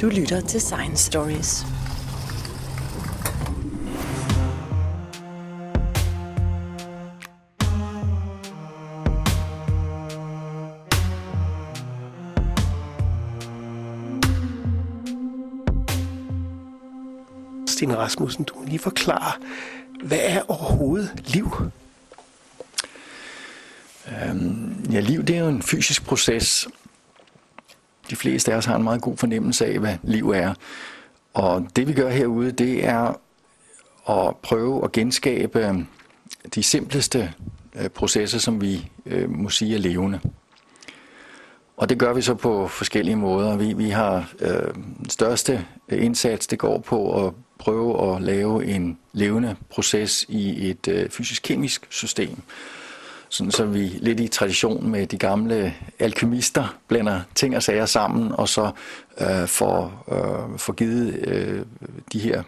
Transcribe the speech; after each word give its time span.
Du 0.00 0.08
lytter 0.08 0.40
til 0.40 0.60
Science 0.60 1.04
Stories. 1.04 1.66
Stine 17.66 17.96
Rasmussen, 17.96 18.44
du 18.44 18.54
må 18.54 18.64
lige 18.64 18.78
forklare, 18.78 19.32
hvad 20.04 20.18
er 20.22 20.42
overhovedet 20.48 21.10
liv? 21.26 21.52
Øhm, 24.08 24.86
ja, 24.92 25.00
liv 25.00 25.22
det 25.22 25.36
er 25.36 25.40
jo 25.40 25.48
en 25.48 25.62
fysisk 25.62 26.04
proces. 26.04 26.68
De 28.10 28.16
fleste 28.16 28.52
af 28.52 28.56
os 28.56 28.64
har 28.64 28.76
en 28.76 28.82
meget 28.82 29.00
god 29.00 29.16
fornemmelse 29.16 29.66
af, 29.66 29.78
hvad 29.78 29.96
liv 30.02 30.30
er. 30.30 30.54
Og 31.34 31.66
det 31.76 31.88
vi 31.88 31.92
gør 31.92 32.08
herude, 32.08 32.52
det 32.52 32.84
er 32.84 33.20
at 34.10 34.36
prøve 34.36 34.84
at 34.84 34.92
genskabe 34.92 35.68
øh, 35.68 35.74
de 36.54 36.62
simpleste 36.62 37.32
øh, 37.74 37.88
processer, 37.88 38.38
som 38.38 38.60
vi 38.60 38.90
øh, 39.06 39.30
må 39.30 39.48
sige 39.48 39.74
er 39.74 39.78
levende. 39.78 40.20
Og 41.76 41.88
det 41.88 41.98
gør 41.98 42.12
vi 42.12 42.22
så 42.22 42.34
på 42.34 42.68
forskellige 42.68 43.16
måder. 43.16 43.56
Vi, 43.56 43.72
vi 43.72 43.90
har 43.90 44.32
øh, 44.40 44.74
den 44.74 45.10
største 45.10 45.64
indsats, 45.88 46.46
det 46.46 46.58
går 46.58 46.78
på 46.78 47.26
at 47.26 47.32
prøve 47.58 48.14
at 48.14 48.22
lave 48.22 48.66
en 48.66 48.98
levende 49.12 49.56
proces 49.70 50.26
i 50.28 50.70
et 50.70 50.88
øh, 50.88 51.10
fysisk-kemisk 51.10 51.86
system. 51.90 52.38
Sådan 53.28 53.50
så 53.50 53.64
vi 53.64 53.78
lidt 53.78 54.20
i 54.20 54.28
tradition 54.28 54.90
med 54.90 55.06
de 55.06 55.18
gamle 55.18 55.74
alkymister 55.98 56.78
blander 56.88 57.20
ting 57.34 57.56
og 57.56 57.62
sager 57.62 57.86
sammen, 57.86 58.32
og 58.32 58.48
så 58.48 58.70
øh, 59.20 59.46
får, 59.46 60.04
øh, 60.12 60.58
får 60.58 60.72
givet 60.72 61.14
øh, 61.14 61.66
de 62.12 62.18
her 62.18 62.42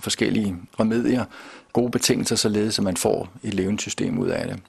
forskellige 0.00 0.56
remedier 0.80 1.24
gode 1.72 1.90
betingelser, 1.90 2.36
således 2.36 2.78
at 2.78 2.84
man 2.84 2.96
får 2.96 3.28
et 3.42 3.54
levende 3.54 3.80
system 3.80 4.18
ud 4.18 4.28
af 4.28 4.46
det. 4.46 4.60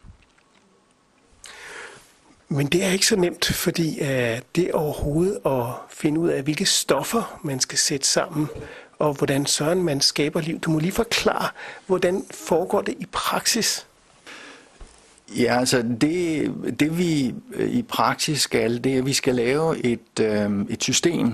Men 2.48 2.68
det 2.68 2.84
er 2.84 2.90
ikke 2.90 3.06
så 3.06 3.16
nemt, 3.16 3.46
fordi 3.46 4.00
øh, 4.02 4.42
det 4.56 4.72
overhovedet 4.72 5.40
at 5.46 5.66
finde 5.90 6.20
ud 6.20 6.30
af, 6.30 6.44
hvilke 6.44 6.66
stoffer 6.66 7.40
man 7.44 7.60
skal 7.60 7.78
sætte 7.78 8.08
sammen, 8.08 8.48
og 9.00 9.14
hvordan 9.14 9.46
søren 9.46 9.84
man 9.84 10.02
skaber 10.02 10.42
liv. 10.42 10.60
Du 10.60 10.72
må 10.72 10.80
lige 10.80 10.92
forklare, 10.92 11.50
hvordan 11.88 12.26
foregår 12.32 12.82
det 12.82 12.96
i 13.00 13.06
praksis? 13.12 13.88
Ja, 15.30 15.60
altså 15.60 15.84
det, 16.02 16.54
det 16.80 16.98
vi 16.98 17.34
øh, 17.54 17.70
i 17.70 17.82
praksis 17.82 18.42
skal, 18.42 18.84
det 18.84 18.94
er, 18.94 18.98
at 18.98 19.06
vi 19.06 19.14
skal 19.14 19.36
lave 19.36 19.86
et, 19.86 20.20
øh, 20.22 20.66
et 20.70 20.84
system, 20.84 21.34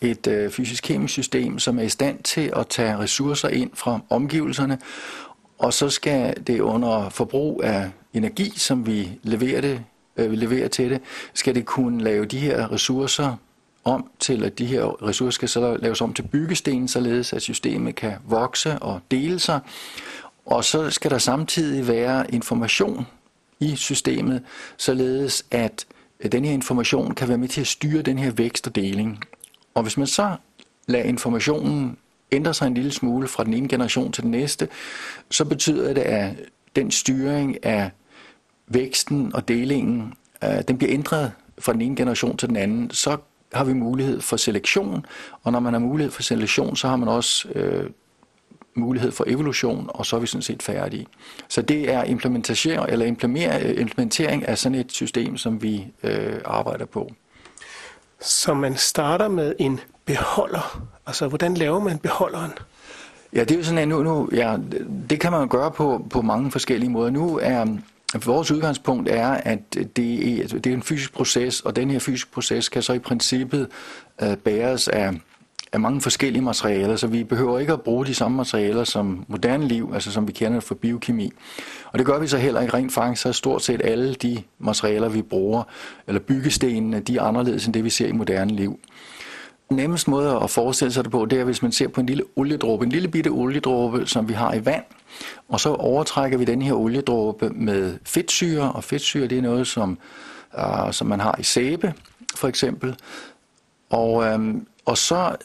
et 0.00 0.26
øh, 0.26 0.50
fysisk-kemisk 0.50 1.12
system, 1.12 1.58
som 1.58 1.78
er 1.78 1.82
i 1.82 1.88
stand 1.88 2.22
til 2.22 2.52
at 2.56 2.66
tage 2.66 2.98
ressourcer 2.98 3.48
ind 3.48 3.70
fra 3.74 4.00
omgivelserne, 4.10 4.78
og 5.58 5.72
så 5.72 5.88
skal 5.88 6.34
det 6.46 6.60
under 6.60 7.08
forbrug 7.08 7.60
af 7.64 7.90
energi, 8.14 8.52
som 8.56 8.86
vi 8.86 9.18
leverer, 9.22 9.60
det, 9.60 9.84
øh, 10.16 10.30
vi 10.30 10.36
leverer 10.36 10.68
til 10.68 10.90
det, 10.90 11.00
skal 11.34 11.54
det 11.54 11.66
kunne 11.66 12.04
lave 12.04 12.24
de 12.24 12.38
her 12.38 12.72
ressourcer 12.72 13.36
om 13.84 14.10
til, 14.18 14.44
at 14.44 14.58
de 14.58 14.66
her 14.66 15.08
ressourcer 15.08 15.34
skal 15.34 15.48
så 15.48 15.76
laves 15.76 16.00
om 16.00 16.14
til 16.14 16.22
byggesten, 16.22 16.88
således 16.88 17.32
at 17.32 17.42
systemet 17.42 17.94
kan 17.94 18.12
vokse 18.28 18.78
og 18.78 19.00
dele 19.10 19.38
sig. 19.38 19.60
Og 20.46 20.64
så 20.64 20.90
skal 20.90 21.10
der 21.10 21.18
samtidig 21.18 21.88
være 21.88 22.34
information 22.34 23.06
i 23.62 23.76
systemet, 23.76 24.42
således 24.76 25.44
at 25.50 25.86
øh, 26.20 26.32
den 26.32 26.44
her 26.44 26.52
information 26.52 27.14
kan 27.14 27.28
være 27.28 27.38
med 27.38 27.48
til 27.48 27.60
at 27.60 27.66
styre 27.66 28.02
den 28.02 28.18
her 28.18 28.30
vækst 28.30 28.66
og 28.66 28.74
deling. 28.74 29.24
Og 29.74 29.82
hvis 29.82 29.96
man 29.96 30.06
så 30.06 30.36
lader 30.86 31.04
informationen 31.04 31.96
ændre 32.32 32.54
sig 32.54 32.66
en 32.66 32.74
lille 32.74 32.92
smule 32.92 33.28
fra 33.28 33.44
den 33.44 33.54
ene 33.54 33.68
generation 33.68 34.12
til 34.12 34.22
den 34.22 34.30
næste, 34.30 34.68
så 35.30 35.44
betyder 35.44 35.94
det, 35.94 36.00
at 36.00 36.34
den 36.76 36.90
styring 36.90 37.64
af 37.64 37.90
væksten 38.66 39.34
og 39.34 39.48
delingen, 39.48 40.14
øh, 40.44 40.62
den 40.68 40.78
bliver 40.78 40.94
ændret 40.94 41.32
fra 41.58 41.72
den 41.72 41.80
ene 41.82 41.96
generation 41.96 42.36
til 42.36 42.48
den 42.48 42.56
anden, 42.56 42.90
så 42.90 43.16
har 43.52 43.64
vi 43.64 43.72
mulighed 43.72 44.20
for 44.20 44.36
selektion, 44.36 45.06
og 45.42 45.52
når 45.52 45.60
man 45.60 45.72
har 45.72 45.80
mulighed 45.80 46.12
for 46.12 46.22
selektion, 46.22 46.76
så 46.76 46.88
har 46.88 46.96
man 46.96 47.08
også 47.08 47.48
øh, 47.48 47.90
mulighed 48.74 49.12
for 49.12 49.24
evolution, 49.26 49.86
og 49.88 50.06
så 50.06 50.16
er 50.16 50.20
vi 50.20 50.26
sådan 50.26 50.42
set 50.42 50.62
færdige. 50.62 51.06
Så 51.48 51.62
det 51.62 51.92
er 51.92 52.04
implementation 52.04 52.88
eller 52.88 53.06
implementering 53.78 54.48
af 54.48 54.58
sådan 54.58 54.78
et 54.78 54.92
system, 54.92 55.36
som 55.36 55.62
vi 55.62 55.86
øh, 56.02 56.40
arbejder 56.44 56.84
på. 56.84 57.12
Så 58.20 58.54
man 58.54 58.76
starter 58.76 59.28
med 59.28 59.54
en 59.58 59.80
beholder. 60.04 60.82
Altså, 61.06 61.28
hvordan 61.28 61.54
laver 61.54 61.80
man 61.80 61.98
beholderen? 61.98 62.50
Ja, 63.34 63.40
det 63.40 63.50
er 63.50 63.58
jo 63.58 63.64
sådan, 63.64 63.78
at 63.78 63.88
nu, 63.88 64.02
nu 64.02 64.28
ja, 64.32 64.56
det 65.10 65.20
kan 65.20 65.32
man 65.32 65.48
gøre 65.48 65.70
på, 65.70 66.06
på 66.10 66.22
mange 66.22 66.50
forskellige 66.50 66.90
måder. 66.90 67.10
Nu 67.10 67.38
er 67.42 67.66
vores 68.24 68.50
udgangspunkt 68.50 69.08
er, 69.08 69.28
at 69.28 69.74
det 69.74 70.42
er, 70.42 70.48
det 70.48 70.66
er 70.66 70.74
en 70.74 70.82
fysisk 70.82 71.12
proces, 71.12 71.60
og 71.60 71.76
den 71.76 71.90
her 71.90 71.98
fysiske 71.98 72.30
proces 72.30 72.68
kan 72.68 72.82
så 72.82 72.92
i 72.92 72.98
princippet 72.98 73.68
øh, 74.22 74.36
bæres 74.36 74.88
af 74.88 75.10
af 75.72 75.80
mange 75.80 76.00
forskellige 76.00 76.42
materialer, 76.42 76.96
så 76.96 77.06
vi 77.06 77.24
behøver 77.24 77.58
ikke 77.58 77.72
at 77.72 77.82
bruge 77.82 78.06
de 78.06 78.14
samme 78.14 78.36
materialer 78.36 78.84
som 78.84 79.24
moderne 79.28 79.68
liv, 79.68 79.90
altså 79.94 80.12
som 80.12 80.28
vi 80.28 80.32
kender 80.32 80.60
fra 80.60 80.74
biokemi. 80.74 81.32
Og 81.86 81.98
det 81.98 82.06
gør 82.06 82.18
vi 82.18 82.26
så 82.26 82.38
heller 82.38 82.60
ikke 82.60 82.74
rent 82.74 82.92
faktisk, 82.92 83.22
så 83.22 83.32
stort 83.32 83.62
set 83.62 83.80
alle 83.84 84.14
de 84.14 84.42
materialer, 84.58 85.08
vi 85.08 85.22
bruger, 85.22 85.62
eller 86.06 86.20
byggestenene, 86.20 87.00
de 87.00 87.16
er 87.16 87.22
anderledes 87.22 87.66
end 87.66 87.74
det, 87.74 87.84
vi 87.84 87.90
ser 87.90 88.06
i 88.06 88.12
moderne 88.12 88.52
liv. 88.52 88.78
Den 89.68 89.76
nemmeste 89.76 90.10
måde 90.10 90.40
at 90.42 90.50
forestille 90.50 90.92
sig 90.92 91.04
det 91.04 91.12
på, 91.12 91.26
det 91.26 91.40
er, 91.40 91.44
hvis 91.44 91.62
man 91.62 91.72
ser 91.72 91.88
på 91.88 92.00
en 92.00 92.06
lille 92.06 92.24
oliedråbe, 92.36 92.84
en 92.84 92.92
lille 92.92 93.08
bitte 93.08 93.28
oliedråbe, 93.28 94.06
som 94.06 94.28
vi 94.28 94.32
har 94.32 94.54
i 94.54 94.64
vand, 94.64 94.84
og 95.48 95.60
så 95.60 95.74
overtrækker 95.74 96.38
vi 96.38 96.44
den 96.44 96.62
her 96.62 96.72
oliedråbe 96.72 97.50
med 97.50 97.98
fedtsyre, 98.04 98.72
og 98.72 98.84
fedtsyre 98.84 99.26
det 99.26 99.38
er 99.38 99.42
noget, 99.42 99.66
som, 99.66 99.98
øh, 100.58 100.92
som 100.92 101.06
man 101.06 101.20
har 101.20 101.36
i 101.38 101.42
sæbe, 101.42 101.94
for 102.34 102.48
eksempel. 102.48 102.96
Og, 103.90 104.24
øhm, 104.24 104.66
og 104.84 104.98
så 104.98 105.36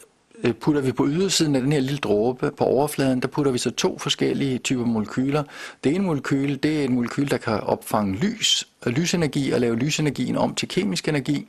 Øh, 0.44 0.54
putter 0.54 0.80
vi 0.80 0.92
på 0.92 1.06
ydersiden 1.08 1.54
af 1.56 1.62
den 1.62 1.72
her 1.72 1.80
lille 1.80 1.98
dråbe 1.98 2.50
på 2.50 2.64
overfladen, 2.64 3.22
der 3.22 3.28
putter 3.28 3.52
vi 3.52 3.58
så 3.58 3.70
to 3.70 3.98
forskellige 3.98 4.58
typer 4.58 4.84
molekyler. 4.84 5.42
Det 5.84 5.94
ene 5.94 6.04
molekyl, 6.04 6.58
det 6.62 6.80
er 6.80 6.84
et 6.84 6.90
molekyl, 6.90 7.30
der 7.30 7.36
kan 7.36 7.60
opfange 7.60 8.16
lys, 8.16 8.68
og 8.80 8.92
lysenergi 8.92 9.50
og 9.50 9.60
lave 9.60 9.76
lysenergien 9.76 10.36
om 10.36 10.54
til 10.54 10.68
kemisk 10.68 11.08
energi. 11.08 11.46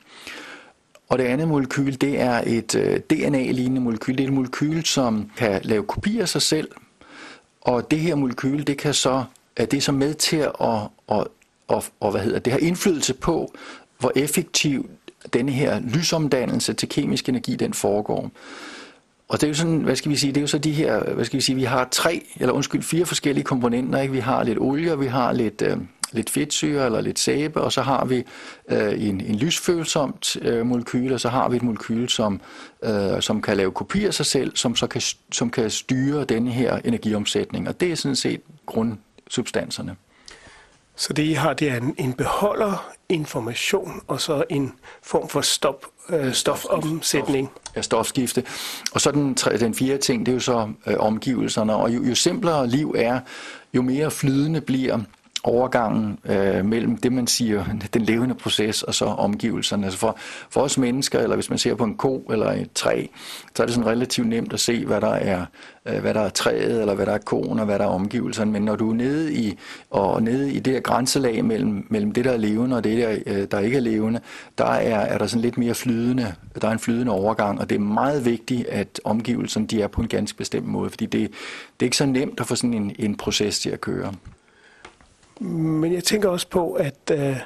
Og 1.09 1.17
det 1.17 1.23
andet 1.23 1.47
molekyl, 1.47 1.94
det 1.94 2.19
er 2.19 2.41
et 2.45 2.75
øh, 2.75 3.00
DNA-lignende 3.00 3.81
molekyl. 3.81 4.17
Det 4.17 4.23
er 4.23 4.27
et 4.27 4.33
molekyl, 4.33 4.83
som 4.83 5.31
kan 5.38 5.61
lave 5.63 5.83
kopier 5.83 6.21
af 6.21 6.29
sig 6.29 6.41
selv. 6.41 6.67
Og 7.61 7.91
det 7.91 8.00
her 8.00 8.16
molekyl, 8.16 8.67
det 8.67 8.77
kan 8.77 8.94
så, 8.94 9.23
er 9.56 9.66
det 9.66 9.83
så 9.83 9.91
med 9.91 10.13
til 10.13 10.38
at, 10.38 10.51
at, 11.11 11.27
at, 11.69 11.91
at 12.01 12.11
hvad 12.11 12.21
hedder, 12.21 12.39
det 12.39 12.53
har 12.53 12.59
indflydelse 12.59 13.13
på, 13.13 13.53
hvor 14.00 14.11
effektiv 14.16 14.89
denne 15.33 15.51
her 15.51 15.79
lysomdannelse 15.79 16.73
til 16.73 16.89
kemisk 16.89 17.29
energi, 17.29 17.56
den 17.56 17.73
foregår. 17.73 18.31
Og 19.29 19.41
det 19.41 19.47
er 19.47 19.47
jo 19.47 19.53
sådan, 19.53 19.81
hvad 19.81 19.95
skal 19.95 20.12
vi 20.12 20.16
sige, 20.16 20.31
det 20.31 20.38
er 20.38 20.41
jo 20.41 20.47
så 20.47 20.57
de 20.57 20.72
her, 20.72 21.13
hvad 21.13 21.25
skal 21.25 21.38
vi 21.38 21.41
sige, 21.41 21.56
vi 21.56 21.63
har 21.63 21.88
tre, 21.91 22.25
eller 22.40 22.53
undskyld, 22.53 22.81
fire 22.81 23.06
forskellige 23.06 23.44
komponenter, 23.44 24.01
ikke? 24.01 24.13
Vi 24.13 24.19
har 24.19 24.44
lidt 24.44 24.59
olie, 24.59 25.00
vi 25.00 25.06
har 25.06 25.34
lidt, 25.34 25.62
øh, 25.62 25.78
lidt 26.12 26.29
fedtsyre 26.29 26.85
eller 26.85 27.01
lidt 27.01 27.19
sæbe, 27.19 27.62
og 27.62 27.72
så 27.72 27.81
har 27.81 28.06
vi 28.06 28.23
øh, 28.69 29.07
en, 29.07 29.22
en 29.22 29.35
lysfølsomt 29.35 30.38
øh, 30.41 30.66
molekyl, 30.66 31.13
og 31.13 31.19
så 31.19 31.29
har 31.29 31.50
vi 31.50 31.56
et 31.56 31.63
molekyl, 31.63 32.07
som, 32.07 32.41
øh, 32.84 33.22
som 33.22 33.41
kan 33.41 33.57
lave 33.57 33.72
kopier 33.72 34.07
af 34.07 34.13
sig 34.13 34.25
selv, 34.25 34.56
som 34.56 34.75
så 34.75 34.88
kan, 34.88 35.01
som 35.31 35.50
kan 35.50 35.69
styre 35.69 36.25
denne 36.25 36.51
her 36.51 36.79
energiomsætning, 36.85 37.68
og 37.68 37.79
det 37.79 37.91
er 37.91 37.95
sådan 37.95 38.16
set 38.16 38.41
grundsubstanserne. 38.66 39.95
Så 40.95 41.13
det 41.13 41.23
I 41.23 41.34
har, 41.34 41.53
det 41.53 41.72
er 41.72 41.78
en, 41.78 41.95
en 41.97 42.13
beholder, 42.13 42.91
information 43.09 44.01
og 44.07 44.21
så 44.21 44.43
en 44.49 44.73
form 45.03 45.29
for 45.29 45.41
stop, 45.41 45.85
øh, 46.09 46.33
stofomsætning. 46.33 47.51
Ja, 47.75 47.81
stofskifte. 47.81 48.44
Og 48.91 49.01
så 49.01 49.11
den, 49.11 49.33
den 49.33 49.75
fjerde 49.75 49.97
ting, 49.97 50.25
det 50.25 50.31
er 50.31 50.35
jo 50.35 50.39
så 50.39 50.69
øh, 50.88 50.95
omgivelserne. 51.00 51.75
Og 51.75 51.95
jo, 51.95 52.03
jo 52.03 52.15
simplere 52.15 52.67
liv 52.67 52.95
er, 52.97 53.19
jo 53.73 53.81
mere 53.81 54.11
flydende 54.11 54.61
bliver 54.61 55.00
overgangen 55.44 56.19
øh, 56.25 56.65
mellem 56.65 56.97
det, 56.97 57.13
man 57.13 57.27
siger, 57.27 57.65
den 57.94 58.01
levende 58.01 58.36
proces 58.36 58.83
og 58.83 58.95
så 58.95 59.06
omgivelserne. 59.06 59.86
Altså 59.86 60.00
for, 60.00 60.18
for 60.50 60.62
os 60.62 60.77
mennesker, 60.77 61.19
eller 61.19 61.36
hvis 61.36 61.50
man 61.50 61.59
ser 61.59 61.75
på 61.75 61.83
en 61.83 61.95
ko 61.95 62.27
eller 62.31 62.51
et 62.51 62.71
træ, 62.75 63.06
så 63.56 63.63
er 63.63 63.68
det 63.68 63.75
sådan 63.75 63.89
relativt 63.89 64.27
nemt 64.27 64.53
at 64.53 64.59
se, 64.59 64.86
hvad 64.86 65.01
der 65.01 65.13
er, 65.13 65.45
øh, 65.86 66.00
hvad 66.01 66.13
der 66.13 66.21
er 66.21 66.30
træet, 66.30 66.81
eller 66.81 66.95
hvad 66.95 67.06
der 67.06 67.12
er 67.12 67.18
koen, 67.18 67.59
og 67.59 67.65
hvad 67.65 67.80
der 67.80 67.86
er 67.86 67.89
omgivelserne. 67.89 68.51
Men 68.51 68.62
når 68.62 68.75
du 68.75 68.89
er 68.89 68.95
nede 68.95 69.33
i, 69.33 69.57
og 69.89 70.24
nede 70.24 70.51
i 70.53 70.59
det 70.59 70.74
der 70.74 70.80
grænselag 70.80 71.45
mellem, 71.45 71.88
mellem 71.89 72.12
det, 72.12 72.25
der 72.25 72.31
er 72.31 72.38
levende, 72.38 72.75
og 72.75 72.83
det, 72.83 72.97
der, 72.97 73.18
øh, 73.25 73.47
der 73.51 73.59
ikke 73.59 73.77
er 73.77 73.81
levende, 73.81 74.19
der 74.57 74.65
er, 74.65 75.00
er 75.00 75.18
der 75.18 75.27
sådan 75.27 75.41
lidt 75.41 75.57
mere 75.57 75.75
flydende, 75.75 76.33
der 76.62 76.68
er 76.68 76.71
en 76.71 76.80
flydende 76.80 77.12
overgang, 77.12 77.59
og 77.59 77.69
det 77.69 77.75
er 77.75 77.80
meget 77.80 78.25
vigtigt, 78.25 78.68
at 78.68 79.01
omgivelserne 79.03 79.68
de 79.68 79.81
er 79.81 79.88
på 79.88 80.01
en 80.01 80.07
ganske 80.07 80.38
bestemt 80.38 80.68
måde, 80.68 80.89
fordi 80.89 81.06
det, 81.06 81.21
det 81.21 81.30
er 81.80 81.83
ikke 81.86 81.97
så 81.97 82.06
nemt 82.06 82.39
at 82.39 82.47
få 82.47 82.56
sådan 82.56 82.74
en, 82.74 82.95
en 83.00 83.18
proces 83.18 83.59
til 83.59 83.69
at 83.69 83.81
køre. 83.81 84.13
Men 85.39 85.94
jeg 85.94 86.03
tænker 86.03 86.30
også 86.30 86.47
på, 86.47 86.74
at 86.74 87.12
øh, 87.12 87.38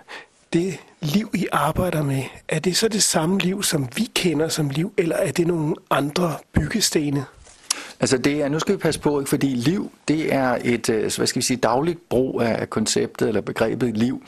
det 0.53 0.77
liv, 1.01 1.29
I 1.33 1.47
arbejder 1.51 2.03
med, 2.03 2.23
er 2.47 2.59
det 2.59 2.77
så 2.77 2.87
det 2.87 3.03
samme 3.03 3.39
liv, 3.39 3.63
som 3.63 3.87
vi 3.95 4.09
kender 4.15 4.47
som 4.47 4.69
liv, 4.69 4.93
eller 4.97 5.15
er 5.15 5.31
det 5.31 5.47
nogle 5.47 5.75
andre 5.89 6.35
byggestene? 6.53 7.25
Altså 7.99 8.17
det 8.17 8.41
er, 8.41 8.49
nu 8.49 8.59
skal 8.59 8.75
vi 8.75 8.79
passe 8.79 8.99
på, 8.99 9.19
ikke? 9.19 9.29
fordi 9.29 9.47
liv, 9.47 9.91
det 10.07 10.33
er 10.33 10.57
et, 10.63 10.89
øh, 10.89 11.11
hvad 11.17 11.27
skal 11.27 11.39
vi 11.39 11.45
sige, 11.45 11.57
dagligt 11.57 12.09
brug 12.09 12.41
af 12.41 12.69
konceptet 12.69 13.27
eller 13.27 13.41
begrebet 13.41 13.97
liv. 13.97 14.23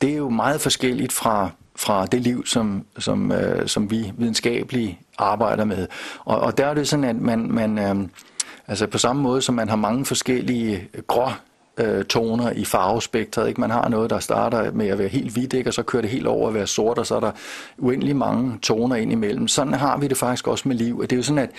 Det 0.00 0.10
er 0.10 0.16
jo 0.16 0.28
meget 0.28 0.60
forskelligt 0.60 1.12
fra, 1.12 1.50
fra 1.76 2.06
det 2.06 2.20
liv, 2.20 2.46
som, 2.46 2.84
som, 2.98 3.32
øh, 3.32 3.68
som 3.68 3.90
vi 3.90 4.12
videnskabeligt 4.16 4.98
arbejder 5.18 5.64
med. 5.64 5.86
Og, 6.24 6.40
og 6.40 6.58
der 6.58 6.66
er 6.66 6.74
det 6.74 6.88
sådan, 6.88 7.04
at 7.04 7.16
man, 7.16 7.52
man 7.52 7.78
øh, 7.78 8.08
altså 8.68 8.86
på 8.86 8.98
samme 8.98 9.22
måde 9.22 9.42
som 9.42 9.54
man 9.54 9.68
har 9.68 9.76
mange 9.76 10.04
forskellige 10.04 10.88
øh, 10.94 11.02
grå 11.02 11.30
øh, 11.78 12.04
toner 12.04 12.50
i 12.50 12.64
farvespektret. 12.64 13.48
Ikke? 13.48 13.60
Man 13.60 13.70
har 13.70 13.88
noget, 13.88 14.10
der 14.10 14.18
starter 14.18 14.72
med 14.72 14.88
at 14.88 14.98
være 14.98 15.08
helt 15.08 15.32
hvidt, 15.32 15.52
ikke? 15.52 15.70
og 15.70 15.74
så 15.74 15.82
kører 15.82 16.02
det 16.02 16.10
helt 16.10 16.26
over 16.26 16.48
at 16.48 16.54
være 16.54 16.66
sort, 16.66 16.98
og 16.98 17.06
så 17.06 17.16
er 17.16 17.20
der 17.20 17.32
uendelig 17.78 18.16
mange 18.16 18.58
toner 18.62 18.96
ind 18.96 19.12
imellem. 19.12 19.48
Sådan 19.48 19.74
har 19.74 19.98
vi 19.98 20.08
det 20.08 20.16
faktisk 20.16 20.48
også 20.48 20.68
med 20.68 20.76
liv. 20.76 21.02
Det 21.02 21.12
er 21.12 21.16
jo 21.16 21.22
sådan, 21.22 21.38
at 21.38 21.50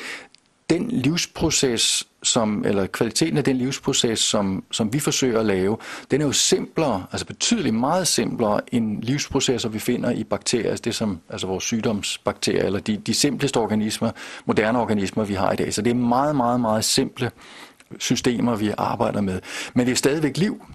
den 0.69 0.88
livsproces, 0.92 2.07
som, 2.24 2.66
eller 2.66 2.86
kvaliteten 2.86 3.38
af 3.38 3.44
den 3.44 3.57
livsproces, 3.57 4.19
som, 4.19 4.63
som 4.71 4.94
vi 4.94 5.00
forsøger 5.00 5.39
at 5.39 5.45
lave, 5.45 5.77
den 6.12 6.22
er 6.22 6.25
jo 6.25 6.31
simplere, 6.31 7.06
altså 7.12 7.25
betydeligt 7.25 7.75
meget 7.75 8.07
simplere 8.07 8.62
end 8.72 9.04
livsprocesser, 9.04 9.69
vi 9.69 9.80
finder 9.80 10.12
i 10.12 10.24
bakterier, 10.24 10.69
altså 10.69 10.81
det 10.81 10.95
som 10.95 11.19
altså 11.30 11.48
vores 11.48 11.63
sygdomsbakterier, 11.63 12.63
eller 12.63 12.80
de, 12.80 12.98
de 12.98 13.13
simpleste 13.13 13.57
organismer, 13.57 14.12
moderne 14.45 14.80
organismer, 14.80 15.24
vi 15.24 15.33
har 15.33 15.51
i 15.51 15.56
dag. 15.56 15.74
Så 15.74 15.81
det 15.81 15.89
er 15.89 15.95
meget, 15.95 16.36
meget, 16.36 16.62
meget 16.62 16.86
simple 16.86 17.31
systemer, 18.00 18.56
vi 18.56 18.71
arbejder 18.77 19.21
med. 19.21 19.39
Men 19.74 19.86
det 19.86 19.91
er 19.91 19.95
stadigvæk 19.95 20.38
liv. 20.38 20.65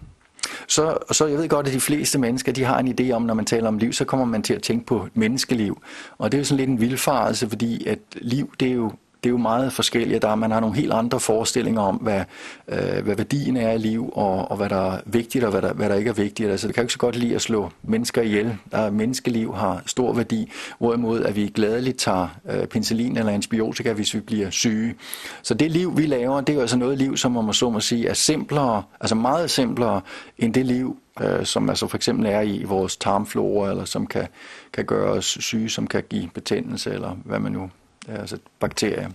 Så, 0.68 0.98
så 1.12 1.26
jeg 1.26 1.38
ved 1.38 1.48
godt, 1.48 1.66
at 1.66 1.72
de 1.72 1.80
fleste 1.80 2.18
mennesker, 2.18 2.52
de 2.52 2.64
har 2.64 2.78
en 2.78 2.94
idé 3.00 3.12
om, 3.12 3.22
når 3.22 3.34
man 3.34 3.44
taler 3.44 3.68
om 3.68 3.78
liv, 3.78 3.92
så 3.92 4.04
kommer 4.04 4.26
man 4.26 4.42
til 4.42 4.54
at 4.54 4.62
tænke 4.62 4.86
på 4.86 5.08
menneskeliv. 5.14 5.82
Og 6.18 6.32
det 6.32 6.38
er 6.38 6.40
jo 6.40 6.44
sådan 6.44 6.56
lidt 6.56 6.70
en 6.70 6.80
vildfarelse, 6.80 7.48
fordi 7.48 7.86
at 7.86 7.98
liv, 8.12 8.52
det 8.60 8.68
er 8.68 8.72
jo 8.72 8.92
det 9.24 9.28
er 9.28 9.32
jo 9.32 9.38
meget 9.38 9.72
forskelligt. 9.72 10.22
Der 10.22 10.34
man 10.34 10.50
har 10.50 10.60
nogle 10.60 10.76
helt 10.76 10.92
andre 10.92 11.20
forestillinger 11.20 11.80
om, 11.82 11.96
hvad, 11.96 12.24
øh, 12.68 13.04
hvad 13.04 13.16
værdien 13.16 13.56
er 13.56 13.72
i 13.72 13.78
liv, 13.78 14.12
og, 14.12 14.50
og 14.50 14.56
hvad 14.56 14.68
der 14.68 14.92
er 14.92 15.00
vigtigt, 15.06 15.44
og 15.44 15.50
hvad 15.50 15.62
der, 15.62 15.72
hvad 15.72 15.88
der 15.88 15.94
ikke 15.94 16.08
er 16.08 16.14
vigtigt. 16.14 16.50
Altså, 16.50 16.66
det 16.66 16.74
kan 16.74 16.82
jo 16.82 16.84
ikke 16.84 16.92
så 16.92 16.98
godt 16.98 17.16
lide 17.16 17.34
at 17.34 17.42
slå 17.42 17.70
mennesker 17.82 18.22
ihjel. 18.22 18.56
Der 18.70 18.78
er, 18.78 18.90
menneskeliv 18.90 19.54
har 19.54 19.82
stor 19.86 20.12
værdi, 20.12 20.50
hvorimod 20.78 21.22
at 21.22 21.36
vi 21.36 21.52
gladeligt 21.54 21.98
tager 21.98 22.28
øh, 22.50 22.66
penicillin 22.66 23.16
eller 23.16 23.32
antibiotika, 23.32 23.92
hvis 23.92 24.14
vi 24.14 24.20
bliver 24.20 24.50
syge. 24.50 24.94
Så 25.42 25.54
det 25.54 25.70
liv, 25.70 25.96
vi 25.96 26.06
laver, 26.06 26.40
det 26.40 26.48
er 26.48 26.54
jo 26.54 26.60
altså 26.60 26.76
noget 26.76 26.98
liv, 26.98 27.16
som 27.16 27.32
man 27.32 27.44
må 27.44 27.52
så 27.52 27.70
må 27.70 27.80
sige, 27.80 28.08
er 28.08 28.14
simplere, 28.14 28.82
altså 29.00 29.14
meget 29.14 29.50
simplere, 29.50 30.00
end 30.38 30.54
det 30.54 30.66
liv, 30.66 30.96
øh, 31.20 31.44
som 31.44 31.68
altså 31.68 31.86
for 31.86 31.96
eksempel 31.96 32.26
er 32.26 32.40
i 32.40 32.64
vores 32.64 32.96
tarmflora, 32.96 33.70
eller 33.70 33.84
som 33.84 34.06
kan, 34.06 34.26
kan 34.72 34.84
gøre 34.84 35.10
os 35.10 35.38
syge, 35.40 35.68
som 35.68 35.86
kan 35.86 36.02
give 36.10 36.28
betændelse, 36.34 36.92
eller 36.92 37.16
hvad 37.24 37.38
man 37.38 37.52
nu 37.52 37.70
altså 38.08 38.38
bakterier. 38.60 39.10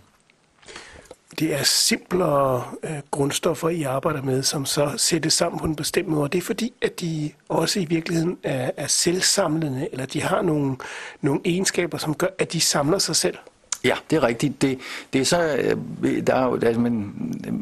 Det 1.39 1.53
er 1.53 1.57
altså 1.57 1.77
simplere 1.77 2.63
øh, 2.83 2.99
grundstoffer, 3.11 3.69
I 3.69 3.83
arbejder 3.83 4.21
med, 4.21 4.43
som 4.43 4.65
så 4.65 4.93
sættes 4.97 5.33
sammen 5.33 5.59
på 5.59 5.65
en 5.65 5.75
bestemt 5.75 6.07
måde. 6.07 6.23
Og 6.23 6.33
det 6.33 6.37
er 6.37 6.41
fordi, 6.41 6.73
at 6.81 7.01
de 7.01 7.31
også 7.49 7.79
i 7.79 7.85
virkeligheden 7.85 8.37
er, 8.43 8.71
er 8.77 8.87
selvsamlende, 8.87 9.89
eller 9.91 10.05
de 10.05 10.21
har 10.21 10.41
nogle, 10.41 10.75
nogle 11.21 11.41
egenskaber, 11.45 11.97
som 11.97 12.15
gør, 12.15 12.27
at 12.39 12.53
de 12.53 12.61
samler 12.61 12.97
sig 12.97 13.15
selv. 13.15 13.37
Ja, 13.83 13.95
det 14.09 14.15
er 14.15 14.23
rigtigt. 14.23 14.61
Det, 14.61 14.79
det 15.13 15.21
er 15.21 15.25
så, 15.25 15.55
øh, 15.55 16.27
der 16.27 16.35
er 16.35 16.45
jo, 16.45 16.59
altså, 16.63 16.81
men, 16.81 17.13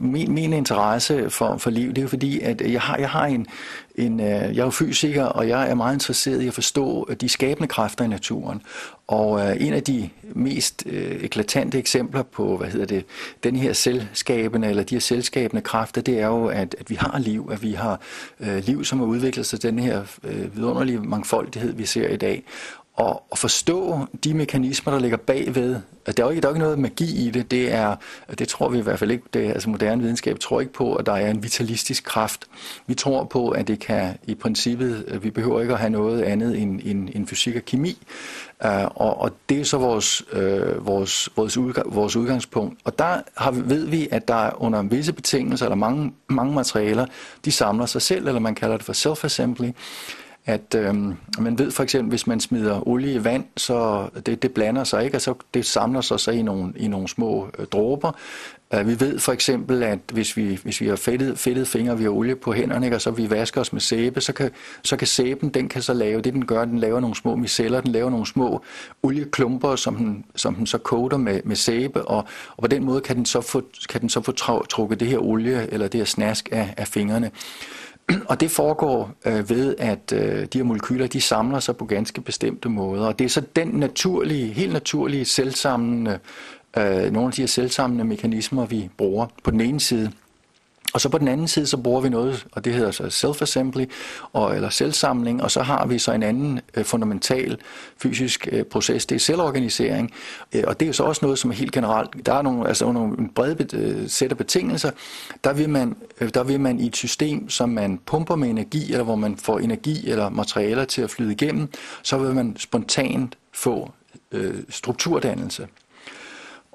min, 0.02 0.34
min 0.34 0.54
interesse 0.54 1.30
for, 1.30 1.58
for 1.58 1.70
liv, 1.70 1.90
det 1.90 1.98
er 1.98 2.02
jo 2.02 2.08
fordi, 2.08 2.40
at 2.40 2.62
jeg 2.62 2.82
har, 2.82 2.98
jeg 2.98 3.10
har 3.10 3.26
en, 3.26 3.48
en, 3.96 4.20
øh, 4.20 4.26
jeg 4.28 4.58
er 4.58 4.64
jo 4.64 4.70
fysiker, 4.70 5.26
og 5.26 5.48
jeg 5.48 5.70
er 5.70 5.76
meget 5.76 5.94
interesseret 5.94 6.42
i 6.42 6.48
at 6.48 6.54
forstå 6.54 7.06
øh, 7.10 7.16
de 7.16 7.30
skabende 7.30 7.68
kræfter 7.68 8.06
i 8.06 8.08
naturen. 8.08 8.62
Og 9.08 9.40
øh, 9.40 9.56
en 9.60 9.74
af 9.74 9.84
de 9.84 10.10
mest 10.24 10.84
øh, 10.86 11.24
eklatante 11.24 11.78
eksempler 11.78 12.24
på, 12.24 12.58
hvad 12.58 12.68
hedder 12.68 12.86
det, 12.86 13.06
den 13.44 13.56
her 13.56 13.74
selvskabende, 13.74 14.68
eller 14.68 14.84
de 14.84 14.96
her 14.96 15.00
selvskabende 15.00 15.62
kræfter, 15.62 16.02
det 16.02 16.20
er 16.20 16.28
jo, 16.28 16.46
at, 16.46 16.76
at 16.80 16.90
vi 16.90 16.96
har 16.96 17.20
liv, 17.20 17.50
at 17.52 17.64
vi 17.64 17.72
har 17.72 18.00
øh, 18.40 18.64
liv, 18.64 18.86
som 18.86 19.00
har 19.00 19.06
udviklet 19.06 19.46
sig 19.46 19.64
den 19.64 19.80
her 19.80 20.04
øh, 20.24 20.56
vidunderlige 20.56 21.00
mangfoldighed, 21.00 21.74
vi 21.74 21.86
ser 21.86 22.10
i 22.10 22.18
dag 22.18 22.44
og, 22.98 23.24
og 23.32 23.38
forstå 23.38 24.00
de 24.24 24.34
mekanismer, 24.34 24.94
der 24.94 25.00
ligger 25.00 25.18
bagved. 25.18 25.76
Der 26.06 26.24
er 26.24 26.28
jo 26.28 26.30
ikke, 26.30 26.42
der 26.42 26.48
er 26.48 26.52
ikke 26.52 26.64
noget 26.64 26.80
magi 26.80 27.28
i 27.28 27.30
det. 27.32 27.52
Det 27.52 27.74
er, 27.74 27.96
det 28.40 28.48
tror 28.48 28.70
vi 28.70 28.78
i 28.78 28.82
hvert 28.82 29.00
fald 29.00 29.12
ikke. 29.12 29.24
Det, 29.34 29.40
altså 29.40 29.70
moderne 29.70 30.02
videnskab 30.02 30.40
tror 30.40 30.60
ikke 30.60 30.74
på, 30.74 30.96
at 30.96 31.06
der 31.06 31.12
er 31.12 31.32
en 31.32 31.44
vitalistisk 31.44 32.04
kraft. 32.04 32.46
Vi 32.88 32.94
tror 32.94 33.24
på, 33.24 33.50
at 33.50 33.68
det 33.68 33.80
kan 33.80 34.18
i 34.28 34.36
princippet, 34.36 35.20
vi 35.24 35.30
behøver 35.30 35.62
ikke 35.62 35.74
at 35.74 35.80
have 35.80 35.90
noget 35.90 36.22
andet 36.22 36.62
end, 36.62 36.82
end, 36.84 37.10
end 37.14 37.28
fysik 37.28 37.56
og 37.56 37.66
kemi. 37.66 37.98
Uh, 38.66 38.84
og, 38.84 39.22
og 39.22 39.32
det 39.50 39.60
er 39.60 39.64
så 39.64 39.78
vores, 39.78 40.24
uh, 40.34 40.88
vores, 40.88 41.30
vores, 41.36 41.58
udgang, 41.58 41.96
vores 41.96 42.16
udgangspunkt. 42.16 42.80
Og 42.84 43.00
der 43.00 43.22
har, 43.38 43.52
ved 43.52 43.86
vi, 43.86 44.08
at 44.12 44.28
der 44.28 44.62
under 44.62 44.82
visse 44.82 45.14
betingelser, 45.14 45.66
eller 45.66 45.76
mange, 45.76 46.14
mange 46.30 46.54
materialer, 46.54 47.06
de 47.46 47.52
samler 47.52 47.86
sig 47.86 48.02
selv, 48.02 48.28
eller 48.28 48.40
man 48.40 48.56
kalder 48.56 48.78
det 48.78 48.86
for 48.86 48.94
self-assembly 48.94 49.72
at 50.48 50.76
øh, 50.76 50.96
man 51.40 51.60
ved 51.60 51.72
for 51.72 51.84
eksempel, 51.84 52.10
hvis 52.10 52.28
man 52.28 52.40
smider 52.40 52.88
olie 52.88 53.14
i 53.14 53.24
vand, 53.24 53.46
så 53.58 54.10
det, 54.26 54.42
det 54.42 54.52
blander 54.52 54.84
sig 54.84 55.06
ikke, 55.06 55.18
og 55.18 55.22
så 55.22 55.34
det 55.54 55.66
samler 55.66 56.02
sig 56.02 56.20
så 56.20 56.32
i 56.32 56.42
nogle, 56.42 56.74
i 56.76 56.88
nogle 56.88 57.08
små 57.08 57.48
øh, 57.60 57.66
dråber. 57.66 58.12
Øh, 58.74 58.88
vi 58.88 59.00
ved 59.00 59.20
for 59.20 59.32
eksempel, 59.32 59.84
at 59.84 60.00
hvis 60.14 60.38
vi, 60.38 60.60
hvis 60.64 60.82
vi 60.82 60.88
har 60.88 60.96
fedtet, 60.96 61.40
fedtet 61.40 61.68
fingre, 61.68 61.98
vi 61.98 62.04
har 62.04 62.10
olie 62.10 62.36
på 62.36 62.54
hænderne, 62.54 62.86
ikke, 62.86 62.98
og 62.98 63.02
så 63.02 63.12
vi 63.12 63.30
vasker 63.30 63.62
os 63.62 63.74
med 63.74 63.82
sæbe, 63.82 64.22
så 64.22 64.34
kan, 64.34 64.52
så 64.84 64.98
kan 64.98 65.08
sæben, 65.08 65.50
den 65.50 65.70
kan 65.70 65.82
så 65.82 65.94
lave 65.94 66.22
det, 66.22 66.34
den 66.34 66.46
gør, 66.46 66.66
den 66.66 66.80
laver 66.80 67.00
nogle 67.00 67.16
små 67.16 67.36
miceller, 67.36 67.82
den 67.82 67.92
laver 67.92 68.10
nogle 68.10 68.26
små 68.26 68.62
olieklumper, 69.04 69.76
som 69.76 69.96
den, 69.96 70.26
som 70.36 70.56
den 70.56 70.68
så 70.68 70.78
koder 70.78 71.18
med, 71.18 71.42
med 71.44 71.56
sæbe, 71.56 72.08
og, 72.08 72.26
og 72.58 72.62
på 72.62 72.68
den 72.68 72.84
måde 72.84 73.02
kan 73.02 73.16
den 73.16 73.26
så 73.26 73.42
få, 73.42 73.62
kan 73.90 74.02
den 74.02 74.10
så 74.10 74.22
få 74.22 74.32
trukket 74.70 75.00
det 75.00 75.08
her 75.08 75.20
olie, 75.20 75.74
eller 75.74 75.88
det 75.88 76.00
her 76.00 76.06
snask 76.06 76.50
af, 76.52 76.74
af 76.78 76.88
fingrene. 76.88 77.32
Og 78.30 78.40
det 78.40 78.52
foregår 78.52 79.12
øh, 79.26 79.50
ved, 79.50 79.76
at 79.78 80.14
øh, 80.14 80.46
de 80.54 80.58
her 80.58 80.64
molekyler 80.64 81.08
de 81.08 81.22
samler 81.22 81.60
sig 81.60 81.78
på 81.78 81.86
ganske 81.86 82.22
bestemte 82.22 82.70
måder. 82.70 83.08
Og 83.08 83.20
det 83.20 83.26
er 83.26 83.30
så 83.30 83.42
den 83.56 83.68
naturlige, 83.68 84.48
helt 84.54 84.74
naturlige 84.74 85.26
selvsamlende, 85.26 86.20
øh, 86.78 87.12
nogle 87.12 87.28
af 87.28 87.32
de 87.32 87.42
her 87.42 87.48
selvsamlende 87.48 88.04
mekanismer, 88.04 88.66
vi 88.66 88.90
bruger 88.98 89.28
på 89.44 89.52
den 89.52 89.62
ene 89.62 89.80
side. 89.80 90.12
Og 90.94 91.02
så 91.02 91.10
på 91.10 91.18
den 91.18 91.28
anden 91.28 91.48
side, 91.48 91.68
så 91.68 91.78
bruger 91.78 92.02
vi 92.02 92.10
noget, 92.10 92.46
og 92.52 92.66
det 92.66 92.74
hedder 92.74 92.92
så 92.92 93.04
self-assembly, 93.04 93.86
og, 94.34 94.56
eller 94.56 94.70
selvsamling, 94.70 95.44
og 95.44 95.52
så 95.52 95.62
har 95.62 95.86
vi 95.86 96.00
så 96.00 96.12
en 96.12 96.24
anden 96.24 96.62
øh, 96.78 96.86
fundamental 96.86 97.58
fysisk 97.98 98.48
øh, 98.52 98.64
proces, 98.64 99.06
det 99.06 99.16
er 99.16 99.20
selvorganisering, 99.20 100.12
øh, 100.54 100.64
og 100.68 100.80
det 100.80 100.86
er 100.86 100.88
jo 100.88 100.94
så 100.94 101.04
også 101.04 101.26
noget, 101.26 101.40
som 101.40 101.52
er 101.52 101.56
helt 101.56 101.72
generelt, 101.72 102.26
der 102.26 102.34
er 102.34 102.42
nogle, 102.42 102.68
altså 102.68 102.92
nogle 102.92 103.18
en 103.18 103.32
øh, 103.74 104.10
sæt 104.10 104.32
af 104.32 104.38
betingelser, 104.38 104.92
der 105.44 105.54
vil, 105.54 105.70
man, 105.70 105.96
øh, 106.22 106.30
der 106.34 106.44
vil 106.44 106.60
man 106.60 106.80
i 106.80 106.88
et 106.88 106.96
system, 106.96 107.50
som 107.50 107.70
man 107.70 108.00
pumper 108.06 108.36
med 108.36 108.50
energi, 108.50 108.92
eller 108.92 109.04
hvor 109.04 109.16
man 109.16 109.38
får 109.38 109.60
energi 109.60 110.10
eller 110.10 110.30
materialer 110.30 110.86
til 110.86 111.02
at 111.02 111.10
flyde 111.10 111.32
igennem, 111.32 111.70
så 112.04 112.18
vil 112.18 112.36
man 112.36 112.56
spontant 112.58 113.38
få 113.54 113.92
øh, 114.32 114.56
strukturdannelse. 114.70 115.68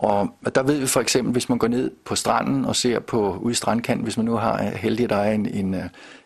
Og 0.03 0.55
der 0.55 0.63
ved 0.63 0.79
vi 0.79 0.87
for 0.87 1.01
eksempel, 1.01 1.33
hvis 1.33 1.49
man 1.49 1.59
går 1.59 1.69
ned 1.69 1.91
på 2.05 2.15
stranden 2.15 2.65
og 2.65 2.77
ser 2.77 2.99
på 2.99 3.39
ude 3.41 3.53
i 3.53 3.55
strandkanten, 3.55 4.05
hvis 4.05 4.17
man 4.17 4.27
nu 4.27 4.35
har 4.35 4.63
heldig, 4.63 5.05
at 5.05 5.11
der 5.11 5.17
er 5.17 5.33
en, 5.33 5.47
en, 5.47 5.75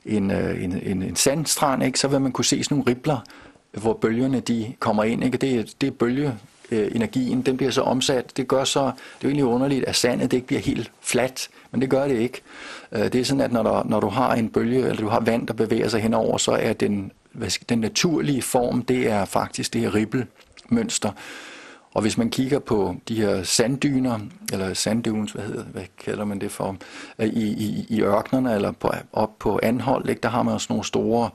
en, 0.04 0.30
en, 0.30 0.80
en, 0.82 1.02
en 1.02 1.16
sandstrand, 1.16 1.82
ikke, 1.82 1.98
så 1.98 2.08
vil 2.08 2.20
man 2.20 2.32
kunne 2.32 2.44
se 2.44 2.64
sådan 2.64 2.76
nogle 2.76 2.90
ribler, 2.90 3.18
hvor 3.72 3.92
bølgerne 3.92 4.40
de 4.40 4.74
kommer 4.78 5.04
ind. 5.04 5.24
Ikke? 5.24 5.38
Det, 5.38 5.54
er, 5.54 5.64
det 5.80 5.86
er 5.86 5.90
bølgeenergien, 5.90 7.42
den 7.42 7.56
bliver 7.56 7.72
så 7.72 7.82
omsat. 7.82 8.36
Det 8.36 8.48
gør 8.48 8.64
så, 8.64 8.80
det 8.84 8.88
er 8.88 8.92
jo 9.22 9.28
egentlig 9.28 9.44
underligt, 9.44 9.84
at 9.84 9.96
sandet 9.96 10.30
det 10.30 10.36
ikke 10.36 10.46
bliver 10.46 10.62
helt 10.62 10.92
fladt, 11.00 11.48
men 11.70 11.80
det 11.80 11.90
gør 11.90 12.08
det 12.08 12.16
ikke. 12.18 12.40
Øh, 12.92 13.04
det 13.12 13.14
er 13.14 13.24
sådan, 13.24 13.40
at 13.40 13.52
når, 13.52 13.62
der, 13.62 13.84
når 13.84 14.00
du 14.00 14.08
har 14.08 14.34
en 14.34 14.48
bølge, 14.48 14.78
eller 14.78 14.96
du 14.96 15.08
har 15.08 15.20
vand, 15.20 15.46
der 15.46 15.54
bevæger 15.54 15.88
sig 15.88 16.00
henover, 16.00 16.38
så 16.38 16.52
er 16.52 16.72
den, 16.72 17.12
den 17.68 17.78
naturlige 17.78 18.42
form, 18.42 18.82
det 18.82 19.10
er 19.10 19.24
faktisk 19.24 19.72
det 19.72 19.80
her 19.80 19.94
ribbelmønster. 19.94 21.10
Og 21.96 22.02
hvis 22.02 22.18
man 22.18 22.30
kigger 22.30 22.58
på 22.58 22.96
de 23.08 23.16
her 23.16 23.42
sanddyner, 23.42 24.18
eller 24.52 24.74
sanddunes, 24.74 25.32
hvad, 25.32 25.44
hedder, 25.44 25.64
hvad 25.64 25.82
kalder 26.04 26.24
man 26.24 26.40
det 26.40 26.50
for, 26.50 26.76
øh, 27.18 27.26
i, 27.26 27.46
i, 27.48 27.86
i 27.88 28.02
ørkenerne 28.02 28.54
eller 28.54 28.72
på, 28.72 28.90
op 29.12 29.38
på 29.38 29.60
anhold, 29.62 30.08
ikke, 30.08 30.20
der 30.20 30.28
har 30.28 30.42
man 30.42 30.54
også 30.54 30.66
nogle 30.70 30.84
store 30.84 31.30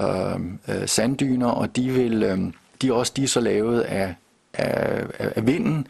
øhm, 0.00 0.58
øh, 0.68 0.88
sanddyner, 0.88 1.46
og 1.46 1.76
de, 1.76 1.90
vil, 1.90 2.22
øh, 2.22 2.38
de 2.82 2.92
også 2.92 3.12
de 3.16 3.22
er 3.22 3.26
så 3.26 3.40
lavet 3.40 3.80
af, 3.80 4.14
af, 4.54 5.04
af 5.18 5.46
vinden, 5.46 5.86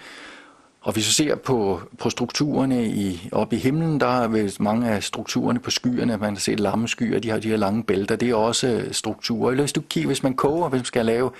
og 0.82 0.92
hvis 0.92 1.06
vi 1.06 1.12
ser 1.12 1.34
på, 1.34 1.80
på 1.98 2.10
strukturerne 2.10 2.86
i, 2.86 3.28
oppe 3.32 3.56
i 3.56 3.58
himlen, 3.58 4.00
der 4.00 4.22
er 4.22 4.62
mange 4.62 4.90
af 4.90 5.02
strukturerne 5.02 5.60
på 5.60 5.70
skyerne, 5.70 6.16
man 6.16 6.34
har 6.34 6.40
set 6.40 6.60
lammeskyer, 6.60 7.18
de 7.18 7.30
har 7.30 7.38
de 7.38 7.48
her 7.48 7.56
lange 7.56 7.82
bælter, 7.82 8.16
det 8.16 8.30
er 8.30 8.34
også 8.34 8.66
øh, 8.66 8.92
strukturer. 8.92 9.50
Eller 9.50 9.62
hvis 9.62 9.72
du 9.72 9.80
kigger, 9.80 10.06
hvis 10.06 10.22
man 10.22 10.34
koger, 10.34 10.68
hvis 10.68 10.78
man 10.78 10.84
skal 10.84 11.06
lave, 11.06 11.30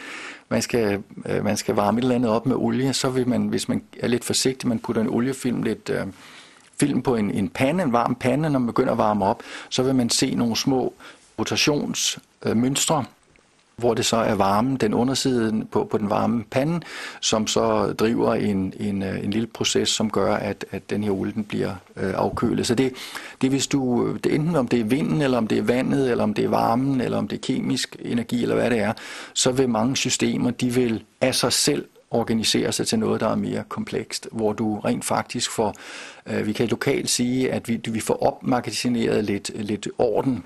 man 0.48 0.62
skal, 0.62 1.02
øh, 1.26 1.44
man 1.44 1.56
skal 1.56 1.74
varme 1.74 1.98
et 1.98 2.02
eller 2.02 2.14
andet 2.14 2.30
op 2.30 2.46
med 2.46 2.56
olie, 2.56 2.92
så 2.92 3.10
vil 3.10 3.28
man, 3.28 3.46
hvis 3.46 3.68
man 3.68 3.82
er 4.00 4.08
lidt 4.08 4.24
forsigtig, 4.24 4.68
man 4.68 4.78
putter 4.78 5.02
en 5.02 5.08
oliefilm 5.08 5.62
lidt, 5.62 5.90
øh, 5.90 6.06
film 6.80 7.02
på 7.02 7.16
en, 7.16 7.30
en 7.30 7.48
pande, 7.48 7.84
en 7.84 7.92
varm 7.92 8.14
pande, 8.14 8.50
når 8.50 8.58
man 8.58 8.66
begynder 8.66 8.92
at 8.92 8.98
varme 8.98 9.24
op, 9.24 9.42
så 9.68 9.82
vil 9.82 9.94
man 9.94 10.10
se 10.10 10.34
nogle 10.34 10.56
små 10.56 10.94
rotationsmønstre, 11.38 12.98
øh, 12.98 13.04
hvor 13.80 13.94
det 13.94 14.04
så 14.04 14.16
er 14.16 14.34
varmen, 14.34 14.76
den 14.76 14.94
underside 14.94 15.66
på, 15.70 15.84
på 15.84 15.98
den 15.98 16.10
varme 16.10 16.44
pande, 16.50 16.80
som 17.20 17.46
så 17.46 17.92
driver 17.92 18.34
en, 18.34 18.72
en, 18.80 19.02
øh, 19.02 19.24
en 19.24 19.30
lille 19.30 19.46
proces, 19.46 19.88
som 19.88 20.10
gør, 20.10 20.34
at, 20.34 20.64
at 20.70 20.90
den 20.90 21.04
her 21.04 21.10
olie 21.10 21.32
den 21.32 21.44
bliver 21.44 21.74
øh, 21.96 22.12
afkølet. 22.16 22.66
Så 22.66 22.74
det, 22.74 22.92
det 23.42 23.50
hvis 23.50 23.66
du, 23.66 24.12
det 24.24 24.34
enten 24.34 24.56
om 24.56 24.68
det 24.68 24.80
er 24.80 24.84
vinden, 24.84 25.22
eller 25.22 25.38
om 25.38 25.46
det 25.46 25.58
er 25.58 25.62
vandet, 25.62 26.10
eller 26.10 26.24
om 26.24 26.34
det 26.34 26.44
er 26.44 26.48
varmen, 26.48 27.00
eller 27.00 27.18
om 27.18 27.28
det 27.28 27.36
er 27.36 27.40
kemisk 27.40 27.96
energi, 28.00 28.42
eller 28.42 28.54
hvad 28.54 28.70
det 28.70 28.78
er, 28.78 28.92
så 29.34 29.52
vil 29.52 29.68
mange 29.68 29.96
systemer, 29.96 30.50
de 30.50 30.74
vil 30.74 31.04
af 31.20 31.34
sig 31.34 31.52
selv 31.52 31.84
organisere 32.10 32.72
sig 32.72 32.86
til 32.86 32.98
noget, 32.98 33.20
der 33.20 33.28
er 33.28 33.34
mere 33.34 33.64
komplekst, 33.68 34.28
hvor 34.32 34.52
du 34.52 34.78
rent 34.78 35.04
faktisk 35.04 35.50
får, 35.50 35.74
øh, 36.26 36.46
vi 36.46 36.52
kan 36.52 36.68
lokalt 36.68 37.10
sige, 37.10 37.52
at 37.52 37.68
vi, 37.68 37.80
vi 37.88 38.00
får 38.00 38.22
opmagasineret 38.22 39.24
lidt, 39.24 39.50
lidt 39.54 39.88
orden 39.98 40.44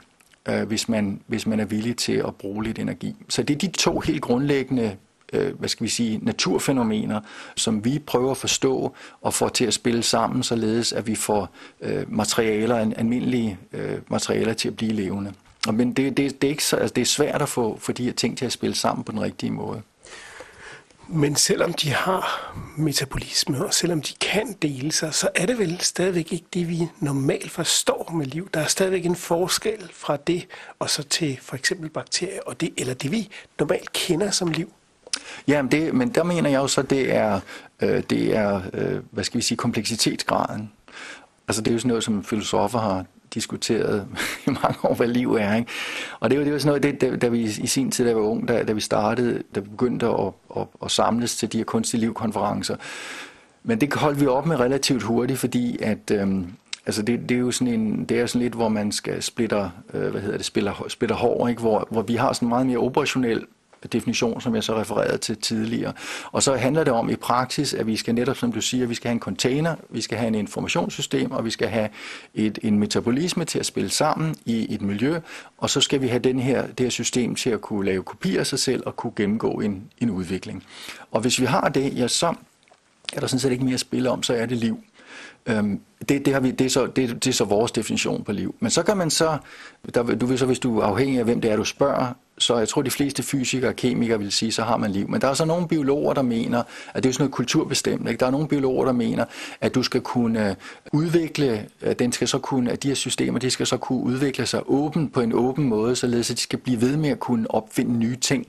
øh, 0.48 0.62
hvis, 0.62 0.88
man, 0.88 1.20
hvis 1.26 1.46
man 1.46 1.60
er 1.60 1.64
villig 1.64 1.96
til 1.96 2.12
at 2.12 2.34
bruge 2.34 2.64
lidt 2.64 2.78
energi. 2.78 3.16
Så 3.28 3.42
det 3.42 3.54
er 3.54 3.58
de 3.58 3.66
to 3.66 4.00
helt 4.00 4.22
grundlæggende 4.22 4.96
øh, 5.32 5.58
hvad 5.58 5.68
skal 5.68 5.84
vi 5.84 5.90
sige, 5.90 6.18
naturfænomener, 6.22 7.20
som 7.56 7.84
vi 7.84 7.98
prøver 7.98 8.30
at 8.30 8.36
forstå 8.36 8.94
og 9.20 9.34
få 9.34 9.48
til 9.48 9.64
at 9.64 9.74
spille 9.74 10.02
sammen, 10.02 10.42
således 10.42 10.92
at 10.92 11.06
vi 11.06 11.14
får 11.14 11.48
øh, 11.80 12.12
materialer, 12.12 12.76
almindelige 12.76 13.58
øh, 13.72 13.98
materialer 14.08 14.52
til 14.52 14.68
at 14.68 14.76
blive 14.76 14.92
levende. 14.92 15.32
Men 15.72 15.92
det, 15.92 16.16
det, 16.16 16.42
det, 16.42 16.48
er 16.48 16.50
ikke 16.50 16.64
så, 16.64 16.76
altså 16.76 16.94
det 16.94 17.02
er 17.02 17.06
svært 17.06 17.42
at 17.42 17.48
få, 17.48 17.78
få 17.78 17.92
de 17.92 18.04
her 18.04 18.12
ting 18.12 18.38
til 18.38 18.44
at 18.44 18.52
spille 18.52 18.76
sammen 18.76 19.04
på 19.04 19.12
den 19.12 19.20
rigtige 19.20 19.50
måde. 19.50 19.82
Men 21.08 21.36
selvom 21.36 21.72
de 21.72 21.90
har 21.90 22.54
metabolisme, 22.76 23.66
og 23.66 23.74
selvom 23.74 24.02
de 24.02 24.12
kan 24.20 24.56
dele 24.62 24.92
sig, 24.92 25.14
så 25.14 25.28
er 25.34 25.46
det 25.46 25.58
vel 25.58 25.80
stadigvæk 25.80 26.32
ikke 26.32 26.46
det, 26.54 26.68
vi 26.68 26.88
normalt 27.00 27.50
forstår 27.50 28.10
med 28.14 28.26
liv. 28.26 28.48
Der 28.54 28.60
er 28.60 28.66
stadigvæk 28.66 29.06
en 29.06 29.16
forskel 29.16 29.90
fra 29.92 30.16
det, 30.16 30.46
og 30.78 30.90
så 30.90 31.02
til 31.02 31.38
for 31.42 31.56
eksempel 31.56 31.90
bakterier, 31.90 32.40
og 32.46 32.60
det, 32.60 32.74
eller 32.76 32.94
det, 32.94 33.10
vi 33.12 33.28
normalt 33.58 33.92
kender 33.92 34.30
som 34.30 34.50
liv. 34.50 34.72
Ja, 35.48 35.62
men, 35.62 35.70
det, 35.70 35.94
men 35.94 36.08
der 36.08 36.24
mener 36.24 36.50
jeg 36.50 36.58
jo 36.58 36.66
så, 36.66 36.82
det 36.82 37.14
er, 37.14 37.40
øh, 37.80 38.02
det 38.10 38.36
er 38.36 38.62
øh, 38.72 39.00
hvad 39.10 39.24
skal 39.24 39.38
vi 39.38 39.42
sige, 39.42 39.58
kompleksitetsgraden. 39.58 40.72
Altså 41.48 41.62
det 41.62 41.70
er 41.70 41.72
jo 41.72 41.78
sådan 41.78 41.88
noget, 41.88 42.04
som 42.04 42.24
filosofer 42.24 42.78
har 42.78 43.04
diskuteret 43.34 44.06
i 44.46 44.50
mange 44.50 44.76
år, 44.82 44.94
hvad 44.94 45.06
liv 45.06 45.34
er. 45.34 45.54
Ikke? 45.54 45.70
Og 46.20 46.30
det 46.30 46.38
var, 46.38 46.44
det 46.44 46.52
var 46.52 46.58
sådan 46.58 46.68
noget, 46.68 46.82
det, 46.82 47.00
da, 47.00 47.16
da 47.16 47.28
vi 47.28 47.40
i 47.40 47.66
sin 47.66 47.90
tid, 47.90 48.04
da 48.04 48.10
jeg 48.10 48.16
var 48.16 48.22
ung, 48.22 48.48
da, 48.48 48.62
da 48.64 48.72
vi 48.72 48.80
startede, 48.80 49.42
da 49.54 49.60
vi 49.60 49.68
begyndte 49.68 50.06
at, 50.06 50.32
at, 50.56 50.66
at 50.84 50.90
samles 50.90 51.36
til 51.36 51.52
de 51.52 51.56
her 51.56 51.64
kunstige 51.64 52.00
livkonferencer. 52.00 52.76
Men 53.62 53.80
det 53.80 53.94
holdt 53.94 54.20
vi 54.20 54.26
op 54.26 54.46
med 54.46 54.60
relativt 54.60 55.02
hurtigt, 55.02 55.38
fordi 55.38 55.78
at... 55.82 56.10
Øhm, 56.10 56.46
Altså 56.86 57.02
det, 57.02 57.28
det 57.28 57.34
er 57.34 57.38
jo 57.38 57.50
sådan 57.50 57.74
en, 57.74 58.04
det 58.04 58.20
er 58.20 58.26
sådan 58.26 58.42
lidt, 58.42 58.54
hvor 58.54 58.68
man 58.68 58.92
skal 58.92 59.22
splitter, 59.22 59.70
øh, 59.94 60.10
hvad 60.10 60.20
hedder 60.20 60.36
det, 60.36 60.46
spiller, 60.46 60.84
spiller 60.88 61.16
hår, 61.16 61.48
ikke? 61.48 61.60
Hvor, 61.60 61.88
hvor 61.90 62.02
vi 62.02 62.14
har 62.14 62.32
sådan 62.32 62.48
meget 62.48 62.66
mere 62.66 62.78
operationel 62.78 63.46
definition, 63.92 64.40
som 64.40 64.54
jeg 64.54 64.64
så 64.64 64.80
refererede 64.80 65.18
til 65.18 65.36
tidligere. 65.36 65.92
Og 66.32 66.42
så 66.42 66.54
handler 66.54 66.84
det 66.84 66.92
om 66.92 67.10
i 67.10 67.16
praksis, 67.16 67.74
at 67.74 67.86
vi 67.86 67.96
skal 67.96 68.14
netop, 68.14 68.36
som 68.36 68.52
du 68.52 68.60
siger, 68.60 68.86
vi 68.86 68.94
skal 68.94 69.08
have 69.08 69.14
en 69.14 69.20
container, 69.20 69.76
vi 69.90 70.00
skal 70.00 70.18
have 70.18 70.28
en 70.28 70.34
informationssystem, 70.34 71.30
og 71.30 71.44
vi 71.44 71.50
skal 71.50 71.68
have 71.68 71.88
et, 72.34 72.58
en 72.62 72.78
metabolisme 72.78 73.44
til 73.44 73.58
at 73.58 73.66
spille 73.66 73.90
sammen 73.90 74.34
i 74.44 74.74
et 74.74 74.82
miljø, 74.82 75.20
og 75.58 75.70
så 75.70 75.80
skal 75.80 76.00
vi 76.00 76.08
have 76.08 76.18
den 76.18 76.38
her, 76.38 76.66
det 76.66 76.80
her 76.80 76.90
system 76.90 77.34
til 77.34 77.50
at 77.50 77.60
kunne 77.60 77.84
lave 77.86 78.02
kopier 78.02 78.40
af 78.40 78.46
sig 78.46 78.58
selv 78.58 78.82
og 78.86 78.96
kunne 78.96 79.12
gennemgå 79.16 79.50
en, 79.50 79.90
en 79.98 80.10
udvikling. 80.10 80.64
Og 81.10 81.20
hvis 81.20 81.40
vi 81.40 81.46
har 81.46 81.68
det, 81.68 81.98
ja, 81.98 82.08
så 82.08 82.34
er 83.12 83.20
der 83.20 83.26
sådan 83.26 83.40
set 83.40 83.52
ikke 83.52 83.64
mere 83.64 83.74
at 83.74 83.80
spille 83.80 84.10
om, 84.10 84.22
så 84.22 84.34
er 84.34 84.46
det 84.46 84.58
liv. 84.58 84.78
Øhm, 85.46 85.80
det, 86.08 86.26
det, 86.26 86.32
har 86.32 86.40
vi, 86.40 86.50
det, 86.50 86.64
er 86.64 86.70
så, 86.70 86.86
det, 86.86 87.24
det 87.24 87.26
er 87.26 87.32
så 87.32 87.44
vores 87.44 87.72
definition 87.72 88.24
på 88.24 88.32
liv. 88.32 88.54
Men 88.60 88.70
så 88.70 88.82
kan 88.82 88.96
man 88.96 89.10
så, 89.10 89.38
der, 89.94 90.02
du 90.02 90.26
vil 90.26 90.38
så, 90.38 90.46
hvis 90.46 90.58
du 90.58 90.78
er 90.78 90.84
afhængig 90.84 91.18
af, 91.18 91.24
hvem 91.24 91.40
det 91.40 91.50
er, 91.50 91.56
du 91.56 91.64
spørger, 91.64 92.12
så 92.38 92.58
jeg 92.58 92.68
tror, 92.68 92.82
de 92.82 92.90
fleste 92.90 93.22
fysikere 93.22 93.70
og 93.70 93.76
kemikere 93.76 94.18
vil 94.18 94.32
sige, 94.32 94.52
så 94.52 94.62
har 94.62 94.76
man 94.76 94.90
liv. 94.90 95.08
Men 95.08 95.20
der 95.20 95.28
er 95.28 95.34
så 95.34 95.44
nogle 95.44 95.68
biologer, 95.68 96.14
der 96.14 96.22
mener, 96.22 96.62
at 96.94 97.02
det 97.02 97.08
er 97.08 97.12
sådan 97.12 97.22
noget 97.22 97.34
kulturbestemt. 97.34 98.08
Ikke? 98.08 98.20
Der 98.20 98.26
er 98.26 98.30
nogle 98.30 98.48
biologer, 98.48 98.84
der 98.84 98.92
mener, 98.92 99.24
at 99.60 99.74
du 99.74 99.82
skal 99.82 100.00
kunne 100.00 100.48
øh, 100.48 100.54
udvikle, 100.92 101.66
at 101.80 101.98
den 101.98 102.12
skal 102.12 102.28
så 102.28 102.38
kunne, 102.38 102.72
at 102.72 102.82
de 102.82 102.88
her 102.88 102.94
systemer, 102.94 103.38
de 103.38 103.50
skal 103.50 103.66
så 103.66 103.76
kunne 103.76 104.02
udvikle 104.02 104.46
sig 104.46 104.62
åben 104.66 105.08
på 105.08 105.20
en 105.20 105.32
åben 105.32 105.64
måde, 105.64 105.96
således 105.96 106.30
at 106.30 106.36
de 106.36 106.42
skal 106.42 106.58
blive 106.58 106.80
ved 106.80 106.96
med 106.96 107.10
at 107.10 107.20
kunne 107.20 107.50
opfinde 107.50 107.98
nye 107.98 108.16
ting. 108.16 108.46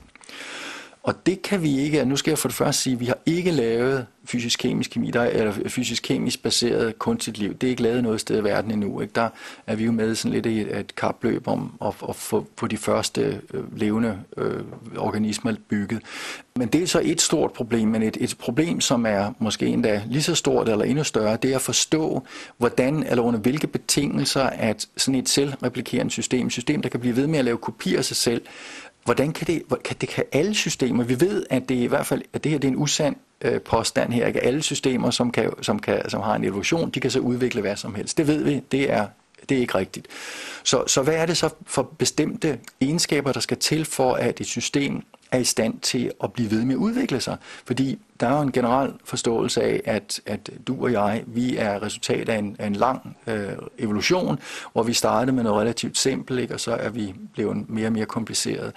Og 1.06 1.26
det 1.26 1.42
kan 1.42 1.62
vi 1.64 1.80
ikke, 1.80 2.06
nu 2.06 2.16
skal 2.16 2.32
jeg 2.32 2.38
for 2.38 2.48
det 2.48 2.56
første 2.56 2.82
sige, 2.82 2.94
at 2.94 3.00
vi 3.00 3.06
har 3.06 3.18
ikke 3.26 3.52
lavet 3.52 4.06
fysisk-kemisk 4.26 4.92
kemi, 4.92 5.12
der, 5.12 5.24
eller 5.24 5.54
fysisk-kemisk 5.68 6.44
baseret 6.44 7.00
kunstigt 7.00 7.38
liv. 7.38 7.54
Det 7.54 7.68
er 7.68 7.72
ikke 7.72 7.84
lavet 7.84 8.04
noget 8.04 8.22
sted 8.22 8.40
i 8.40 8.44
verden 8.44 8.72
endnu. 8.72 9.02
Ikke? 9.02 9.12
Der 9.16 9.30
er 9.68 9.76
vi 9.76 9.86
jo 9.86 9.92
med 9.92 10.16
sådan 10.16 10.34
lidt 10.34 10.46
i 10.46 10.62
et, 10.62 10.78
et 10.78 10.96
kapløb 10.96 11.48
om 11.48 11.72
at, 11.82 11.94
at 12.10 12.16
få 12.16 12.46
få 12.58 12.68
de 12.68 12.78
første 12.78 13.42
øh, 13.54 13.80
levende 13.80 14.20
øh, 14.38 14.64
organismer 14.98 15.54
bygget. 15.70 16.02
Men 16.56 16.68
det 16.68 16.84
er 16.84 16.88
så 16.88 17.02
et 17.04 17.22
stort 17.22 17.52
problem, 17.52 17.88
men 17.88 18.04
et, 18.04 18.18
et 18.20 18.36
problem, 18.40 18.82
som 18.82 19.06
er 19.06 19.34
måske 19.40 19.66
endda 19.66 20.02
lige 20.08 20.24
så 20.24 20.36
stort 20.36 20.70
eller 20.70 20.86
endnu 20.86 21.04
større, 21.04 21.38
det 21.42 21.52
er 21.52 21.56
at 21.56 21.62
forstå, 21.62 22.24
hvordan 22.58 23.04
eller 23.04 23.24
under 23.24 23.40
hvilke 23.40 23.68
betingelser, 23.68 24.44
at 24.44 24.88
sådan 24.98 25.20
et 25.20 25.30
selvreplikerende 25.30 26.12
system, 26.12 26.50
system, 26.50 26.82
der 26.82 26.90
kan 26.90 27.00
blive 27.00 27.16
ved 27.16 27.28
med 27.28 27.40
at 27.40 27.46
lave 27.46 27.58
kopier 27.58 27.98
af 27.98 28.06
sig 28.06 28.18
selv, 28.18 28.42
Hvordan 29.06 29.34
kan 29.34 29.48
det, 29.48 29.64
kan 29.84 29.96
det 30.02 30.10
kan 30.10 30.24
alle 30.32 30.56
systemer, 30.56 31.04
vi 31.04 31.20
ved, 31.20 31.46
at 31.50 31.70
det 31.70 31.76
i 31.76 31.86
hvert 31.86 32.06
fald, 32.06 32.22
at 32.34 32.44
det 32.44 32.52
her 32.52 32.60
det 32.60 32.68
er 32.68 32.72
en 32.72 32.78
usand 32.78 33.16
øh, 33.42 33.62
påstand 33.62 34.14
her, 34.14 34.28
ikke? 34.28 34.44
alle 34.44 34.62
systemer, 34.62 35.10
som, 35.10 35.32
kan, 35.32 35.52
som, 35.62 35.80
kan, 35.80 36.10
som 36.10 36.22
har 36.22 36.36
en 36.36 36.44
evolution, 36.44 36.90
de 36.90 37.00
kan 37.00 37.12
så 37.12 37.20
udvikle 37.20 37.62
hvad 37.62 37.76
som 37.76 37.96
helst. 37.96 38.18
Det 38.18 38.28
ved 38.28 38.44
vi, 38.44 38.62
det 38.72 38.92
er, 38.92 39.08
det 39.50 39.58
er 39.58 39.62
ikke 39.62 39.76
rigtigt. 39.76 40.08
Så, 40.64 40.84
så 40.88 41.02
hvad 41.02 41.16
er 41.16 41.26
det 41.26 41.38
så 41.38 41.50
for 41.66 41.84
bestemte 41.98 42.60
egenskaber, 42.82 43.32
der 43.32 43.40
skal 43.40 43.58
til 43.58 43.86
for, 43.86 44.14
at 44.14 44.42
et 44.42 44.48
system 44.48 45.04
er 45.32 45.40
i 45.40 45.44
stand 45.44 45.80
til 45.80 46.12
at 46.24 46.34
blive 46.34 46.52
ved 46.52 46.66
med 46.66 46.76
at 46.76 46.80
udvikle 46.80 47.22
sig. 47.22 47.38
Fordi 47.66 48.00
der 48.20 48.28
er 48.28 48.36
jo 48.36 48.42
en 48.42 48.52
generel 48.52 48.94
forståelse 49.04 49.64
af, 49.64 49.82
at, 49.86 50.22
at 50.26 50.50
du 50.68 50.84
og 50.84 50.92
jeg, 50.92 51.24
vi 51.28 51.58
er 51.58 51.84
resultat 51.84 52.30
af 52.30 52.38
en, 52.38 52.56
af 52.60 52.68
en 52.68 52.76
lang 52.76 53.18
øh, 53.28 53.50
evolution, 53.78 54.40
hvor 54.74 54.84
vi 54.84 54.94
startede 54.94 55.36
med 55.36 55.44
noget 55.44 55.62
relativt 55.62 55.98
simpelt, 55.98 56.40
ikke? 56.40 56.54
og 56.54 56.60
så 56.60 56.72
er 56.72 56.90
vi 56.90 57.14
blevet 57.34 57.70
mere 57.70 57.88
og 57.88 57.94
mere 57.94 58.06
kompliceret. 58.06 58.74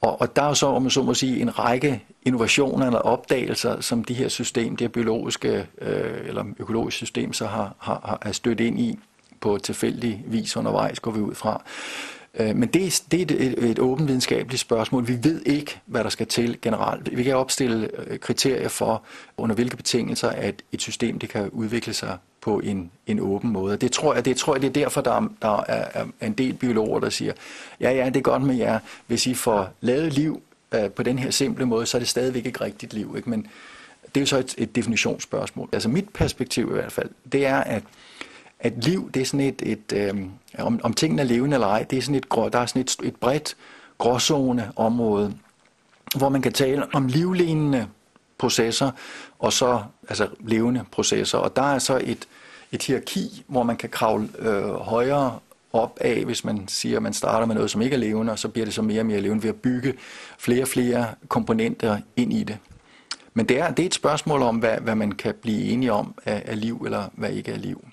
Og, 0.00 0.20
og 0.20 0.36
der 0.36 0.42
er 0.42 0.48
jo 0.48 0.54
så, 0.54 0.66
om 0.66 0.82
man 0.82 0.90
så 0.90 1.02
må 1.02 1.14
sige, 1.14 1.40
en 1.40 1.58
række 1.58 2.04
innovationer 2.22 2.86
eller 2.86 2.98
opdagelser, 2.98 3.80
som 3.80 4.04
de 4.04 4.14
her 4.14 4.28
system, 4.28 4.76
det 4.76 4.80
her 4.80 4.88
biologiske 4.88 5.66
øh, 5.80 6.28
eller 6.28 6.44
økologiske 6.58 6.96
system, 6.96 7.32
så 7.32 7.46
har, 7.46 7.74
har, 7.78 8.18
har 8.22 8.32
stødt 8.32 8.60
ind 8.60 8.80
i 8.80 8.98
på 9.44 9.58
tilfældig 9.58 10.24
vis 10.26 10.56
undervejs, 10.56 11.00
går 11.00 11.10
vi 11.10 11.20
ud 11.20 11.34
fra. 11.34 11.62
Øh, 12.34 12.56
men 12.56 12.68
det, 12.68 13.02
det 13.10 13.30
er 13.30 13.36
et, 13.38 13.70
et 13.70 13.78
åbent 13.78 14.08
videnskabeligt 14.08 14.60
spørgsmål. 14.60 15.08
Vi 15.08 15.18
ved 15.22 15.42
ikke, 15.46 15.80
hvad 15.86 16.04
der 16.04 16.10
skal 16.10 16.26
til 16.26 16.58
generelt. 16.62 17.16
Vi 17.16 17.22
kan 17.22 17.36
opstille 17.36 17.90
øh, 18.06 18.18
kriterier 18.18 18.68
for, 18.68 19.02
under 19.36 19.54
hvilke 19.54 19.76
betingelser, 19.76 20.28
at 20.28 20.62
et 20.72 20.80
system 20.80 21.18
det 21.18 21.28
kan 21.28 21.48
udvikle 21.50 21.94
sig 21.94 22.16
på 22.40 22.60
en, 22.60 22.90
en 23.06 23.20
åben 23.20 23.50
måde. 23.50 23.76
Det 23.76 23.92
tror, 23.92 24.14
jeg, 24.14 24.24
det 24.24 24.36
tror 24.36 24.54
jeg, 24.54 24.62
det 24.62 24.68
er 24.68 24.72
derfor, 24.72 25.00
der, 25.00 25.12
er, 25.12 25.28
der 25.42 25.62
er, 25.66 26.04
en 26.22 26.32
del 26.32 26.52
biologer, 26.54 27.00
der 27.00 27.10
siger, 27.10 27.32
ja, 27.80 27.90
ja, 27.90 28.06
det 28.06 28.16
er 28.16 28.20
godt 28.20 28.42
med 28.42 28.56
jer. 28.56 28.78
Hvis 29.06 29.26
I 29.26 29.34
får 29.34 29.68
lavet 29.80 30.12
liv 30.12 30.42
uh, 30.76 30.90
på 30.90 31.02
den 31.02 31.18
her 31.18 31.30
simple 31.30 31.66
måde, 31.66 31.86
så 31.86 31.96
er 31.96 31.98
det 31.98 32.08
stadigvæk 32.08 32.46
ikke 32.46 32.60
rigtigt 32.60 32.94
liv. 32.94 33.14
Ikke? 33.16 33.30
Men 33.30 33.46
det 34.04 34.16
er 34.16 34.20
jo 34.20 34.26
så 34.26 34.38
et, 34.38 34.54
et 34.58 34.76
definitionsspørgsmål. 34.76 35.68
Altså 35.72 35.88
mit 35.88 36.08
perspektiv 36.08 36.70
i 36.70 36.72
hvert 36.72 36.92
fald, 36.92 37.10
det 37.32 37.46
er, 37.46 37.56
at 37.56 37.82
at 38.64 38.84
liv, 38.84 39.10
det 39.14 39.22
er 39.22 39.26
sådan 39.26 39.46
et, 39.46 39.62
et 39.62 39.92
øh, 39.92 40.14
om, 40.58 40.80
om 40.82 40.94
tingene 40.94 41.22
er 41.22 41.26
levende 41.26 41.54
eller 41.54 41.66
ej, 41.66 41.82
det 41.82 41.98
er 41.98 42.02
sådan 42.02 42.14
et, 42.14 42.26
der 42.30 42.58
er 42.58 42.66
sådan 42.66 42.82
et, 42.82 42.96
et 43.02 43.16
bredt 43.16 43.56
gråzone 43.98 44.72
område, 44.76 45.34
hvor 46.16 46.28
man 46.28 46.42
kan 46.42 46.52
tale 46.52 46.94
om 46.94 47.06
livlignende 47.06 47.86
processer, 48.38 48.90
og 49.38 49.52
så 49.52 49.82
altså 50.08 50.28
levende 50.40 50.84
processer. 50.90 51.38
Og 51.38 51.56
der 51.56 51.62
er 51.62 51.78
så 51.78 52.00
et, 52.04 52.28
et 52.72 52.82
hierarki, 52.82 53.44
hvor 53.46 53.62
man 53.62 53.76
kan 53.76 53.88
kravle 53.88 54.28
øh, 54.38 54.74
højere 54.74 55.38
op 55.72 55.98
af, 56.00 56.24
hvis 56.24 56.44
man 56.44 56.68
siger, 56.68 56.96
at 56.96 57.02
man 57.02 57.12
starter 57.12 57.46
med 57.46 57.54
noget, 57.54 57.70
som 57.70 57.82
ikke 57.82 57.94
er 57.94 58.00
levende, 58.00 58.32
og 58.32 58.38
så 58.38 58.48
bliver 58.48 58.64
det 58.64 58.74
så 58.74 58.82
mere 58.82 59.00
og 59.00 59.06
mere 59.06 59.20
levende 59.20 59.42
ved 59.42 59.50
at 59.50 59.56
bygge 59.56 59.94
flere 60.38 60.62
og 60.62 60.68
flere 60.68 61.06
komponenter 61.28 61.98
ind 62.16 62.32
i 62.32 62.44
det. 62.44 62.58
Men 63.34 63.48
det 63.48 63.58
er, 63.58 63.70
det 63.70 63.82
er 63.82 63.86
et 63.86 63.94
spørgsmål 63.94 64.42
om, 64.42 64.56
hvad, 64.56 64.78
hvad 64.78 64.94
man 64.94 65.12
kan 65.12 65.34
blive 65.42 65.62
enige 65.62 65.92
om 65.92 66.14
af, 66.24 66.42
af 66.46 66.60
liv, 66.60 66.82
eller 66.84 67.04
hvad 67.12 67.30
ikke 67.30 67.52
er 67.52 67.58
liv. 67.58 67.84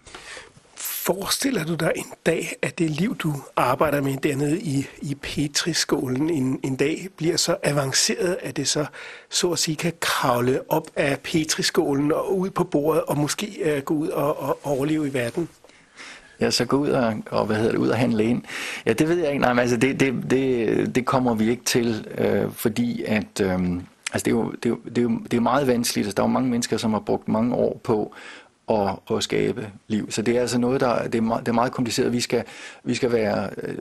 Forestiller 1.05 1.63
du 1.65 1.75
dig 1.75 1.91
en 1.95 2.13
dag, 2.25 2.53
at 2.61 2.79
det 2.79 2.89
liv, 2.89 3.15
du 3.15 3.33
arbejder 3.55 4.01
med 4.01 4.17
dernede 4.17 4.61
i, 4.61 4.87
i 5.01 5.15
Petriskålen 5.15 6.29
en, 6.29 6.59
en 6.63 6.75
dag, 6.75 7.07
bliver 7.17 7.37
så 7.37 7.55
avanceret, 7.63 8.37
at 8.41 8.57
det 8.57 8.67
så, 8.67 8.85
så 9.29 9.51
at 9.51 9.59
sige, 9.59 9.75
kan 9.75 9.93
kravle 9.99 10.59
op 10.69 10.87
af 10.95 11.19
Petriskålen 11.19 12.11
og 12.11 12.37
ud 12.37 12.49
på 12.49 12.63
bordet, 12.63 13.03
og 13.03 13.17
måske 13.17 13.75
uh, 13.77 13.83
gå 13.83 13.93
ud 13.93 14.07
og, 14.07 14.43
og 14.43 14.59
overleve 14.63 15.07
i 15.07 15.13
verden? 15.13 15.49
Ja, 16.39 16.51
så 16.51 16.65
gå 16.65 16.77
ud 16.77 16.89
og, 16.89 17.23
og 17.31 17.45
hvad 17.45 17.55
hedder 17.55 17.71
det, 17.71 17.79
ud 17.79 17.89
og 17.89 17.97
handle 17.97 18.23
ind. 18.23 18.41
Ja, 18.85 18.93
det 18.93 19.09
ved 19.09 19.17
jeg 19.17 19.29
ikke. 19.29 19.41
Nej, 19.41 19.53
men 19.53 19.59
altså, 19.59 19.77
det, 19.77 19.99
det, 19.99 20.13
det, 20.29 20.95
det 20.95 21.05
kommer 21.05 21.33
vi 21.33 21.49
ikke 21.49 21.63
til, 21.63 22.07
øh, 22.17 22.51
fordi 22.51 23.03
at... 23.03 23.41
Øh, 23.41 23.59
Altså 24.13 24.25
det 24.25 24.31
er, 24.31 24.35
jo, 24.35 24.51
det, 24.51 24.65
er 24.65 24.69
jo, 24.69 24.79
det, 24.85 24.97
er 24.97 25.01
jo, 25.01 25.09
det 25.31 25.37
er 25.37 25.41
meget 25.41 25.67
vanskeligt. 25.67 26.05
Altså 26.05 26.15
der 26.15 26.23
er 26.23 26.27
jo 26.27 26.31
mange 26.31 26.49
mennesker, 26.49 26.77
som 26.77 26.93
har 26.93 26.99
brugt 26.99 27.27
mange 27.27 27.55
år 27.55 27.81
på 27.83 28.13
at, 28.71 29.15
at 29.17 29.23
skabe 29.23 29.69
liv. 29.87 30.11
Så 30.11 30.21
det 30.21 30.37
er 30.37 30.41
altså 30.41 30.57
noget, 30.57 30.81
der 30.81 31.07
det 31.07 31.15
er 31.15 31.21
meget, 31.21 31.45
det 31.45 31.47
er 31.47 31.55
meget 31.55 31.71
kompliceret. 31.71 32.13
Vi 32.13 32.21
skal, 32.21 32.43
vi 32.83 32.95
skal 32.95 33.11
være, 33.11 33.49
øh, 33.63 33.77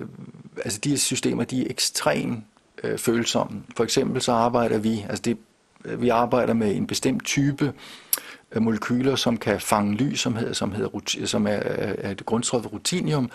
altså 0.64 0.78
de 0.78 0.98
systemer, 0.98 1.44
de 1.44 1.60
er 1.62 1.66
ekstremt 1.70 2.44
øh, 2.84 2.98
følsomme. 2.98 3.62
For 3.76 3.84
eksempel 3.84 4.22
så 4.22 4.32
arbejder 4.32 4.78
vi, 4.78 5.06
altså 5.08 5.22
det, 5.22 5.36
vi 5.84 6.08
arbejder 6.08 6.54
med 6.54 6.76
en 6.76 6.86
bestemt 6.86 7.24
type 7.24 7.72
øh, 8.52 8.62
molekyler, 8.62 9.16
som 9.16 9.36
kan 9.36 9.60
fange 9.60 9.94
lys, 9.94 10.20
som, 10.20 10.36
hedder, 10.36 10.52
som, 10.52 10.72
hedder, 10.72 11.26
som 11.26 11.46
er, 11.46 11.50
er 11.50 12.10
et 12.10 12.26
grundstof 12.26 12.66
rutinium. 12.72 13.30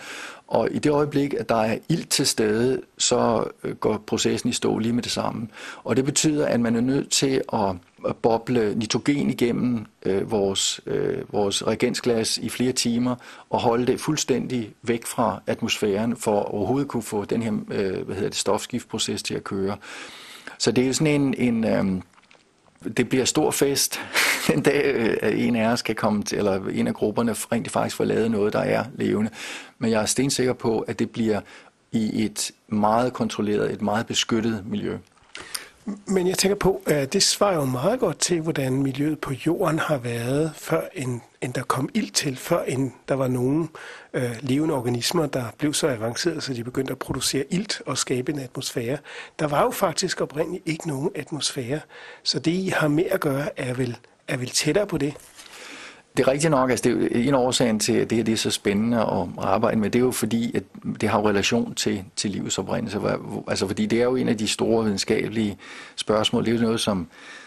Og 0.46 0.68
i 0.70 0.78
det 0.78 0.90
øjeblik, 0.90 1.34
at 1.34 1.48
der 1.48 1.62
er 1.62 1.78
ilt 1.88 2.10
til 2.10 2.26
stede, 2.26 2.82
så 2.98 3.44
øh, 3.64 3.76
går 3.76 4.02
processen 4.06 4.50
i 4.50 4.52
stå 4.52 4.78
lige 4.78 4.92
med 4.92 5.02
det 5.02 5.12
samme. 5.12 5.48
Og 5.84 5.96
det 5.96 6.04
betyder, 6.04 6.46
at 6.46 6.60
man 6.60 6.76
er 6.76 6.80
nødt 6.80 7.10
til 7.10 7.42
at 7.52 7.74
boble 8.22 8.74
nitrogen 8.74 9.30
igennem 9.30 9.86
øh, 10.02 10.30
vores, 10.30 10.80
øh, 10.86 11.32
vores 11.32 11.66
reagensglas 11.66 12.38
i 12.38 12.48
flere 12.48 12.72
timer 12.72 13.16
og 13.50 13.60
holde 13.60 13.86
det 13.86 14.00
fuldstændig 14.00 14.74
væk 14.82 15.06
fra 15.06 15.42
atmosfæren 15.46 16.16
for 16.16 16.40
at 16.40 16.46
overhovedet 16.46 16.88
kunne 16.88 17.02
få 17.02 17.24
den 17.24 17.42
her 17.42 17.52
øh, 17.52 18.06
hvad 18.06 18.14
hedder 18.14 18.28
det, 18.28 18.38
stofskiftproces 18.38 19.22
til 19.22 19.34
at 19.34 19.44
køre. 19.44 19.76
Så 20.58 20.72
det 20.72 20.88
er 20.88 20.92
sådan 20.92 21.20
en, 21.20 21.34
en 21.34 21.64
øh, 21.64 22.02
det 22.96 23.08
bliver 23.08 23.24
stor 23.24 23.50
fest 23.50 24.00
den 24.48 24.62
dag, 24.62 24.84
at 25.22 25.34
en 25.34 25.56
af 25.56 25.68
os 25.68 25.82
kan 25.82 25.94
komme 25.94 26.22
til, 26.22 26.38
eller 26.38 26.68
en 26.68 26.86
af 26.86 26.94
grupperne 26.94 27.32
rent 27.32 27.70
faktisk 27.70 27.96
får 27.96 28.04
lavet 28.04 28.30
noget, 28.30 28.52
der 28.52 28.58
er 28.58 28.84
levende. 28.94 29.30
Men 29.78 29.90
jeg 29.90 30.02
er 30.02 30.06
stensikker 30.06 30.52
på, 30.52 30.80
at 30.80 30.98
det 30.98 31.10
bliver 31.10 31.40
i 31.92 32.24
et 32.24 32.52
meget 32.68 33.12
kontrolleret, 33.12 33.72
et 33.72 33.82
meget 33.82 34.06
beskyttet 34.06 34.62
miljø. 34.66 34.98
Men 36.06 36.26
jeg 36.26 36.38
tænker 36.38 36.56
på, 36.56 36.82
at 36.86 37.12
det 37.12 37.22
svarer 37.22 37.54
jo 37.54 37.64
meget 37.64 38.00
godt 38.00 38.18
til, 38.18 38.40
hvordan 38.40 38.82
miljøet 38.82 39.18
på 39.18 39.32
jorden 39.46 39.78
har 39.78 39.98
været, 39.98 40.52
før 40.56 40.80
end, 40.94 41.20
end 41.42 41.54
der 41.54 41.62
kom 41.62 41.88
ild 41.94 42.10
til, 42.10 42.36
før 42.36 42.62
end 42.62 42.90
der 43.08 43.14
var 43.14 43.28
nogen 43.28 43.70
øh, 44.12 44.36
levende 44.40 44.74
organismer, 44.74 45.26
der 45.26 45.44
blev 45.58 45.74
så 45.74 45.88
avancerede, 45.88 46.40
så 46.40 46.54
de 46.54 46.64
begyndte 46.64 46.92
at 46.92 46.98
producere 46.98 47.44
ilt 47.50 47.82
og 47.86 47.98
skabe 47.98 48.32
en 48.32 48.38
atmosfære. 48.38 48.98
Der 49.38 49.46
var 49.46 49.62
jo 49.62 49.70
faktisk 49.70 50.20
oprindeligt 50.20 50.62
ikke 50.66 50.88
nogen 50.88 51.10
atmosfære, 51.14 51.80
så 52.22 52.38
det 52.38 52.50
I 52.50 52.68
har 52.68 52.88
med 52.88 53.04
at 53.04 53.20
gøre 53.20 53.48
er 53.56 53.74
vel, 53.74 53.96
er 54.28 54.36
vel 54.36 54.50
tættere 54.50 54.86
på 54.86 54.98
det. 54.98 55.14
Det 56.16 56.26
er 56.26 56.28
rigtigt 56.28 56.50
nok, 56.50 56.70
altså 56.70 56.88
det 56.88 57.24
er 57.24 57.28
en 57.28 57.34
årsagen 57.34 57.80
til, 57.80 57.92
at 57.92 58.10
det 58.10 58.16
her 58.16 58.24
det 58.24 58.32
er 58.32 58.36
så 58.36 58.50
spændende 58.50 58.98
at 58.98 59.28
arbejde 59.38 59.78
med, 59.78 59.90
det 59.90 59.98
er 59.98 60.04
jo 60.04 60.10
fordi, 60.10 60.56
at 60.56 60.62
det 61.00 61.08
har 61.08 61.28
relation 61.28 61.74
til, 61.74 62.04
til 62.16 62.30
livets 62.30 62.58
oprindelse. 62.58 63.00
Altså 63.48 63.66
fordi 63.66 63.86
det 63.86 64.00
er 64.00 64.04
jo 64.04 64.16
en 64.16 64.28
af 64.28 64.38
de 64.38 64.48
store 64.48 64.84
videnskabelige 64.84 65.58
spørgsmål. 65.96 66.44
Det 66.44 66.50
er 66.50 66.56
jo 66.56 66.62
noget, 66.62 66.80
som 66.80 67.06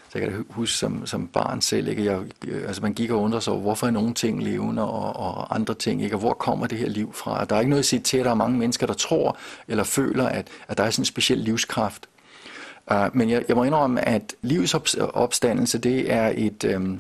så 0.10 0.20
jeg 0.20 0.30
kan 0.30 0.46
huske 0.50 0.78
som, 0.78 1.06
som 1.06 1.28
barn 1.28 1.62
selv, 1.62 1.88
ikke? 1.88 2.06
Jeg, 2.06 2.20
øh, 2.48 2.68
altså 2.68 2.82
man 2.82 2.94
gik 2.94 3.12
og 3.12 3.22
undrede 3.22 3.42
sig 3.42 3.54
over, 3.54 3.62
hvorfor 3.62 3.88
er 3.88 3.92
nogle 3.92 4.14
ting 4.14 4.44
levende 4.44 4.82
og, 4.82 5.16
og 5.16 5.56
andre 5.56 5.74
ting 5.74 6.04
ikke, 6.04 6.16
og 6.16 6.20
hvor 6.20 6.34
kommer 6.34 6.68
det 6.68 6.78
her 6.78 6.90
liv 6.90 7.14
fra? 7.14 7.46
Der 7.46 7.56
er 7.56 7.60
ikke 7.60 7.70
noget 7.70 7.80
at 7.80 7.86
sige 7.86 8.00
til, 8.00 8.18
at 8.18 8.26
der 8.26 8.32
er 8.32 8.36
mange 8.36 8.58
mennesker, 8.58 8.88
der 8.88 8.94
tror 8.94 9.38
eller 9.68 9.84
føler, 9.84 10.26
at, 10.26 10.48
at 10.68 10.78
der 10.78 10.84
er 10.84 10.90
sådan 10.90 11.02
en 11.02 11.06
speciel 11.06 11.38
livskraft. 11.38 12.10
Uh, 12.92 12.98
men 13.14 13.30
jeg, 13.30 13.44
jeg 13.48 13.56
må 13.56 13.64
indrømme, 13.64 14.08
at 14.08 14.36
livets 14.42 14.74
opstandelse, 15.14 15.78
det 15.78 16.14
er 16.14 16.34
et, 16.36 16.64
Øhm, 16.64 17.00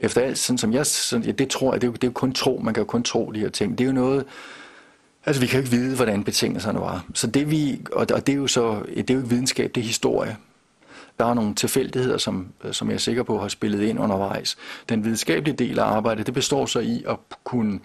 efter 0.00 0.20
alt, 0.20 0.38
sådan 0.38 0.58
som 0.58 0.72
jeg, 0.72 0.86
sådan, 0.86 1.26
ja, 1.26 1.32
det 1.32 1.48
tror 1.48 1.72
jeg, 1.72 1.80
det 1.80 1.86
er, 1.86 1.90
jo, 1.90 1.94
det 1.94 2.04
er 2.04 2.08
jo 2.08 2.12
kun 2.12 2.32
tro, 2.32 2.60
man 2.64 2.74
kan 2.74 2.80
jo 2.80 2.86
kun 2.86 3.02
tro 3.02 3.32
de 3.32 3.40
her 3.40 3.48
ting. 3.48 3.78
Det 3.78 3.84
er 3.84 3.88
jo 3.88 3.94
noget, 3.94 4.24
altså 5.26 5.40
vi 5.40 5.46
kan 5.46 5.60
jo 5.60 5.64
ikke 5.64 5.76
vide, 5.76 5.96
hvordan 5.96 6.24
betingelserne 6.24 6.80
var. 6.80 7.04
Så 7.14 7.26
det 7.26 7.50
vi, 7.50 7.80
og, 7.92 8.06
og 8.14 8.26
det 8.26 8.32
er 8.32 8.36
jo 8.36 8.46
så, 8.46 8.82
det 8.96 9.10
er 9.10 9.14
jo 9.14 9.20
ikke 9.20 9.30
videnskab, 9.30 9.74
det 9.74 9.80
er 9.80 9.84
historie. 9.84 10.36
Der 11.18 11.24
er 11.24 11.34
nogle 11.34 11.54
tilfældigheder, 11.54 12.18
som, 12.18 12.48
øh, 12.64 12.72
som 12.72 12.88
jeg 12.88 12.94
er 12.94 12.98
sikker 12.98 13.22
på 13.22 13.38
har 13.38 13.48
spillet 13.48 13.82
ind 13.82 14.00
undervejs. 14.00 14.56
Den 14.88 15.04
videnskabelige 15.04 15.56
del 15.56 15.78
af 15.78 15.84
arbejdet, 15.84 16.26
det 16.26 16.34
består 16.34 16.66
så 16.66 16.78
i 16.80 17.04
at 17.08 17.16
kunne 17.44 17.80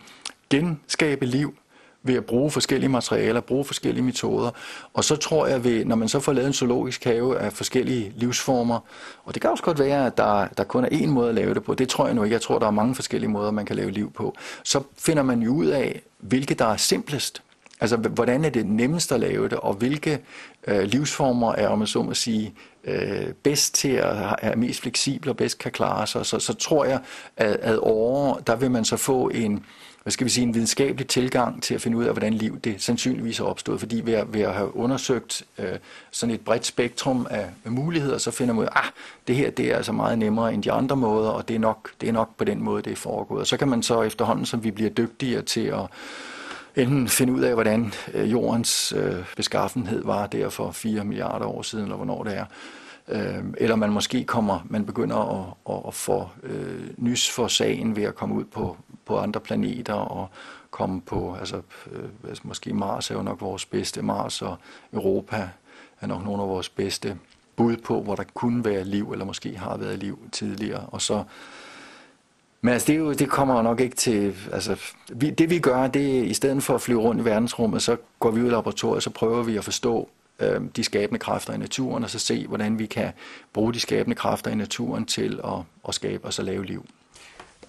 genskabe 0.50 1.26
liv 1.26 1.56
ved 2.04 2.16
at 2.16 2.26
bruge 2.26 2.52
forskellige 2.52 2.90
materialer, 2.90 3.42
bruge 3.42 3.66
forskellige 3.66 4.04
metoder. 4.04 4.52
Og 4.94 5.04
så 5.04 5.16
tror 5.16 5.48
jeg, 5.48 5.64
ved, 5.64 5.86
når 5.86 5.96
man 5.96 6.08
så 6.08 6.20
får 6.20 6.34
lavet 6.34 6.48
en 6.48 6.54
zoologisk 6.54 7.04
have 7.04 7.40
af 7.40 7.54
forskellige 7.54 8.14
livsformer, 8.16 8.80
og 9.24 9.34
det 9.34 9.42
kan 9.42 9.52
også 9.52 9.64
godt 9.64 9.80
være, 9.80 10.06
at 10.06 10.18
der, 10.18 10.48
der 10.58 10.64
kun 10.64 10.86
er 10.86 10.90
én 10.90 11.08
måde 11.08 11.30
at 11.30 11.36
lave 11.36 11.54
det 11.54 11.64
på, 11.64 11.74
det 11.74 11.90
tror 11.90 12.06
jeg 12.06 12.16
nu 12.16 12.24
ikke. 12.24 12.34
Jeg 12.34 12.42
tror, 12.42 12.60
der 12.60 12.68
er 12.68 12.72
mange 12.72 12.96
forskellige 12.96 13.30
måder, 13.30 13.52
man 13.52 13.66
kan 13.66 13.76
lave 13.76 13.92
liv 13.92 14.12
på. 14.12 14.36
Så 14.64 14.84
finder 14.98 15.24
man 15.24 15.42
jo 15.42 15.54
ud 15.54 15.66
af, 15.66 16.02
hvilke 16.20 16.54
der 16.54 16.66
er 16.66 16.78
simplest. 16.78 17.42
Altså, 17.82 17.98
hvordan 17.98 18.46
er 18.46 18.50
det 18.50 18.66
nemmest 18.66 19.12
at 19.12 19.20
lave 19.20 19.50
det, 19.50 19.58
og 19.58 19.74
hvilke 19.74 20.20
øh, 20.68 20.84
livsformer 20.84 21.52
er, 21.52 21.68
om 21.68 21.78
man 21.78 21.88
så 21.88 22.02
må 22.02 22.14
sige, 22.14 22.54
øh, 22.84 23.34
bedst 23.44 23.76
til 23.76 23.90
at 23.90 24.36
er 24.42 24.56
mest 24.56 24.82
fleksible 24.82 25.32
og 25.32 25.38
bedst 25.38 25.58
kan 25.58 25.72
klare 25.72 26.08
sig. 26.08 26.26
Så, 26.26 26.40
så 26.40 26.54
tror 26.54 26.86
jeg, 26.86 27.00
at, 27.38 27.56
at 27.56 27.80
over, 27.80 28.38
der 28.38 28.56
vil 28.56 28.72
man 28.72 28.86
så 28.86 28.98
få 28.98 29.30
en, 29.30 29.66
hvad 30.04 30.12
skal 30.12 30.26
vi 30.26 30.30
sige, 30.30 30.44
en 30.44 30.54
videnskabelig 30.54 31.08
tilgang 31.08 31.64
til 31.64 31.76
at 31.76 31.82
finde 31.82 31.98
ud 31.98 32.04
af, 32.04 32.12
hvordan 32.12 32.34
liv 32.34 32.60
det 32.60 32.82
sandsynligvis 32.82 33.40
er 33.40 33.44
opstået. 33.44 33.80
Fordi 33.80 34.02
ved 34.06 34.14
at, 34.14 34.34
ved 34.34 34.42
at 34.42 34.54
have 34.54 34.76
undersøgt 34.76 35.44
øh, 35.58 35.78
sådan 36.12 36.36
et 36.36 36.42
bredt 36.42 36.66
spektrum 36.66 37.28
af, 37.30 37.50
af 37.66 37.72
muligheder, 37.72 38.18
så 38.18 38.32
finder 38.32 38.54
man 38.54 38.62
ud 38.62 38.68
af, 38.68 38.78
ah, 38.78 38.92
det 39.28 39.36
her 39.36 39.50
det 39.50 39.72
er 39.72 39.78
altså 39.78 39.92
meget 39.92 40.20
nemmere 40.20 40.54
end 40.54 40.64
de 40.64 40.72
andre 40.72 40.96
måder, 40.96 41.30
og 41.30 41.48
det 41.48 41.56
er, 41.56 41.60
nok, 41.60 41.92
det 42.02 42.10
er 42.10 42.14
nok 42.14 42.38
på 42.38 42.44
den 42.44 42.64
måde, 42.64 42.82
det 42.82 42.92
er 42.92 42.96
foregået. 42.96 43.42
Og 43.42 43.48
så 43.48 43.58
kan 43.58 43.68
man 43.68 43.84
så 43.84 44.02
efterhånden, 44.02 44.46
som 44.46 44.64
vi 44.64 44.72
bliver 44.72 44.90
dygtigere 44.90 45.42
til 45.42 45.66
at 45.66 45.86
enten 46.76 47.08
finde 47.08 47.34
ud 47.34 47.42
af, 47.42 47.54
hvordan 47.54 47.94
øh, 48.14 48.32
jordens 48.32 48.94
øh, 48.98 49.16
beskaffenhed 49.36 50.04
var 50.04 50.28
der 50.28 50.50
for 50.50 50.72
4 50.72 51.04
milliarder 51.04 51.46
år 51.46 51.62
siden, 51.62 51.86
eller 51.86 51.96
hvornår 51.96 52.24
det 52.24 52.38
er, 52.38 52.46
øh, 53.08 53.44
eller 53.58 53.76
man 53.76 53.92
måske 53.92 54.24
kommer, 54.24 54.60
man 54.70 54.86
begynder 54.86 55.18
at, 55.18 55.76
at, 55.76 55.82
at 55.88 55.94
få 55.94 56.30
øh, 56.44 56.90
nys 56.98 57.32
for 57.32 57.48
sagen 57.48 57.96
ved 57.96 58.04
at 58.04 58.16
komme 58.16 58.36
ud 58.36 58.44
på, 58.44 58.78
på 59.06 59.18
andre 59.18 59.40
planeter 59.40 59.94
og 59.94 60.28
komme 60.72 61.02
på, 61.02 61.36
altså 61.40 61.62
øh, 61.92 62.10
altså 62.30 62.42
måske 62.46 62.74
Mars 62.74 63.12
er 63.12 63.16
jo 63.16 63.22
nok 63.22 63.42
vores 63.42 63.66
bedste, 63.66 64.02
Mars 64.02 64.42
og 64.42 64.56
Europa 64.94 65.50
er 66.02 66.08
nok 66.08 66.24
nogle 66.24 66.44
af 66.44 66.50
vores 66.50 66.70
bedste 66.70 67.18
bud 67.56 67.78
på, 67.78 68.02
hvor 68.02 68.16
der 68.16 68.24
kunne 68.34 68.66
være 68.66 68.84
liv, 68.84 69.12
eller 69.12 69.26
måske 69.26 69.58
har 69.58 69.78
været 69.78 70.00
liv 70.00 70.20
tidligere, 70.32 70.86
og 70.88 71.02
så 71.02 71.24
men 72.66 72.74
altså, 72.74 72.88
det, 72.88 72.94
er 72.94 73.00
jo, 73.00 73.14
det 73.14 73.30
kommer 73.30 73.62
nok 73.62 73.80
ikke 73.80 73.96
til... 73.96 74.36
Altså, 74.52 74.78
vi, 75.14 75.30
det 75.30 75.50
vi 75.50 75.60
gør, 75.60 75.88
det 75.88 76.20
er, 76.20 76.24
i 76.24 76.34
stedet 76.34 76.64
for 76.64 76.76
at 76.76 76.82
flyve 76.82 77.02
rundt 77.02 77.22
i 77.22 77.26
verdensrummet, 77.26 77.82
så 77.82 77.98
går 78.20 78.32
vi 78.32 78.42
ud 78.42 78.48
i 78.48 78.50
laboratoriet, 78.50 79.04
så 79.04 79.10
prøver 79.10 79.44
vi 79.44 79.58
at 79.58 79.64
forstå 79.64 80.10
øh, 80.40 80.62
de 80.76 80.84
skabende 80.84 81.20
kræfter 81.20 81.54
i 81.54 81.58
naturen, 81.58 82.04
og 82.04 82.10
så 82.10 82.20
se, 82.20 82.48
hvordan 82.48 82.80
vi 82.80 82.86
kan 82.86 83.12
bruge 83.54 83.74
de 83.74 83.80
skabende 83.80 84.16
kræfter 84.16 84.52
i 84.52 84.56
naturen 84.56 85.06
til 85.06 85.40
at, 85.44 85.60
at 85.88 85.96
skabe 85.96 86.26
og 86.26 86.34
så 86.34 86.42
lave 86.42 86.66
liv. 86.66 86.86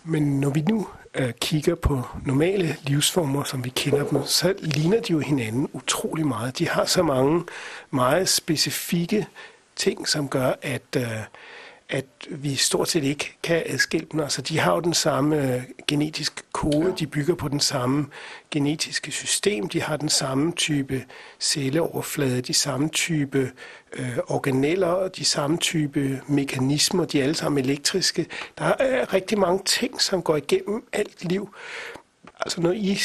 Men 0.05 0.41
når 0.41 0.51
vi 0.51 0.61
nu 0.61 0.89
øh, 1.15 1.33
kigger 1.41 1.75
på 1.75 2.03
normale 2.27 2.77
livsformer, 2.83 3.45
som 3.45 3.65
vi 3.65 3.71
kender 3.71 4.05
dem, 4.05 4.25
så 4.25 4.55
ligner 4.59 5.01
de 5.01 5.13
jo 5.13 5.19
hinanden 5.19 5.69
utrolig 5.73 6.27
meget. 6.27 6.59
De 6.59 6.69
har 6.69 6.85
så 6.85 7.03
mange 7.03 7.45
meget 7.91 8.29
specifikke 8.29 9.27
ting, 9.77 10.09
som 10.09 10.29
gør, 10.29 10.53
at... 10.63 10.97
Øh, 10.97 11.05
at 11.89 12.07
vi 12.31 12.55
stort 12.55 12.89
set 12.89 13.05
ikke 13.05 13.37
kan 13.43 13.63
adskille 13.67 14.07
dem. 14.13 14.21
Altså, 14.21 14.43
de 14.43 14.59
har 14.59 14.75
jo 14.75 14.81
den 14.81 14.95
samme 14.95 15.55
øh, 15.55 15.63
genetiske 15.89 16.43
kode, 16.53 16.95
de 16.99 17.07
bygger 17.07 17.35
på 17.35 17.49
den 17.49 17.61
samme 17.61 18.07
genetiske 18.51 19.11
system, 19.11 19.69
de 19.69 19.83
har 19.83 19.97
den 19.97 20.09
samme 20.09 20.53
type 20.53 21.05
celleoverflade, 21.41 22.41
de 22.41 22.55
samme 22.55 22.89
type 22.89 23.53
øh, 23.93 24.19
organeller, 24.27 25.09
de 25.09 25.25
samme 25.25 25.57
type 25.57 26.21
mekanismer, 26.27 27.05
de 27.05 27.19
er 27.19 27.23
alle 27.23 27.35
sammen 27.35 27.65
elektriske. 27.65 28.27
Der 28.59 28.65
er 28.65 29.15
rigtig 29.15 29.39
mange 29.39 29.63
ting, 29.65 30.01
som 30.01 30.23
går 30.23 30.37
igennem 30.37 30.89
alt 30.93 31.25
liv. 31.25 31.55
Altså 32.41 32.61
når 32.61 32.73
I 32.73 32.99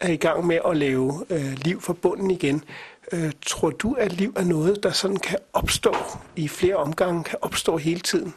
er 0.00 0.08
i 0.08 0.16
gang 0.16 0.46
med 0.46 0.58
at 0.66 0.76
lave 0.76 1.24
øh, 1.30 1.52
liv 1.64 1.80
fra 1.80 1.92
bunden 1.92 2.30
igen, 2.30 2.64
Øh, 3.12 3.32
tror 3.46 3.70
du, 3.70 3.92
at 3.92 4.12
liv 4.12 4.32
er 4.36 4.44
noget, 4.44 4.82
der 4.82 4.90
sådan 4.90 5.16
kan 5.16 5.38
opstå 5.52 5.94
i 6.36 6.48
flere 6.48 6.76
omgange, 6.76 7.24
kan 7.24 7.38
opstå 7.42 7.76
hele 7.76 8.00
tiden? 8.00 8.34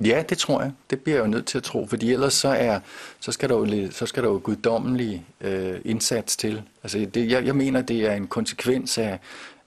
Ja, 0.00 0.24
det 0.28 0.38
tror 0.38 0.62
jeg. 0.62 0.72
Det 0.90 1.00
bliver 1.00 1.16
jeg 1.16 1.24
jo 1.24 1.30
nødt 1.30 1.46
til 1.46 1.58
at 1.58 1.64
tro, 1.64 1.86
fordi 1.86 2.12
ellers 2.12 2.34
så, 2.34 2.48
er, 2.48 2.80
så 3.20 3.32
skal 3.32 3.48
der 3.48 3.56
jo, 3.56 3.90
så 3.90 4.06
skal 4.06 4.22
der 4.22 4.28
jo 4.28 4.40
guddommelig 4.44 5.26
øh, 5.40 5.80
indsats 5.84 6.36
til. 6.36 6.62
Altså 6.82 7.06
det, 7.14 7.30
jeg, 7.30 7.46
jeg 7.46 7.56
mener, 7.56 7.82
det 7.82 8.06
er 8.06 8.12
en 8.12 8.26
konsekvens 8.26 8.98
af, 8.98 9.18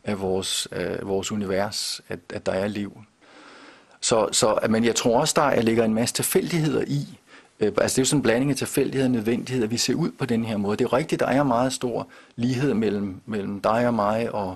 af 0.03 0.21
vores, 0.21 0.67
af 0.71 1.07
vores 1.07 1.31
univers, 1.31 2.01
at, 2.09 2.19
at 2.33 2.45
der 2.45 2.51
er 2.51 2.67
liv. 2.67 3.01
Så, 4.01 4.29
så, 4.31 4.59
men 4.69 4.83
jeg 4.85 4.95
tror 4.95 5.19
også, 5.19 5.33
der 5.35 5.61
ligger 5.61 5.85
en 5.85 5.93
masse 5.93 6.15
tilfældigheder 6.15 6.83
i, 6.87 7.18
Øh, 7.59 7.71
altså 7.77 7.95
det 7.95 7.97
er 7.97 8.01
jo 8.01 8.05
sådan 8.05 8.17
en 8.17 8.23
blanding 8.23 8.51
af 8.51 8.57
tilfældighed 8.57 9.05
og 9.05 9.11
nødvendighed, 9.11 9.63
at 9.63 9.71
vi 9.71 9.77
ser 9.77 9.93
ud 9.93 10.11
på 10.11 10.25
den 10.25 10.45
her 10.45 10.57
måde. 10.57 10.77
Det 10.77 10.85
er 10.85 10.93
rigtigt, 10.93 11.19
der 11.19 11.27
er 11.27 11.43
meget 11.43 11.73
stor 11.73 12.07
lighed 12.35 12.73
mellem, 12.73 13.21
mellem 13.25 13.61
dig 13.61 13.87
og 13.87 13.93
mig, 13.93 14.31
og, 14.31 14.55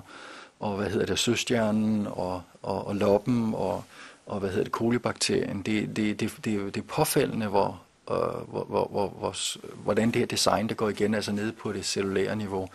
og 0.60 0.76
hvad 0.76 0.90
hedder 0.90 1.06
det, 1.06 1.18
søstjernen, 1.18 2.06
og, 2.10 2.42
og, 2.62 2.86
og 2.86 2.96
loppen, 2.96 3.54
og, 3.54 3.84
og 4.26 4.40
hvad 4.40 4.50
hedder 4.50 4.64
det, 4.64 4.72
kolibakterien. 4.72 5.62
Det, 5.62 5.96
det, 5.96 6.20
det, 6.20 6.32
det, 6.44 6.74
det 6.74 6.76
er 6.76 6.86
påfældende, 6.88 7.46
hvor, 7.46 7.80
øh, 8.10 8.16
hvor, 8.50 8.64
hvor, 8.64 8.88
hvor, 8.90 9.08
hvor, 9.08 9.34
hvordan 9.82 10.10
det 10.10 10.16
her 10.16 10.26
design, 10.26 10.68
der 10.68 10.74
går 10.74 10.88
igen, 10.88 11.14
altså 11.14 11.32
nede 11.32 11.52
på 11.52 11.72
det 11.72 11.84
cellulære 11.84 12.36
niveau. 12.36 12.68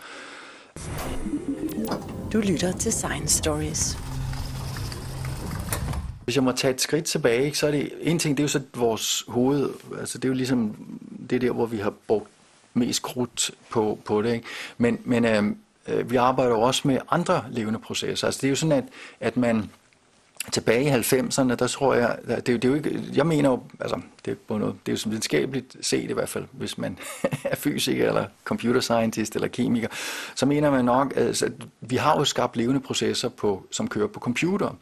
Du 2.32 2.38
lytter 2.38 2.72
til 2.72 2.92
Science 2.92 3.38
Stories. 3.38 3.98
Hvis 6.30 6.36
jeg 6.36 6.44
må 6.44 6.52
tage 6.52 6.74
et 6.74 6.80
skridt 6.80 7.04
tilbage, 7.04 7.54
så 7.54 7.66
er 7.66 7.70
det 7.70 7.92
en 8.00 8.18
ting, 8.18 8.36
det 8.36 8.42
er 8.42 8.44
jo 8.44 8.48
så 8.48 8.60
vores 8.74 9.24
hoved, 9.28 9.70
altså 9.98 10.18
det 10.18 10.24
er 10.24 10.28
jo 10.28 10.34
ligesom 10.34 10.76
det 11.30 11.40
der, 11.40 11.50
hvor 11.50 11.66
vi 11.66 11.76
har 11.76 11.92
brugt 12.06 12.28
mest 12.74 13.02
krudt 13.02 13.50
på, 13.70 13.98
på 14.04 14.22
det. 14.22 14.34
Ikke? 14.34 14.46
Men, 14.78 14.98
men 15.04 15.24
øh, 15.24 15.44
øh, 15.88 16.10
vi 16.10 16.16
arbejder 16.16 16.50
jo 16.50 16.60
også 16.60 16.88
med 16.88 16.98
andre 17.10 17.44
levende 17.50 17.78
processer. 17.78 18.26
Altså 18.26 18.38
det 18.40 18.46
er 18.46 18.50
jo 18.50 18.56
sådan, 18.56 18.72
at, 18.72 18.84
at 19.20 19.36
man 19.36 19.70
tilbage 20.52 20.84
i 20.84 20.88
90'erne, 20.88 21.54
der 21.54 21.66
tror 21.66 21.94
jeg, 21.94 22.18
det 22.26 22.32
er, 22.32 22.40
det 22.40 22.64
er 22.64 22.68
jo 22.68 22.74
ikke, 22.74 23.02
jeg 23.14 23.26
mener 23.26 23.50
jo, 23.50 23.62
altså, 23.80 24.00
det 24.24 24.30
er, 24.30 24.34
på 24.48 24.58
noget, 24.58 24.76
det 24.86 24.92
er 24.92 24.94
jo 24.94 24.98
som 24.98 25.10
videnskabeligt 25.10 25.76
set 25.80 26.10
i 26.10 26.12
hvert 26.12 26.28
fald, 26.28 26.44
hvis 26.52 26.78
man 26.78 26.98
er 27.44 27.56
fysiker 27.56 28.08
eller 28.08 28.26
computer 28.44 28.80
scientist 28.80 29.34
eller 29.34 29.48
kemiker, 29.48 29.88
så 30.34 30.46
mener 30.46 30.70
man 30.70 30.84
nok, 30.84 31.12
altså, 31.16 31.46
at 31.46 31.52
vi 31.80 31.96
har 31.96 32.18
jo 32.18 32.24
skabt 32.24 32.56
levende 32.56 32.80
processer, 32.80 33.28
på, 33.28 33.66
som 33.70 33.88
kører 33.88 34.06
på 34.06 34.20
computer. 34.20 34.76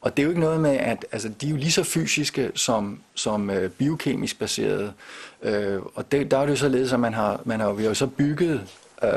Og 0.00 0.16
det 0.16 0.22
er 0.22 0.24
jo 0.24 0.30
ikke 0.30 0.40
noget 0.40 0.60
med, 0.60 0.70
at 0.70 1.06
altså, 1.12 1.28
de 1.40 1.46
er 1.46 1.50
jo 1.50 1.56
lige 1.56 1.72
så 1.72 1.84
fysiske 1.84 2.50
som, 2.54 3.00
som 3.14 3.50
øh, 3.50 3.70
biokemisk 3.70 4.38
baserede. 4.38 4.92
Øh, 5.42 5.80
og 5.94 6.12
det, 6.12 6.30
der 6.30 6.38
er 6.38 6.42
det 6.42 6.50
jo 6.50 6.56
således, 6.56 6.92
at 6.92 7.00
man 7.00 7.14
har, 7.14 7.40
man 7.44 7.60
har, 7.60 7.72
vi 7.72 7.82
har 7.82 7.90
jo 7.90 7.94
så 7.94 8.06
bygget 8.06 8.60
øh, 9.04 9.10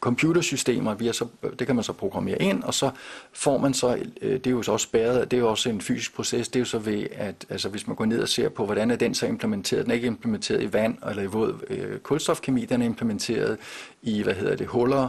computersystemer, 0.00 0.94
vi 0.94 1.06
har 1.06 1.12
så, 1.12 1.26
det 1.58 1.66
kan 1.66 1.76
man 1.76 1.84
så 1.84 1.92
programmere 1.92 2.42
ind, 2.42 2.62
og 2.62 2.74
så 2.74 2.90
får 3.32 3.58
man 3.58 3.74
så, 3.74 3.98
øh, 4.22 4.32
det 4.32 4.46
er 4.46 4.50
jo 4.50 4.62
så 4.62 4.72
også 4.72 4.84
spærret, 4.84 5.30
det 5.30 5.36
er 5.36 5.40
jo 5.40 5.50
også 5.50 5.70
en 5.70 5.80
fysisk 5.80 6.14
proces, 6.14 6.48
det 6.48 6.56
er 6.56 6.60
jo 6.60 6.64
så 6.64 6.78
ved, 6.78 7.06
at 7.12 7.46
altså, 7.48 7.68
hvis 7.68 7.86
man 7.86 7.96
går 7.96 8.04
ned 8.04 8.22
og 8.22 8.28
ser 8.28 8.48
på, 8.48 8.64
hvordan 8.64 8.90
er 8.90 8.96
den 8.96 9.14
så 9.14 9.26
implementeret, 9.26 9.82
den 9.82 9.90
er 9.90 9.94
ikke 9.94 10.06
implementeret 10.06 10.62
i 10.62 10.72
vand 10.72 10.96
eller 11.10 11.22
i 11.22 11.26
våd 11.26 11.54
øh, 11.70 11.98
kulstofkemi, 11.98 12.64
den 12.64 12.82
er 12.82 12.86
implementeret 12.86 13.58
i, 14.02 14.22
hvad 14.22 14.34
hedder 14.34 14.56
det, 14.56 14.66
huller, 14.66 15.08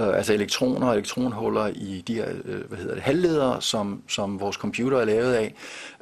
øh, 0.00 0.16
altså 0.16 0.32
elektroner 0.32 0.86
og 0.86 0.92
elektronhuller 0.92 1.66
i 1.66 2.04
de 2.06 2.14
her 2.14 2.28
øh, 2.44 2.68
hvad 2.68 2.78
hedder 2.78 2.94
det, 2.94 3.02
halvledere, 3.02 3.62
som, 3.62 4.02
som 4.08 4.40
vores 4.40 4.56
computer 4.56 4.98
er 4.98 5.04
lavet 5.04 5.34
af, 5.34 5.54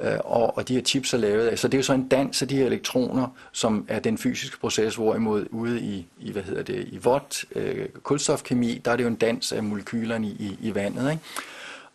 øh, 0.02 0.18
og, 0.24 0.56
og 0.56 0.68
de 0.68 0.74
her 0.74 0.82
chips 0.82 1.14
er 1.14 1.18
lavet 1.18 1.46
af. 1.46 1.58
Så 1.58 1.68
det 1.68 1.74
er 1.74 1.78
jo 1.78 1.82
så 1.82 1.92
en 1.92 2.08
dans 2.08 2.42
af 2.42 2.48
de 2.48 2.56
her 2.56 2.66
elektroner, 2.66 3.26
som 3.52 3.84
er 3.88 3.98
den 3.98 4.18
fysiske 4.18 4.58
proces, 4.58 4.94
hvorimod 4.94 5.46
ude 5.50 5.80
i, 5.80 6.06
i 6.20 6.32
hvad 6.32 6.42
hedder 6.42 6.62
det, 6.62 6.88
i 6.92 6.98
vådt 6.98 7.44
øh, 7.54 7.88
kulstofkemi, 8.02 8.80
der 8.84 8.90
er 8.90 8.96
det 8.96 9.04
jo 9.04 9.08
en 9.08 9.14
dans 9.14 9.52
af 9.52 9.62
molekylerne 9.62 10.26
i, 10.26 10.30
i, 10.30 10.68
i 10.68 10.74
vandet. 10.74 11.10
Ikke? 11.10 11.22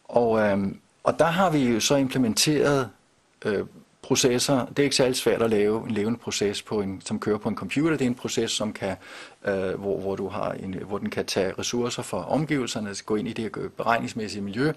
Og, 0.04 0.40
øh, 0.40 0.58
og 1.04 1.20
der 1.20 1.26
har 1.26 1.50
vi 1.50 1.60
jo 1.60 1.80
så 1.80 1.96
implementeret 1.96 2.90
øh, 3.46 3.66
processer. 4.10 4.65
Det 4.65 4.80
er 4.80 4.84
ikke 4.84 4.95
særlig 4.95 5.15
svært 5.15 5.41
at 5.41 5.50
lave 5.50 5.86
en 5.88 5.91
levende 5.91 6.19
proces, 6.19 6.62
på 6.62 6.82
en, 6.82 7.02
som 7.06 7.19
kører 7.19 7.38
på 7.38 7.50
en 7.50 7.56
computer. 7.56 7.98
Det 7.98 8.02
er 8.02 8.10
en 8.10 8.15
proces, 8.15 8.52
som 8.52 8.74
kan, 8.74 8.95
øh, 9.45 9.54
hvor, 9.54 10.00
hvor, 10.00 10.15
du 10.15 10.28
har 10.28 10.52
en, 10.52 10.76
hvor 10.88 10.98
den 10.98 11.10
kan 11.10 11.26
tage 11.26 11.54
ressourcer 11.60 12.02
fra 12.02 12.32
omgivelserne, 12.32 12.95
gå 13.06 13.15
ind 13.15 13.28
i 13.28 13.34
det 13.34 13.43
her 13.56 13.69
beregningsmæssige 13.78 14.41
miljø, 14.41 14.72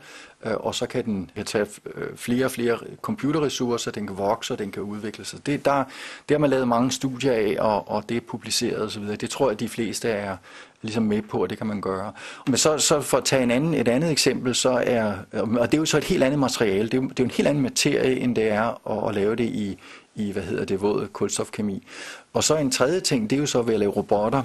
øh, 0.46 0.54
og 0.54 0.74
så 0.74 0.86
kan 0.86 1.04
den 1.04 1.30
kan 1.36 1.44
tage 1.44 1.66
øh, 1.94 2.16
flere 2.16 2.44
og 2.44 2.50
flere 2.50 2.78
computerressourcer, 3.02 3.90
den 3.90 4.06
kan 4.06 4.18
vokse, 4.18 4.54
og 4.54 4.58
den 4.58 4.72
kan 4.72 4.82
udvikle 4.82 5.24
sig. 5.24 5.46
Det, 5.46 5.64
der, 5.64 5.84
det 6.28 6.34
har 6.34 6.38
man 6.38 6.50
lavet 6.50 6.68
mange 6.68 6.90
studier 6.90 7.32
af, 7.32 7.56
og, 7.58 7.88
og 7.88 8.08
det 8.08 8.16
er 8.16 8.20
publiceret 8.20 8.82
osv. 8.82 9.02
Det 9.02 9.30
tror 9.30 9.50
jeg, 9.50 9.60
de 9.60 9.68
fleste 9.68 10.08
er, 10.08 10.36
ligesom 10.82 11.02
med 11.02 11.22
på, 11.22 11.42
at 11.42 11.50
det 11.50 11.58
kan 11.58 11.66
man 11.66 11.80
gøre. 11.80 12.12
Men 12.46 12.56
så, 12.56 12.78
så 12.78 13.00
for 13.00 13.18
at 13.18 13.24
tage 13.24 13.42
en 13.42 13.50
anden, 13.50 13.74
et 13.74 13.88
andet 13.88 14.10
eksempel, 14.10 14.54
så 14.54 14.82
er, 14.86 15.14
og 15.32 15.72
det 15.72 15.74
er 15.74 15.78
jo 15.78 15.84
så 15.84 15.96
et 15.96 16.04
helt 16.04 16.22
andet 16.22 16.38
materiale, 16.38 16.88
det 16.88 16.94
er 16.94 17.02
jo, 17.02 17.08
det 17.08 17.20
er 17.20 17.24
jo 17.24 17.24
en 17.24 17.30
helt 17.30 17.48
anden 17.48 17.62
materie, 17.62 18.20
end 18.20 18.36
det 18.36 18.48
er 18.48 18.90
at, 18.90 19.08
at 19.08 19.14
lave 19.14 19.36
det 19.36 19.44
i, 19.44 19.78
i, 20.14 20.32
hvad 20.32 20.42
hedder 20.42 20.64
det, 20.64 20.82
våd 20.82 21.08
kulstofkemi. 21.12 21.86
Og 22.32 22.44
så 22.44 22.56
en 22.56 22.70
tredje 22.70 23.00
ting, 23.00 23.30
det 23.30 23.36
er 23.36 23.40
jo 23.40 23.46
så 23.46 23.62
ved 23.62 23.74
at 23.74 23.80
lave 23.80 23.92
robotter, 23.92 24.42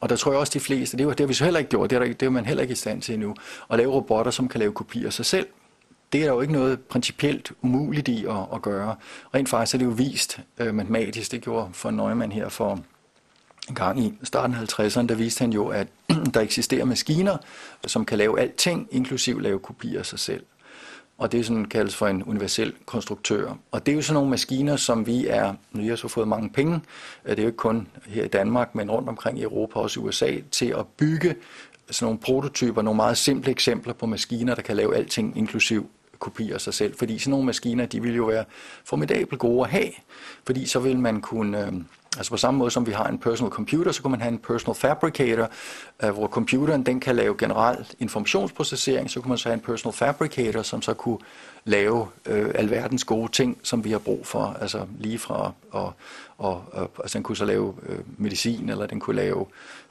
og 0.00 0.08
der 0.08 0.16
tror 0.16 0.32
jeg 0.32 0.40
også 0.40 0.50
de 0.54 0.60
fleste, 0.60 0.96
det, 0.96 1.02
er 1.02 1.06
jo, 1.06 1.10
det 1.10 1.20
har 1.20 1.26
vi 1.26 1.34
så 1.34 1.44
heller 1.44 1.58
ikke 1.58 1.70
gjort, 1.70 1.90
det 1.90 1.96
er, 1.96 2.00
der, 2.00 2.12
det 2.12 2.26
er 2.26 2.30
man 2.30 2.46
heller 2.46 2.62
ikke 2.62 2.72
i 2.72 2.76
stand 2.76 3.02
til 3.02 3.14
endnu, 3.14 3.34
at 3.70 3.78
lave 3.78 3.92
robotter, 3.92 4.30
som 4.30 4.48
kan 4.48 4.60
lave 4.60 4.72
kopier 4.72 5.06
af 5.06 5.12
sig 5.12 5.26
selv. 5.26 5.46
Det 6.12 6.20
er 6.20 6.24
der 6.24 6.32
jo 6.32 6.40
ikke 6.40 6.52
noget 6.52 6.80
principielt 6.80 7.52
umuligt 7.62 8.08
i 8.08 8.24
at, 8.24 8.36
at 8.54 8.62
gøre. 8.62 8.96
Rent 9.34 9.48
faktisk 9.48 9.74
er 9.74 9.78
det 9.78 9.84
jo 9.84 9.90
vist 9.90 10.40
øh, 10.58 10.74
matematisk, 10.74 11.32
det 11.32 11.40
gjorde 11.40 11.68
for 11.72 11.90
Neumann 11.90 12.32
her 12.32 12.48
for 12.48 12.80
en 13.70 13.74
gang 13.76 14.00
i 14.04 14.14
starten 14.22 14.56
af 14.56 14.80
50'erne, 14.80 15.06
der 15.06 15.14
viste 15.14 15.40
han 15.40 15.52
jo, 15.52 15.68
at 15.68 15.86
der 16.34 16.40
eksisterer 16.40 16.84
maskiner, 16.84 17.36
som 17.86 18.04
kan 18.04 18.18
lave 18.18 18.40
alting, 18.40 18.88
inklusiv 18.90 19.40
lave 19.40 19.58
kopier 19.58 19.98
af 19.98 20.06
sig 20.06 20.18
selv. 20.18 20.44
Og 21.18 21.32
det 21.32 21.40
er 21.40 21.44
sådan 21.44 21.64
kaldes 21.64 21.96
for 21.96 22.06
en 22.06 22.22
universel 22.22 22.72
konstruktør. 22.86 23.54
Og 23.70 23.86
det 23.86 23.92
er 23.92 23.96
jo 23.96 24.02
sådan 24.02 24.14
nogle 24.14 24.30
maskiner, 24.30 24.76
som 24.76 25.06
vi 25.06 25.26
er, 25.26 25.54
nu 25.72 25.88
har 25.88 25.96
så 25.96 26.08
fået 26.08 26.28
mange 26.28 26.50
penge, 26.50 26.80
øh, 27.24 27.30
det 27.30 27.38
er 27.38 27.42
jo 27.42 27.48
ikke 27.48 27.56
kun 27.56 27.88
her 28.06 28.24
i 28.24 28.28
Danmark, 28.28 28.74
men 28.74 28.90
rundt 28.90 29.08
omkring 29.08 29.38
i 29.38 29.42
Europa 29.42 29.76
og 29.76 29.82
også 29.82 30.00
i 30.00 30.02
USA, 30.02 30.36
til 30.50 30.66
at 30.66 30.86
bygge 30.86 31.34
sådan 31.90 32.06
nogle 32.06 32.18
prototyper, 32.18 32.82
nogle 32.82 32.96
meget 32.96 33.18
simple 33.18 33.50
eksempler 33.50 33.92
på 33.92 34.06
maskiner, 34.06 34.54
der 34.54 34.62
kan 34.62 34.76
lave 34.76 34.96
alting, 34.96 35.38
inklusiv 35.38 35.90
kopier 36.18 36.58
sig 36.58 36.74
selv. 36.74 36.94
Fordi 36.98 37.18
sådan 37.18 37.30
nogle 37.30 37.46
maskiner, 37.46 37.86
de 37.86 38.02
vil 38.02 38.14
jo 38.14 38.24
være 38.24 38.44
formidabelt 38.84 39.40
gode 39.40 39.64
at 39.64 39.70
have, 39.70 39.90
fordi 40.46 40.66
så 40.66 40.78
vil 40.78 40.98
man 40.98 41.20
kunne 41.20 41.66
øh, 41.66 41.72
Altså 42.16 42.30
på 42.30 42.36
samme 42.36 42.58
måde 42.58 42.70
som 42.70 42.86
vi 42.86 42.92
har 42.92 43.04
en 43.04 43.18
personal 43.18 43.52
computer, 43.52 43.92
så 43.92 44.02
kan 44.02 44.10
man 44.10 44.20
have 44.20 44.32
en 44.32 44.38
personal 44.38 44.74
fabricator, 44.74 45.48
øh, 46.02 46.10
hvor 46.10 46.26
computeren 46.26 46.86
den 46.86 47.00
kan 47.00 47.16
lave 47.16 47.34
generel 47.38 47.86
informationsprocessering, 47.98 49.10
så 49.10 49.20
kan 49.20 49.28
man 49.28 49.38
så 49.38 49.48
have 49.48 49.54
en 49.54 49.60
personal 49.60 49.92
fabricator, 49.92 50.62
som 50.62 50.82
så 50.82 50.94
kunne 50.94 51.18
lave 51.64 52.06
øh, 52.26 52.50
alverdens 52.54 53.04
gode 53.04 53.32
ting, 53.32 53.58
som 53.62 53.84
vi 53.84 53.90
har 53.90 53.98
brug 53.98 54.26
for, 54.26 54.56
altså 54.60 54.86
lige 54.98 55.18
fra, 55.18 55.52
og, 55.70 55.92
og, 56.38 56.64
og 56.72 56.90
altså 56.98 57.18
den 57.18 57.22
kunne 57.22 57.36
så 57.36 57.44
lave 57.44 57.74
øh, 57.88 57.98
medicin, 58.18 58.68
eller 58.68 58.86
den 58.86 59.00
kunne 59.00 59.16
lave 59.16 59.46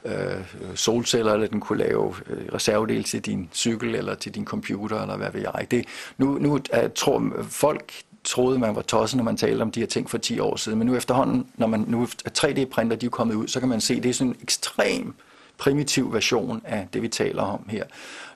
øh, 0.05 0.55
solceller, 0.75 1.33
eller 1.33 1.47
den 1.47 1.59
kunne 1.59 1.79
lave 1.79 2.15
øh, 2.29 2.53
reservedel 2.53 3.03
til 3.03 3.21
din 3.21 3.49
cykel, 3.53 3.95
eller 3.95 4.15
til 4.15 4.35
din 4.35 4.45
computer, 4.45 5.01
eller 5.01 5.17
hvad 5.17 5.31
ved 5.31 5.41
jeg. 5.41 5.67
Det, 5.71 5.85
nu 6.17 6.37
nu 6.37 6.59
jeg 6.73 6.93
tror 6.93 7.31
folk, 7.43 7.93
troede, 8.23 8.59
man 8.59 8.75
var 8.75 8.81
tosset, 8.81 9.17
når 9.17 9.23
man 9.23 9.37
talte 9.37 9.61
om 9.61 9.71
de 9.71 9.79
her 9.79 9.87
ting 9.87 10.09
for 10.09 10.17
10 10.17 10.39
år 10.39 10.55
siden. 10.55 10.77
Men 10.77 10.87
nu 10.87 10.95
efterhånden, 10.95 11.47
når 11.55 11.67
man 11.67 11.85
nu 11.87 12.07
3D-printer 12.37 12.95
de 12.95 13.05
er 13.05 13.09
kommet 13.09 13.35
ud, 13.35 13.47
så 13.47 13.59
kan 13.59 13.69
man 13.69 13.81
se, 13.81 13.93
at 13.93 14.03
det 14.03 14.09
er 14.09 14.13
sådan 14.13 14.31
en 14.31 14.37
ekstrem 14.41 15.13
primitiv 15.57 16.13
version 16.13 16.61
af 16.65 16.87
det, 16.93 17.01
vi 17.01 17.07
taler 17.07 17.43
om 17.43 17.65
her. 17.69 17.83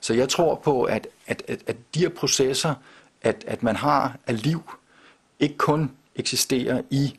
Så 0.00 0.14
jeg 0.14 0.28
tror 0.28 0.54
på, 0.54 0.82
at, 0.82 1.06
at, 1.26 1.42
at, 1.48 1.62
at 1.66 1.76
de 1.94 2.00
her 2.00 2.08
processer, 2.08 2.74
at, 3.22 3.44
at 3.46 3.62
man 3.62 3.76
har 3.76 4.16
af 4.26 4.42
liv, 4.42 4.62
ikke 5.40 5.56
kun 5.56 5.90
eksisterer 6.16 6.82
i 6.90 7.14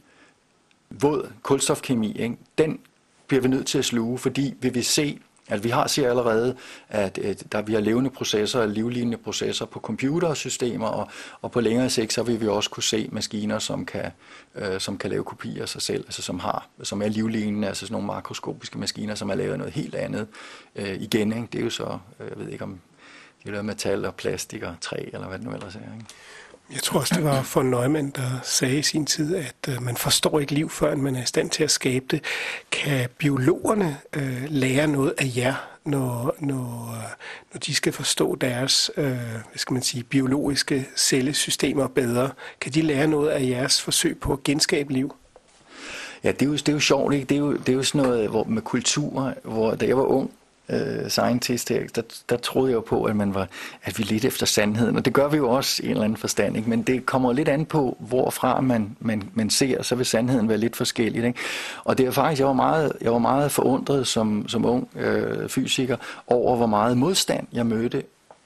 våd 0.89 1.32
kulstofkemi, 1.41 2.17
ikke? 2.17 2.38
den 2.58 2.80
bliver 3.28 3.41
vi 3.41 3.47
nødt 3.47 3.67
til 3.67 3.78
at 3.78 3.86
sluge, 3.86 4.17
fordi 4.17 4.54
vi 4.60 4.69
vil 4.69 4.86
se 4.86 5.19
at 5.47 5.63
vi 5.63 5.69
har 5.69 5.88
ser 5.88 6.10
allerede, 6.10 6.55
at, 6.89 7.17
at 7.17 7.43
der 7.51 7.62
vi 7.62 7.73
har 7.73 7.79
levende 7.79 8.10
processer 8.10 8.60
og 8.60 8.69
livlignende 8.69 9.17
processer 9.17 9.65
på 9.65 9.79
computersystemer, 9.79 10.88
og, 10.88 11.08
og 11.41 11.51
på 11.51 11.62
længere 11.62 11.89
sigt, 11.89 12.13
så 12.13 12.23
vil 12.23 12.41
vi 12.41 12.47
også 12.47 12.69
kunne 12.69 12.84
se 12.84 13.10
maskiner, 13.12 13.60
som 13.60 13.86
kan, 13.86 14.12
øh, 14.55 14.79
som 14.79 14.97
kan 14.97 15.10
lave 15.10 15.23
kopier 15.23 15.62
af 15.62 15.69
sig 15.69 15.81
selv, 15.81 16.03
altså 16.08 16.21
som, 16.21 16.39
har, 16.39 16.67
som 16.84 17.01
er 17.01 17.08
livlignende, 17.08 17.67
altså 17.67 17.86
sådan 17.86 17.93
nogle 17.93 18.08
makroskopiske 18.08 18.79
maskiner, 18.79 19.15
som 19.15 19.29
er 19.29 19.36
lavet 19.36 19.58
noget 19.58 19.73
helt 19.73 19.95
andet 19.95 20.27
øh, 20.75 21.01
igen. 21.01 21.34
Ikke? 21.34 21.47
Det 21.51 21.60
er 21.60 21.63
jo 21.63 21.69
så, 21.69 21.97
øh, 22.19 22.29
jeg 22.29 22.39
ved 22.39 22.49
ikke 22.49 22.63
om 22.63 22.79
det 23.39 23.49
er 23.49 23.51
lavet 23.51 23.65
metal 23.65 24.05
og 24.05 24.15
plastik 24.15 24.63
og 24.63 24.75
træ, 24.81 24.97
eller 25.13 25.27
hvad 25.27 25.38
det 25.38 25.47
nu 25.47 25.53
ellers 25.53 25.75
er. 25.75 25.79
Ikke? 25.79 26.05
Jeg 26.73 26.84
tror 26.84 26.99
også, 26.99 27.15
det 27.15 27.23
var 27.23 27.51
von 27.56 27.65
Neumann, 27.65 28.10
der 28.10 28.39
sagde 28.43 28.80
i 28.80 28.82
sin 28.82 29.06
tid, 29.06 29.36
at 29.36 29.56
øh, 29.69 29.82
man 29.82 29.97
forstår 29.97 30.39
ikke 30.39 30.54
liv, 30.54 30.69
før 30.69 30.95
man 30.95 31.15
er 31.15 31.23
i 31.23 31.25
stand 31.25 31.49
til 31.49 31.63
at 31.63 31.71
skabe 31.71 32.06
det. 32.12 32.23
Kan 32.71 33.10
biologerne 33.17 33.97
øh, 34.13 34.43
lære 34.47 34.88
noget 34.88 35.13
af 35.17 35.32
jer, 35.36 35.56
når, 35.86 36.36
når, 36.39 36.93
øh, 36.97 37.10
når 37.54 37.60
de 37.60 37.75
skal 37.75 37.93
forstå 37.93 38.36
deres 38.36 38.91
øh, 38.97 39.06
hvad 39.06 39.58
skal 39.58 39.73
man 39.73 39.84
sige, 39.84 40.04
biologiske 40.04 40.88
cellesystemer 40.95 41.88
bedre? 41.88 42.32
Kan 42.62 42.71
de 42.71 42.82
lære 42.82 43.08
noget 43.08 43.30
af 43.30 43.41
jeres 43.41 43.82
forsøg 43.82 44.19
på 44.19 44.34
at 44.34 44.43
genskabe 44.43 44.93
liv? 44.93 45.15
Ja, 46.23 46.32
det 46.32 46.41
er 46.41 46.45
jo, 46.45 46.54
det 46.54 46.69
er 46.69 46.73
jo 46.73 46.80
sjovt, 46.80 47.13
ikke? 47.13 47.25
Det 47.25 47.36
er 47.36 47.39
jo, 47.39 47.54
det 47.54 47.69
er 47.69 47.73
jo 47.73 47.84
sådan 47.84 48.08
noget 48.08 48.30
hvor, 48.30 48.43
med 48.43 48.62
kultur, 48.62 49.34
hvor 49.43 49.75
da 49.75 49.88
jeg 49.88 49.97
var 49.97 50.04
ung, 50.04 50.32
øh, 50.69 51.10
scientist 51.10 51.69
her, 51.69 51.88
der, 51.95 52.01
der 52.30 52.38
troede 52.38 52.69
jeg 52.69 52.75
jo 52.75 52.82
på, 52.82 53.04
at, 53.04 53.15
man 53.15 53.34
var, 53.34 53.47
at 53.84 53.97
vi 53.97 54.04
lidt 54.04 54.25
efter 54.25 54.45
sandheden, 54.45 54.95
og 54.95 55.06
det 55.06 55.13
gør 55.13 55.28
vi 55.28 55.38
jo 55.38 55.49
også 55.49 55.84
i 55.84 55.86
en 55.86 55.91
eller 55.91 56.04
anden 56.04 56.17
forstand, 56.17 56.58
ikke? 56.58 56.69
men 56.69 56.82
det 56.82 57.06
kommer 57.06 57.34
lidt 57.34 57.49
an 57.49 57.65
på, 57.65 57.97
hvorfra 57.99 58.62
man, 58.62 58.97
man, 58.99 59.23
man 59.34 59.49
ser, 59.49 59.84
så 59.84 59.95
vil 59.95 60.06
sandheden 60.06 60.49
være 60.49 60.58
lidt 60.58 60.75
forskellig. 60.75 61.25
Ikke? 61.25 61.39
Og 61.84 61.97
det 61.97 62.06
er 62.06 62.12
faktisk, 62.12 62.39
jeg 62.39 62.47
var 62.47 62.54
meget, 62.54 62.93
jeg 63.01 63.12
var 63.12 63.19
meget 63.19 63.51
forundret 63.51 64.08
som, 64.08 64.47
som 64.47 64.65
ung 64.65 64.89
øh, 64.95 65.49
fysiker 65.49 65.97
over, 66.28 66.56
hvor 66.56 66.67
meget 66.67 66.97
modstand 66.97 67.47
jeg 67.54 67.65
mødte 67.65 68.04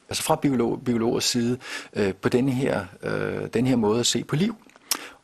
altså 0.10 0.24
fra 0.24 0.36
biolog, 0.36 0.82
biologers 0.86 1.24
side, 1.24 1.58
øh, 1.94 2.14
på 2.14 2.30
denne 2.30 2.52
her, 2.52 2.86
øh, 3.04 3.48
den 3.54 3.68
her 3.68 3.76
måde 3.76 4.00
at 4.00 4.06
se 4.06 4.24
på 4.24 4.36
liv. 4.36 4.56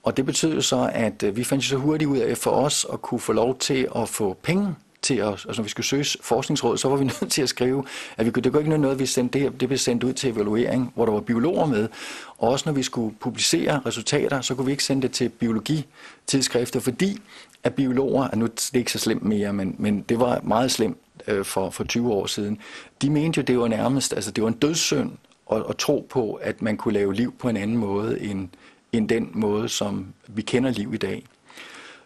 Og 0.03 0.17
det 0.17 0.25
betød 0.25 0.53
jo 0.53 0.61
så, 0.61 0.89
at 0.93 1.23
øh, 1.23 1.35
vi 1.35 1.43
fandt 1.43 1.63
så 1.63 1.77
hurtigt 1.77 2.09
ud 2.09 2.17
af 2.17 2.37
for 2.37 2.51
os 2.51 2.85
at 2.93 3.01
kunne 3.01 3.19
få 3.19 3.33
lov 3.33 3.57
til 3.57 3.87
at 3.95 4.09
få 4.09 4.37
penge 4.43 4.75
til 5.05 5.15
at, 5.15 5.27
altså 5.27 5.53
når 5.57 5.63
vi 5.63 5.69
skulle 5.69 5.85
søge 5.85 6.05
forskningsråd, 6.21 6.77
så 6.77 6.89
var 6.89 6.95
vi 6.95 7.03
nødt 7.21 7.31
til 7.31 7.41
at 7.41 7.49
skrive, 7.49 7.85
at 8.17 8.25
vi, 8.25 8.31
det 8.31 8.51
går 8.51 8.59
ikke 8.59 8.77
noget, 8.77 8.99
vi 8.99 9.05
sendte 9.05 9.39
det, 9.39 9.59
det 9.59 9.69
blev 9.69 9.77
sendt 9.77 10.03
ud 10.03 10.13
til 10.13 10.31
evaluering, 10.31 10.91
hvor 10.95 11.05
der 11.05 11.13
var 11.13 11.19
biologer 11.19 11.65
med. 11.65 11.87
Og 12.37 12.49
også 12.49 12.63
når 12.69 12.73
vi 12.73 12.83
skulle 12.83 13.15
publicere 13.19 13.81
resultater, 13.85 14.41
så 14.41 14.55
kunne 14.55 14.65
vi 14.65 14.71
ikke 14.71 14.83
sende 14.83 15.01
det 15.01 15.11
til 15.11 15.29
biologitidsskrifter, 15.29 16.79
fordi 16.79 17.21
at 17.63 17.75
biologer, 17.75 18.23
at 18.23 18.37
nu 18.37 18.45
det 18.45 18.71
er 18.73 18.77
ikke 18.77 18.91
så 18.91 18.99
slemt 18.99 19.23
mere, 19.23 19.53
men, 19.53 19.75
men 19.79 20.01
det 20.01 20.19
var 20.19 20.41
meget 20.43 20.71
slemt 20.71 20.97
øh, 21.27 21.45
for, 21.45 21.69
for 21.69 21.83
20 21.83 22.13
år 22.13 22.25
siden, 22.25 22.57
de 23.01 23.09
mente 23.09 23.37
jo, 23.37 23.43
det 23.43 23.59
var 23.59 23.67
nærmest, 23.67 24.13
altså 24.13 24.31
det 24.31 24.43
var 24.43 24.47
en 24.47 24.55
dødssynd 24.55 25.11
at, 25.51 25.63
at 25.69 25.77
tro 25.77 26.07
på, 26.09 26.33
at 26.33 26.61
man 26.61 26.77
kunne 26.77 26.93
lave 26.93 27.13
liv 27.13 27.33
på 27.39 27.49
en 27.49 27.57
anden 27.57 27.77
måde 27.77 28.21
end, 28.21 28.49
end 28.91 29.09
den 29.09 29.29
måde, 29.33 29.69
som 29.69 30.13
vi 30.27 30.41
kender 30.41 30.71
liv 30.71 30.93
i 30.93 30.97
dag. 30.97 31.23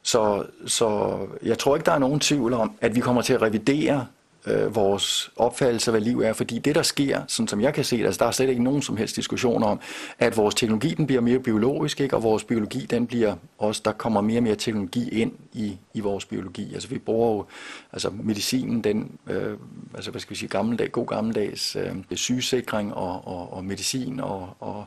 Så, 0.04 0.46
så 0.68 1.18
jeg 1.44 1.58
tror 1.58 1.76
ikke, 1.76 1.86
der 1.86 1.92
er 1.92 2.00
nogen 2.00 2.20
tvivl 2.20 2.54
om, 2.54 2.72
at 2.82 2.96
vi 2.96 3.00
kommer 3.00 3.22
til 3.22 3.34
at 3.34 3.42
revidere 3.42 4.08
øh, 4.48 4.76
vores 4.76 5.32
opfattelse 5.36 5.92
af, 5.92 5.94
hvad 5.94 6.02
liv 6.02 6.20
er. 6.20 6.34
Fordi 6.34 6.60
det, 6.60 6.76
der 6.76 6.82
sker, 6.82 7.22
sådan 7.28 7.48
som 7.48 7.62
jeg 7.62 7.74
kan 7.74 7.84
se 7.84 7.98
det, 7.98 8.06
altså 8.06 8.20
der 8.20 8.26
er 8.26 8.32
slet 8.32 8.50
ikke 8.50 8.64
nogen 8.64 8.82
som 8.82 8.98
helst 8.98 9.16
diskussion 9.16 9.64
om, 9.64 9.80
at 10.20 10.38
vores 10.38 10.56
teknologi 10.56 10.94
den 10.94 11.08
bliver 11.08 11.22
mere 11.22 11.40
biologisk, 11.40 12.02
ikke? 12.02 12.16
og 12.16 12.24
vores 12.24 12.44
biologi 12.44 12.80
den 12.80 13.08
bliver 13.08 13.36
også, 13.58 13.82
der 13.86 13.92
kommer 13.92 14.22
mere 14.22 14.40
og 14.40 14.44
mere 14.44 14.56
teknologi 14.56 15.10
ind 15.10 15.32
i, 15.54 15.78
i 15.94 16.00
vores 16.00 16.26
biologi. 16.26 16.74
Altså 16.74 16.90
vi 16.90 16.98
bruger 16.98 17.36
jo, 17.36 17.46
altså 17.94 18.10
medicinen, 18.24 18.84
den, 18.84 19.12
øh, 19.28 19.58
altså 19.96 20.12
hvad 20.12 20.22
skal 20.22 20.32
vi 20.32 20.36
sige, 20.36 20.50
gammeldag, 20.50 20.92
god 20.92 21.08
gammeldags 21.08 21.76
øh, 21.76 21.96
sygesikring 22.16 22.94
og, 22.94 23.28
og, 23.28 23.54
og 23.54 23.66
medicin, 23.66 24.20
og, 24.20 24.50
og 24.60 24.86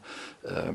øh, 0.48 0.74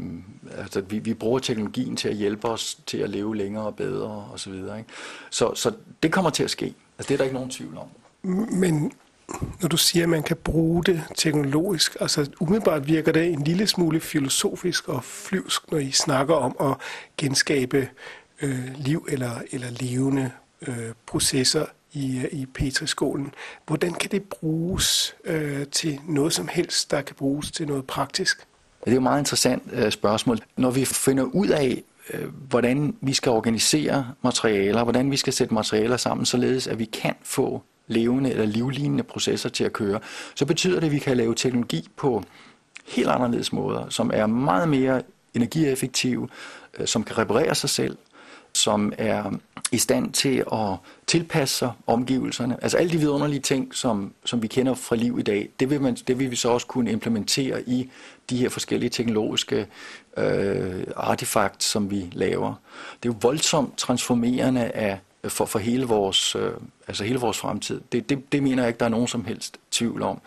altså 0.58 0.82
vi, 0.82 1.00
vi 1.00 1.14
bruger 1.14 1.40
teknologien 1.40 1.96
til 1.96 2.10
at 2.10 2.16
hjælpe 2.16 2.48
os 2.48 2.76
til 2.86 2.98
at 2.98 3.10
leve 3.10 3.36
længere 3.36 3.66
og 3.66 3.76
bedre 3.76 4.30
osv. 4.34 4.54
Så, 4.54 4.76
ikke? 4.76 4.90
så, 5.30 5.56
så 5.56 5.72
det 6.04 6.12
kommer 6.12 6.30
til 6.30 6.44
at 6.44 6.50
ske. 6.50 6.66
Altså 6.98 7.08
det 7.08 7.12
er 7.12 7.18
der 7.18 7.24
ikke 7.24 7.36
nogen 7.36 7.50
tvivl 7.50 7.78
om. 7.78 7.88
Men 8.52 8.92
når 9.62 9.68
du 9.70 9.78
siger, 9.78 10.04
at 10.04 10.10
man 10.10 10.24
kan 10.24 10.38
bruge 10.44 10.84
det 10.84 11.04
teknologisk, 11.16 11.98
altså 12.00 12.30
umiddelbart 12.40 12.88
virker 12.88 13.12
det 13.12 13.28
en 13.28 13.44
lille 13.44 13.68
smule 13.68 14.00
filosofisk 14.00 14.90
og 14.90 15.04
flyvsk, 15.04 15.72
når 15.72 15.78
I 15.78 15.92
snakker 15.92 16.36
om 16.36 16.56
at 16.72 16.78
genskabe 17.18 17.90
øh, 18.42 18.76
liv 18.76 19.08
eller, 19.10 19.32
eller 19.52 19.68
levende 19.70 20.32
øh, 20.68 20.94
processer 21.06 21.66
i, 21.94 22.18
øh, 22.18 22.40
i 22.40 22.46
Petriskålen. 22.46 23.34
Hvordan 23.68 23.94
kan 23.94 24.12
det 24.12 24.24
bruges 24.24 25.16
øh, 25.24 25.66
til 25.68 26.00
noget 26.08 26.34
som 26.34 26.48
helst, 26.48 26.92
der 26.92 27.02
kan 27.02 27.16
bruges 27.16 27.52
til 27.52 27.68
noget 27.68 27.86
praktisk? 27.88 28.48
Det 28.86 28.92
er 28.92 28.92
jo 28.92 28.98
et 28.98 29.04
meget 29.04 29.20
interessant 29.20 29.64
øh, 29.72 29.92
spørgsmål. 29.92 30.40
Når 30.58 30.72
vi 30.72 30.86
finder 30.86 31.24
ud 31.24 31.48
af, 31.48 31.84
øh, 32.14 32.28
hvordan 32.50 32.96
vi 33.02 33.14
skal 33.14 33.32
organisere 33.32 34.14
materialer, 34.24 34.84
hvordan 34.84 35.12
vi 35.12 35.18
skal 35.18 35.34
sætte 35.34 35.54
materialer 35.54 35.98
sammen, 35.98 36.26
således 36.26 36.68
at 36.68 36.80
vi 36.80 36.86
kan 36.86 37.14
få 37.24 37.64
levende 37.88 38.32
eller 38.32 38.46
livlignende 38.46 39.04
processer 39.04 39.50
til 39.50 39.64
at 39.64 39.74
køre, 39.74 40.00
så 40.36 40.46
betyder 40.46 40.80
det, 40.80 40.88
at 40.88 40.94
vi 40.94 41.00
kan 41.00 41.18
lave 41.18 41.36
teknologi 41.36 41.88
på 41.96 42.24
helt 42.88 43.08
anderledes 43.08 43.54
måder, 43.54 43.90
som 43.90 44.12
er 44.14 44.26
meget 44.26 44.70
mere 44.70 45.02
energieffektive, 45.34 46.30
øh, 46.80 46.88
som 46.88 47.04
kan 47.04 47.18
reparere 47.18 47.56
sig 47.56 47.70
selv, 47.70 47.98
som 48.54 48.94
er 48.98 49.32
i 49.72 49.78
stand 49.78 50.14
til 50.14 50.44
at 50.54 50.76
tilpasse 51.08 51.56
sig 51.56 51.72
omgivelserne. 51.88 52.64
Altså 52.64 52.78
alle 52.78 52.92
de 52.92 52.98
vidunderlige 52.98 53.40
ting, 53.40 53.76
som, 53.76 54.14
som 54.26 54.42
vi 54.42 54.48
kender 54.48 54.74
fra 54.74 54.96
liv 54.96 55.20
i 55.20 55.22
dag, 55.22 55.50
det 55.60 55.70
vil, 55.70 55.82
man, 55.82 55.96
det 55.96 56.20
vil 56.20 56.32
vi 56.32 56.36
så 56.36 56.50
også 56.50 56.68
kunne 56.68 56.92
implementere 56.92 57.70
i 57.70 57.90
de 58.30 58.38
her 58.38 58.50
forskellige 58.50 58.90
teknologiske 58.90 59.68
øh, 60.18 60.84
artefakt, 60.96 61.64
som 61.64 61.92
vi 61.92 62.10
laver. 62.12 62.54
Det 63.04 63.10
er 63.10 63.14
jo 63.14 63.18
voldsomt 63.22 63.78
transformerende 63.78 64.64
af 64.64 65.00
for, 65.30 65.46
for 65.46 65.60
hele, 65.60 65.86
vores, 65.86 66.36
øh, 66.36 66.52
altså 66.88 67.04
hele 67.04 67.20
vores 67.20 67.38
fremtid. 67.38 67.82
Det, 67.92 68.10
det, 68.10 68.32
det 68.32 68.44
mener 68.44 68.64
jeg 68.64 68.68
ikke, 68.68 68.80
der 68.80 68.86
er 68.86 68.90
nogen 68.90 69.08
som 69.08 69.26
helst 69.26 69.58
tvivl 69.72 70.02
om. 70.02 70.22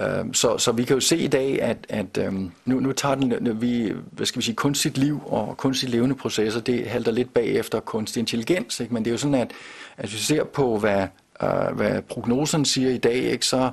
Øh, 0.00 0.24
så, 0.32 0.58
så 0.58 0.72
vi 0.72 0.84
kan 0.84 0.94
jo 0.94 1.00
se 1.00 1.16
i 1.16 1.26
dag, 1.26 1.62
at, 1.62 1.76
at 1.88 2.18
øh, 2.18 2.32
nu, 2.64 2.80
nu 2.80 2.92
tager 2.92 3.14
den, 3.14 3.60
vi, 3.60 3.92
hvad 4.10 4.26
skal 4.26 4.38
vi 4.38 4.44
sige, 4.44 4.54
kunstigt 4.54 4.98
liv 4.98 5.20
og 5.26 5.56
kunstigt 5.56 5.92
levende 5.92 6.14
processer, 6.14 6.60
det 6.60 6.86
halter 6.86 7.12
lidt 7.12 7.34
bagefter 7.34 7.80
kunstig 7.80 8.20
intelligens. 8.20 8.80
Ikke? 8.80 8.94
Men 8.94 9.04
det 9.04 9.10
er 9.10 9.12
jo 9.12 9.18
sådan, 9.18 9.34
at, 9.34 9.50
at 9.96 10.04
hvis 10.08 10.12
vi 10.12 10.18
ser 10.18 10.44
på, 10.44 10.78
hvad, 10.78 11.06
øh, 11.42 11.76
hvad 11.76 12.02
prognosen 12.02 12.64
siger 12.64 12.90
i 12.90 12.98
dag, 12.98 13.16
ikke, 13.16 13.46
så 13.46 13.70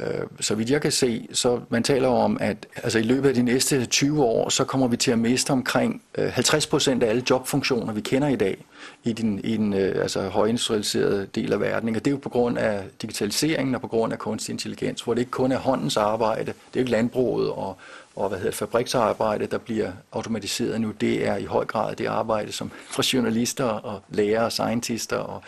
Øh, 0.00 0.26
så 0.40 0.54
vidt 0.54 0.70
jeg 0.70 0.80
kan 0.80 0.92
se, 0.92 1.28
så 1.32 1.60
man 1.68 1.82
taler 1.82 2.08
om, 2.08 2.38
at 2.40 2.66
altså 2.76 2.98
i 2.98 3.02
løbet 3.02 3.28
af 3.28 3.34
de 3.34 3.42
næste 3.42 3.86
20 3.86 4.24
år, 4.24 4.48
så 4.48 4.64
kommer 4.64 4.88
vi 4.88 4.96
til 4.96 5.10
at 5.10 5.18
miste 5.18 5.50
omkring 5.50 6.02
øh, 6.18 6.28
50 6.32 6.66
procent 6.66 7.02
af 7.02 7.08
alle 7.08 7.22
jobfunktioner, 7.30 7.92
vi 7.92 8.00
kender 8.00 8.28
i 8.28 8.36
dag 8.36 8.64
i 9.04 9.12
den, 9.12 9.40
i 9.44 9.56
den 9.56 9.72
øh, 9.72 10.02
altså, 10.02 10.28
højindustrialiserede 10.28 11.28
del 11.34 11.52
af 11.52 11.60
verden. 11.60 11.88
Og 11.88 11.94
det 11.94 12.06
er 12.06 12.10
jo 12.10 12.16
på 12.16 12.28
grund 12.28 12.58
af 12.58 12.84
digitaliseringen 13.02 13.74
og 13.74 13.80
på 13.80 13.88
grund 13.88 14.12
af 14.12 14.18
kunstig 14.18 14.52
intelligens, 14.52 15.02
hvor 15.02 15.14
det 15.14 15.20
ikke 15.20 15.30
kun 15.30 15.52
er 15.52 15.58
håndens 15.58 15.96
arbejde, 15.96 16.44
det 16.44 16.50
er 16.50 16.54
jo 16.74 16.80
ikke 16.80 16.90
landbruget 16.90 17.50
og, 17.50 17.76
og 18.16 18.28
hvad 18.28 18.38
hedder 18.38 18.50
det, 18.50 18.58
fabriksarbejde, 18.58 19.46
der 19.46 19.58
bliver 19.58 19.92
automatiseret 20.12 20.80
nu. 20.80 20.90
Det 20.90 21.26
er 21.26 21.36
i 21.36 21.44
høj 21.44 21.64
grad 21.64 21.96
det 21.96 22.06
arbejde 22.06 22.52
som 22.52 22.70
fra 22.94 23.02
journalister 23.12 23.64
og 23.64 24.02
lærere 24.08 24.44
og 24.44 24.52
scientister. 24.52 25.16
Og, 25.16 25.42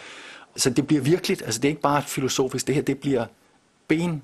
så 0.56 0.70
det 0.70 0.86
bliver 0.86 1.02
virkelig, 1.02 1.42
altså 1.44 1.60
det 1.60 1.68
er 1.68 1.70
ikke 1.70 1.82
bare 1.82 2.02
filosofisk, 2.02 2.66
det 2.66 2.74
her 2.74 2.82
det 2.82 2.98
bliver 2.98 3.24
ben 3.88 4.22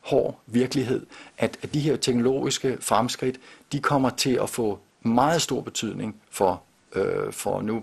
hård 0.00 0.40
virkelighed, 0.46 1.06
at, 1.38 1.58
at 1.62 1.74
de 1.74 1.80
her 1.80 1.96
teknologiske 1.96 2.78
fremskridt, 2.80 3.40
de 3.72 3.80
kommer 3.80 4.10
til 4.10 4.38
at 4.42 4.50
få 4.50 4.78
meget 5.02 5.42
stor 5.42 5.60
betydning 5.60 6.16
for, 6.30 6.62
øh, 6.94 7.32
for 7.32 7.60
nu, 7.60 7.82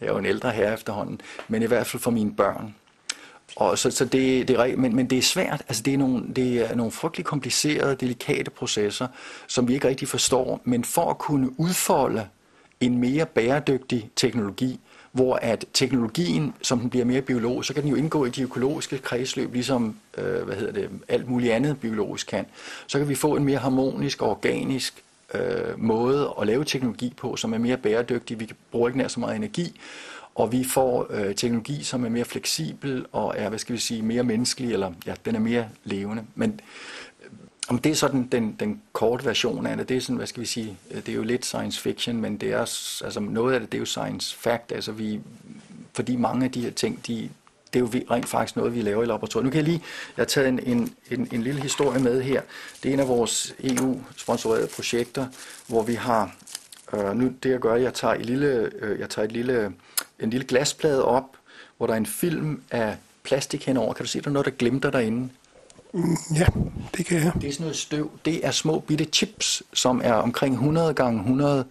jeg 0.00 0.06
er 0.06 0.12
jo 0.12 0.18
en 0.18 0.26
ældre 0.26 0.50
herre 0.50 0.74
efterhånden, 0.74 1.20
men 1.48 1.62
i 1.62 1.66
hvert 1.66 1.86
fald 1.86 2.02
for 2.02 2.10
mine 2.10 2.34
børn. 2.34 2.74
Og 3.56 3.78
så, 3.78 3.90
så 3.90 4.04
det, 4.04 4.48
det 4.48 4.56
er, 4.56 4.76
men, 4.76 4.96
men 4.96 5.10
det 5.10 5.18
er 5.18 5.22
svært, 5.22 5.62
altså 5.68 5.82
det 5.82 5.94
er, 5.94 5.98
nogle, 5.98 6.34
det 6.36 6.70
er 6.70 6.74
nogle 6.74 6.92
frygtelig 6.92 7.26
komplicerede, 7.26 7.94
delikate 7.94 8.50
processer, 8.50 9.06
som 9.46 9.68
vi 9.68 9.74
ikke 9.74 9.88
rigtig 9.88 10.08
forstår, 10.08 10.60
men 10.64 10.84
for 10.84 11.10
at 11.10 11.18
kunne 11.18 11.60
udfolde 11.60 12.28
en 12.80 12.98
mere 12.98 13.26
bæredygtig 13.26 14.10
teknologi, 14.16 14.80
hvor 15.14 15.34
at 15.34 15.64
teknologien, 15.72 16.54
som 16.62 16.80
den 16.80 16.90
bliver 16.90 17.04
mere 17.04 17.22
biologisk, 17.22 17.66
så 17.66 17.74
kan 17.74 17.82
den 17.82 17.90
jo 17.90 17.96
indgå 17.96 18.24
i 18.24 18.30
de 18.30 18.42
økologiske 18.42 18.98
kredsløb, 18.98 19.52
ligesom 19.52 19.96
øh, 20.18 20.42
hvad 20.42 20.56
hedder 20.56 20.72
det, 20.72 20.90
alt 21.08 21.28
muligt 21.28 21.52
andet 21.52 21.80
biologisk 21.80 22.26
kan. 22.26 22.46
Så 22.86 22.98
kan 22.98 23.08
vi 23.08 23.14
få 23.14 23.36
en 23.36 23.44
mere 23.44 23.58
harmonisk 23.58 24.22
og 24.22 24.30
organisk 24.30 25.04
øh, 25.34 25.78
måde 25.78 26.34
at 26.40 26.46
lave 26.46 26.64
teknologi 26.64 27.14
på, 27.16 27.36
som 27.36 27.54
er 27.54 27.58
mere 27.58 27.76
bæredygtig. 27.76 28.40
Vi 28.40 28.52
bruger 28.70 28.88
ikke 28.88 28.98
nær 28.98 29.08
så 29.08 29.20
meget 29.20 29.36
energi, 29.36 29.80
og 30.34 30.52
vi 30.52 30.64
får 30.64 31.06
øh, 31.10 31.34
teknologi, 31.34 31.82
som 31.82 32.04
er 32.04 32.08
mere 32.08 32.24
fleksibel 32.24 33.06
og 33.12 33.34
er, 33.36 33.48
hvad 33.48 33.58
skal 33.58 33.72
vi 33.72 33.80
sige, 33.80 34.02
mere 34.02 34.22
menneskelig, 34.22 34.72
eller 34.72 34.92
ja, 35.06 35.14
den 35.24 35.34
er 35.34 35.40
mere 35.40 35.68
levende. 35.84 36.22
Men 36.34 36.60
om 37.68 37.78
det 37.78 37.92
er 37.92 37.96
sådan 37.96 38.28
den, 38.32 38.56
den 38.60 38.82
korte 38.92 39.24
version 39.24 39.66
af 39.66 39.76
det, 39.76 39.88
det 39.88 39.96
er 39.96 40.00
sådan, 40.00 40.16
hvad 40.16 40.26
skal 40.26 40.40
vi 40.40 40.46
sige, 40.46 40.78
øh, 40.90 40.96
det 40.96 41.08
er 41.08 41.16
jo 41.16 41.22
lidt 41.22 41.46
science 41.46 41.80
fiction, 41.80 42.20
men 42.20 42.36
det 42.36 42.52
er, 42.52 42.58
altså 43.04 43.20
noget 43.20 43.54
af 43.54 43.60
det, 43.60 43.72
det 43.72 43.78
er 43.78 43.80
jo 43.80 43.86
science 43.86 44.36
fact, 44.36 44.72
altså 44.72 44.92
vi, 44.92 45.20
fordi 45.92 46.16
mange 46.16 46.44
af 46.44 46.52
de 46.52 46.60
her 46.60 46.70
ting, 46.70 47.06
de, 47.06 47.30
det 47.72 47.78
er 47.78 47.80
jo 47.80 47.90
rent 48.10 48.28
faktisk 48.28 48.56
noget, 48.56 48.74
vi 48.74 48.82
laver 48.82 49.02
i 49.02 49.06
laboratoriet. 49.06 49.44
Nu 49.44 49.50
kan 49.50 49.56
jeg 49.56 49.64
lige, 49.64 49.82
jeg 50.16 50.22
har 50.22 50.24
taget 50.24 50.48
en, 50.48 50.60
en, 50.66 50.94
en, 51.10 51.28
en 51.32 51.42
lille 51.42 51.60
historie 51.60 52.00
med 52.00 52.22
her. 52.22 52.42
Det 52.82 52.88
er 52.88 52.92
en 52.92 53.00
af 53.00 53.08
vores 53.08 53.54
EU-sponsorerede 53.60 54.68
projekter, 54.74 55.26
hvor 55.66 55.82
vi 55.82 55.94
har, 55.94 56.36
øh, 56.94 57.16
nu 57.16 57.32
det 57.42 57.50
jeg 57.50 57.60
gør, 57.60 57.74
jeg 57.74 57.94
tager, 57.94 58.14
et 58.14 58.26
lille, 58.26 58.70
øh, 58.80 59.00
jeg 59.00 59.10
tager 59.10 59.26
et 59.26 59.32
lille, 59.32 59.72
en 60.20 60.30
lille 60.30 60.46
glasplade 60.46 61.04
op, 61.04 61.36
hvor 61.76 61.86
der 61.86 61.94
er 61.94 61.98
en 61.98 62.06
film 62.06 62.62
af 62.70 62.96
plastik 63.22 63.66
henover. 63.66 63.94
Kan 63.94 64.04
du 64.04 64.10
se, 64.10 64.20
der 64.20 64.28
er 64.28 64.32
noget, 64.32 64.46
der 64.46 64.52
glimter 64.52 64.90
derinde? 64.90 65.28
Mm, 65.94 66.16
ja, 66.34 66.46
det 66.96 67.06
kan 67.06 67.22
jeg. 67.22 67.32
Det 67.40 67.48
er 67.48 67.52
sådan 67.52 67.64
noget 67.64 67.76
støv. 67.76 68.10
Det 68.24 68.46
er 68.46 68.50
små 68.50 68.78
bitte 68.78 69.04
chips, 69.04 69.62
som 69.72 70.00
er 70.04 70.12
omkring 70.14 70.54
100 70.54 70.94
gange 70.94 71.20
100 71.20 71.64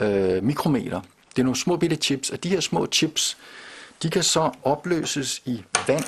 øh, 0.00 0.44
mikrometer. 0.44 1.00
Det 1.30 1.38
er 1.38 1.42
nogle 1.42 1.56
små 1.56 1.76
bitte 1.76 1.96
chips, 1.96 2.30
og 2.30 2.44
de 2.44 2.48
her 2.48 2.60
små 2.60 2.86
chips, 2.86 3.36
de 4.02 4.10
kan 4.10 4.22
så 4.22 4.50
opløses 4.62 5.42
i 5.44 5.62
vand, 5.88 6.04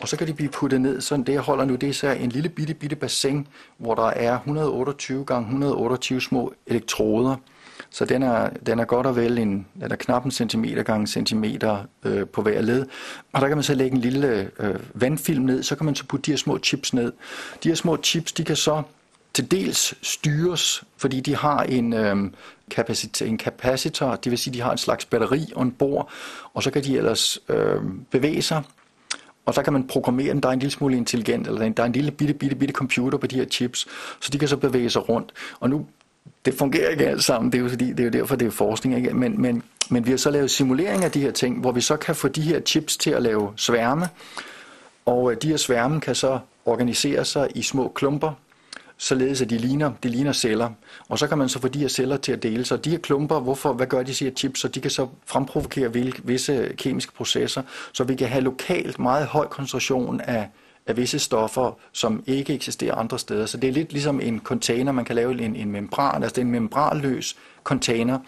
og 0.00 0.08
så 0.08 0.16
kan 0.16 0.26
de 0.26 0.32
blive 0.34 0.50
puttet 0.50 0.80
ned. 0.80 1.00
Sådan 1.00 1.24
det, 1.24 1.32
jeg 1.32 1.40
holder 1.40 1.64
nu, 1.64 1.74
det 1.74 1.88
er 1.88 1.92
så 1.92 2.08
en 2.08 2.30
lille 2.30 2.48
bitte, 2.48 2.74
bitte 2.74 2.96
bassin, 2.96 3.46
hvor 3.78 3.94
der 3.94 4.06
er 4.06 4.34
128 4.34 5.24
gange 5.24 5.46
128 5.46 6.20
små 6.20 6.52
elektroder. 6.66 7.36
Så 7.90 8.04
den 8.04 8.22
er, 8.22 8.50
den 8.66 8.78
er 8.78 8.84
godt 8.84 9.06
og 9.06 9.16
vel 9.16 9.38
en, 9.38 9.66
den 9.80 9.92
er 9.92 9.96
knap 9.96 10.24
en 10.24 10.30
centimeter 10.30 10.82
gange 10.82 11.06
centimeter 11.06 11.84
øh, 12.04 12.26
på 12.26 12.42
hver 12.42 12.60
led. 12.60 12.86
Og 13.32 13.40
der 13.40 13.48
kan 13.48 13.56
man 13.56 13.64
så 13.64 13.74
lægge 13.74 13.94
en 13.96 14.00
lille 14.00 14.50
øh, 14.60 14.74
vandfilm 14.94 15.44
ned, 15.44 15.62
så 15.62 15.76
kan 15.76 15.84
man 15.86 15.94
så 15.94 16.04
putte 16.06 16.26
de 16.26 16.30
her 16.30 16.38
små 16.38 16.58
chips 16.58 16.94
ned. 16.94 17.12
De 17.64 17.68
her 17.68 17.76
små 17.76 17.96
chips, 18.02 18.32
de 18.32 18.44
kan 18.44 18.56
så 18.56 18.82
til 19.34 19.50
dels 19.50 19.94
styres, 20.02 20.84
fordi 20.96 21.20
de 21.20 21.36
har 21.36 21.62
en, 21.62 21.92
øh, 21.92 22.16
kapacitor, 22.70 23.26
en 23.26 23.38
kapacitor, 23.38 24.16
det 24.16 24.30
vil 24.30 24.38
sige, 24.38 24.54
de 24.54 24.60
har 24.60 24.72
en 24.72 24.78
slags 24.78 25.04
batteri 25.04 25.52
og 25.56 25.62
en 25.62 25.76
og 26.54 26.62
så 26.62 26.70
kan 26.70 26.84
de 26.84 26.96
ellers 26.96 27.38
øh, 27.48 27.76
bevæge 28.10 28.42
sig, 28.42 28.62
og 29.46 29.54
så 29.54 29.62
kan 29.62 29.72
man 29.72 29.86
programmere 29.86 30.28
den, 30.28 30.42
der 30.42 30.48
er 30.48 30.52
en 30.52 30.58
lille 30.58 30.72
smule 30.72 30.96
intelligent, 30.96 31.46
eller 31.46 31.68
der 31.68 31.82
er 31.82 31.86
en 31.86 31.92
lille 31.92 32.10
bitte, 32.10 32.34
bitte, 32.34 32.56
bitte 32.56 32.72
computer 32.72 33.18
på 33.18 33.26
de 33.26 33.36
her 33.36 33.44
chips, 33.44 33.86
så 34.20 34.30
de 34.32 34.38
kan 34.38 34.48
så 34.48 34.56
bevæge 34.56 34.90
sig 34.90 35.08
rundt. 35.08 35.32
Og 35.60 35.70
nu 35.70 35.86
det 36.48 36.58
fungerer 36.58 36.90
ikke 36.90 37.08
alt 37.08 37.24
sammen, 37.24 37.52
det 37.52 37.58
er 37.58 37.62
jo, 37.62 37.68
fordi, 37.68 37.90
det 37.90 38.00
er 38.00 38.04
jo 38.04 38.10
derfor, 38.10 38.36
det 38.36 38.46
er 38.46 38.50
forskning. 38.50 38.96
Ikke? 38.96 39.10
Men, 39.10 39.42
men, 39.42 39.62
men 39.90 40.06
vi 40.06 40.10
har 40.10 40.18
så 40.18 40.30
lavet 40.30 40.50
simulering 40.50 41.04
af 41.04 41.10
de 41.10 41.20
her 41.20 41.30
ting, 41.30 41.60
hvor 41.60 41.72
vi 41.72 41.80
så 41.80 41.96
kan 41.96 42.14
få 42.14 42.28
de 42.28 42.42
her 42.42 42.60
chips 42.60 42.96
til 42.96 43.10
at 43.10 43.22
lave 43.22 43.52
sværme, 43.56 44.08
og 45.06 45.32
øh, 45.32 45.36
de 45.42 45.48
her 45.48 45.56
sværme 45.56 46.00
kan 46.00 46.14
så 46.14 46.38
organisere 46.64 47.24
sig 47.24 47.48
i 47.54 47.62
små 47.62 47.92
klumper, 47.94 48.32
således 48.96 49.42
at 49.42 49.50
de 49.50 49.58
ligner, 49.58 49.92
de 50.02 50.08
ligner 50.08 50.32
celler. 50.32 50.70
Og 51.08 51.18
så 51.18 51.26
kan 51.26 51.38
man 51.38 51.48
så 51.48 51.60
få 51.60 51.68
de 51.68 51.78
her 51.78 51.88
celler 51.88 52.16
til 52.16 52.32
at 52.32 52.42
dele 52.42 52.64
sig. 52.64 52.84
De 52.84 52.90
her 52.90 52.98
klumper, 52.98 53.40
hvorfor, 53.40 53.72
hvad 53.72 53.86
gør 53.86 54.02
de 54.02 54.14
siger 54.14 54.30
chips? 54.30 54.60
Så 54.60 54.68
de 54.68 54.80
kan 54.80 54.90
så 54.90 55.08
fremprovokere 55.26 55.92
visse 56.24 56.72
kemiske 56.76 57.12
processer, 57.12 57.62
så 57.92 58.04
vi 58.04 58.14
kan 58.14 58.28
have 58.28 58.44
lokalt 58.44 58.98
meget 58.98 59.26
høj 59.26 59.46
koncentration 59.46 60.20
af 60.20 60.48
af 60.88 60.96
visse 60.96 61.18
stoffer, 61.18 61.78
som 61.92 62.22
ikke 62.26 62.54
eksisterer 62.54 62.94
andre 62.94 63.18
steder. 63.18 63.46
Så 63.46 63.56
det 63.56 63.68
er 63.68 63.72
lidt 63.72 63.92
ligesom 63.92 64.20
en 64.20 64.40
container, 64.44 64.92
man 64.92 65.04
kan 65.04 65.16
lave 65.16 65.42
en, 65.42 65.56
en 65.56 65.70
membran, 65.70 66.22
altså 66.22 66.34
det 66.34 66.40
er 66.40 66.46
en 66.46 66.52
membranløs 66.52 67.36
container, 67.64 68.18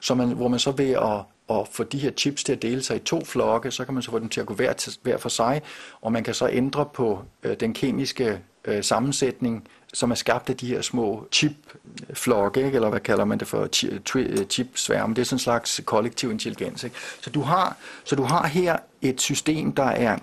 så 0.00 0.14
man, 0.14 0.28
hvor 0.28 0.48
man 0.48 0.58
så 0.58 0.70
ved 0.70 0.90
at 0.90 1.24
at 1.50 1.68
få 1.70 1.84
de 1.84 1.98
her 1.98 2.10
chips 2.10 2.44
til 2.44 2.52
at 2.52 2.62
dele 2.62 2.82
sig 2.82 2.96
i 2.96 2.98
to 2.98 3.24
flokke, 3.24 3.70
så 3.70 3.84
kan 3.84 3.94
man 3.94 4.02
så 4.02 4.10
få 4.10 4.18
dem 4.18 4.28
til 4.28 4.40
at 4.40 4.46
gå 4.46 4.54
hver, 4.54 4.72
til, 4.72 4.92
hver 5.02 5.16
for 5.16 5.28
sig, 5.28 5.62
og 6.00 6.12
man 6.12 6.24
kan 6.24 6.34
så 6.34 6.48
ændre 6.48 6.86
på 6.86 7.22
øh, 7.42 7.56
den 7.60 7.74
kemiske 7.74 8.40
øh, 8.64 8.84
sammensætning, 8.84 9.68
som 9.94 10.10
er 10.10 10.14
skabt 10.14 10.50
af 10.50 10.56
de 10.56 10.66
her 10.66 10.82
små 10.82 11.26
chipflokke, 11.32 12.64
ikke? 12.64 12.74
eller 12.74 12.88
hvad 12.90 13.00
kalder 13.00 13.24
man 13.24 13.38
det 13.38 13.48
for, 13.48 13.68
øh, 14.16 14.46
chipsværme. 14.46 15.14
Det 15.14 15.20
er 15.20 15.24
sådan 15.24 15.36
en 15.36 15.38
slags 15.38 15.80
kollektiv 15.84 16.30
intelligens. 16.30 16.84
Ikke? 16.84 16.96
Så, 17.20 17.30
du 17.30 17.40
har, 17.40 17.76
så 18.04 18.16
du 18.16 18.22
har 18.22 18.46
her 18.46 18.76
et 19.02 19.20
system, 19.20 19.72
der 19.72 19.84
er 19.84 20.18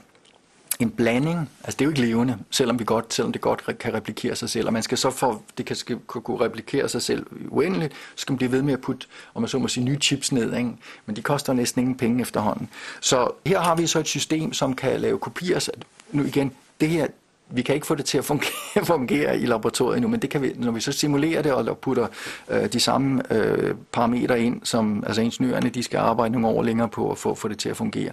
en 0.83 0.91
blanding, 0.91 1.49
altså 1.63 1.77
det 1.77 1.81
er 1.81 1.85
jo 1.85 1.89
ikke 1.89 2.01
levende, 2.01 2.37
selvom, 2.49 2.79
vi 2.79 2.83
godt, 2.83 3.13
selvom 3.13 3.31
det 3.31 3.41
godt 3.41 3.77
kan 3.79 3.93
replikere 3.93 4.35
sig 4.35 4.49
selv, 4.49 4.67
og 4.67 4.73
man 4.73 4.83
skal 4.83 4.97
så 4.97 5.09
for, 5.09 5.41
det 5.57 5.65
kan, 5.65 5.75
skal 5.75 5.97
kunne 6.07 6.39
replikere 6.39 6.89
sig 6.89 7.01
selv 7.01 7.25
uendeligt, 7.49 7.93
så 7.93 8.21
skal 8.21 8.33
man 8.33 8.37
blive 8.37 8.51
ved 8.51 8.61
med 8.61 8.73
at 8.73 8.81
putte, 8.81 9.07
om 9.33 9.41
man 9.41 9.49
så 9.49 9.59
må 9.59 9.67
sige, 9.67 9.83
nye 9.83 9.97
chips 9.97 10.31
ned, 10.31 10.57
ikke? 10.57 10.71
men 11.05 11.15
de 11.15 11.21
koster 11.21 11.53
næsten 11.53 11.81
ingen 11.81 11.95
penge 11.95 12.21
efterhånden. 12.21 12.69
Så 13.01 13.31
her 13.45 13.59
har 13.59 13.75
vi 13.75 13.87
så 13.87 13.99
et 13.99 14.07
system, 14.07 14.53
som 14.53 14.75
kan 14.75 14.99
lave 14.99 15.17
kopier, 15.19 15.59
Så 15.59 15.71
nu 16.11 16.23
igen, 16.23 16.51
det 16.81 16.89
her, 16.89 17.07
vi 17.51 17.61
kan 17.61 17.75
ikke 17.75 17.87
få 17.87 17.95
det 17.95 18.05
til 18.05 18.17
at 18.17 18.25
fungere, 18.25 18.85
fungere 18.95 19.39
i 19.39 19.45
laboratoriet 19.45 20.01
nu, 20.01 20.07
men 20.07 20.19
det 20.21 20.29
kan 20.29 20.41
vi, 20.41 20.53
når 20.55 20.71
vi 20.71 20.81
så 20.81 20.91
simulerer 20.91 21.41
det 21.41 21.53
og 21.53 21.77
putter 21.77 22.07
øh, 22.49 22.73
de 22.73 22.79
samme 22.79 23.33
øh, 23.33 23.75
parametre 23.91 24.41
ind, 24.41 24.61
som 24.63 25.03
altså 25.07 25.21
ingeniørerne 25.21 25.69
de 25.69 25.83
skal 25.83 25.97
arbejde 25.97 26.31
nogle 26.33 26.47
år 26.47 26.63
længere 26.63 26.89
på 26.89 27.11
at 27.11 27.17
få, 27.17 27.35
få 27.35 27.47
det 27.47 27.59
til 27.59 27.69
at 27.69 27.77
fungere, 27.77 28.11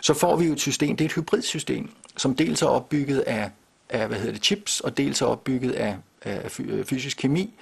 så 0.00 0.14
får 0.14 0.36
vi 0.36 0.46
jo 0.46 0.52
et 0.52 0.60
system, 0.60 0.96
det 0.96 1.04
er 1.04 1.08
et 1.08 1.14
hybridsystem, 1.14 1.90
som 2.16 2.34
dels 2.34 2.62
er 2.62 2.66
opbygget 2.66 3.20
af, 3.20 3.50
af 3.90 4.08
hvad 4.08 4.18
hedder 4.18 4.32
det, 4.32 4.44
chips, 4.44 4.80
og 4.80 4.96
dels 4.96 5.22
er 5.22 5.26
opbygget 5.26 5.72
af, 5.72 5.96
af 6.22 6.60
øh, 6.60 6.84
fysisk 6.84 7.16
kemi, 7.16 7.54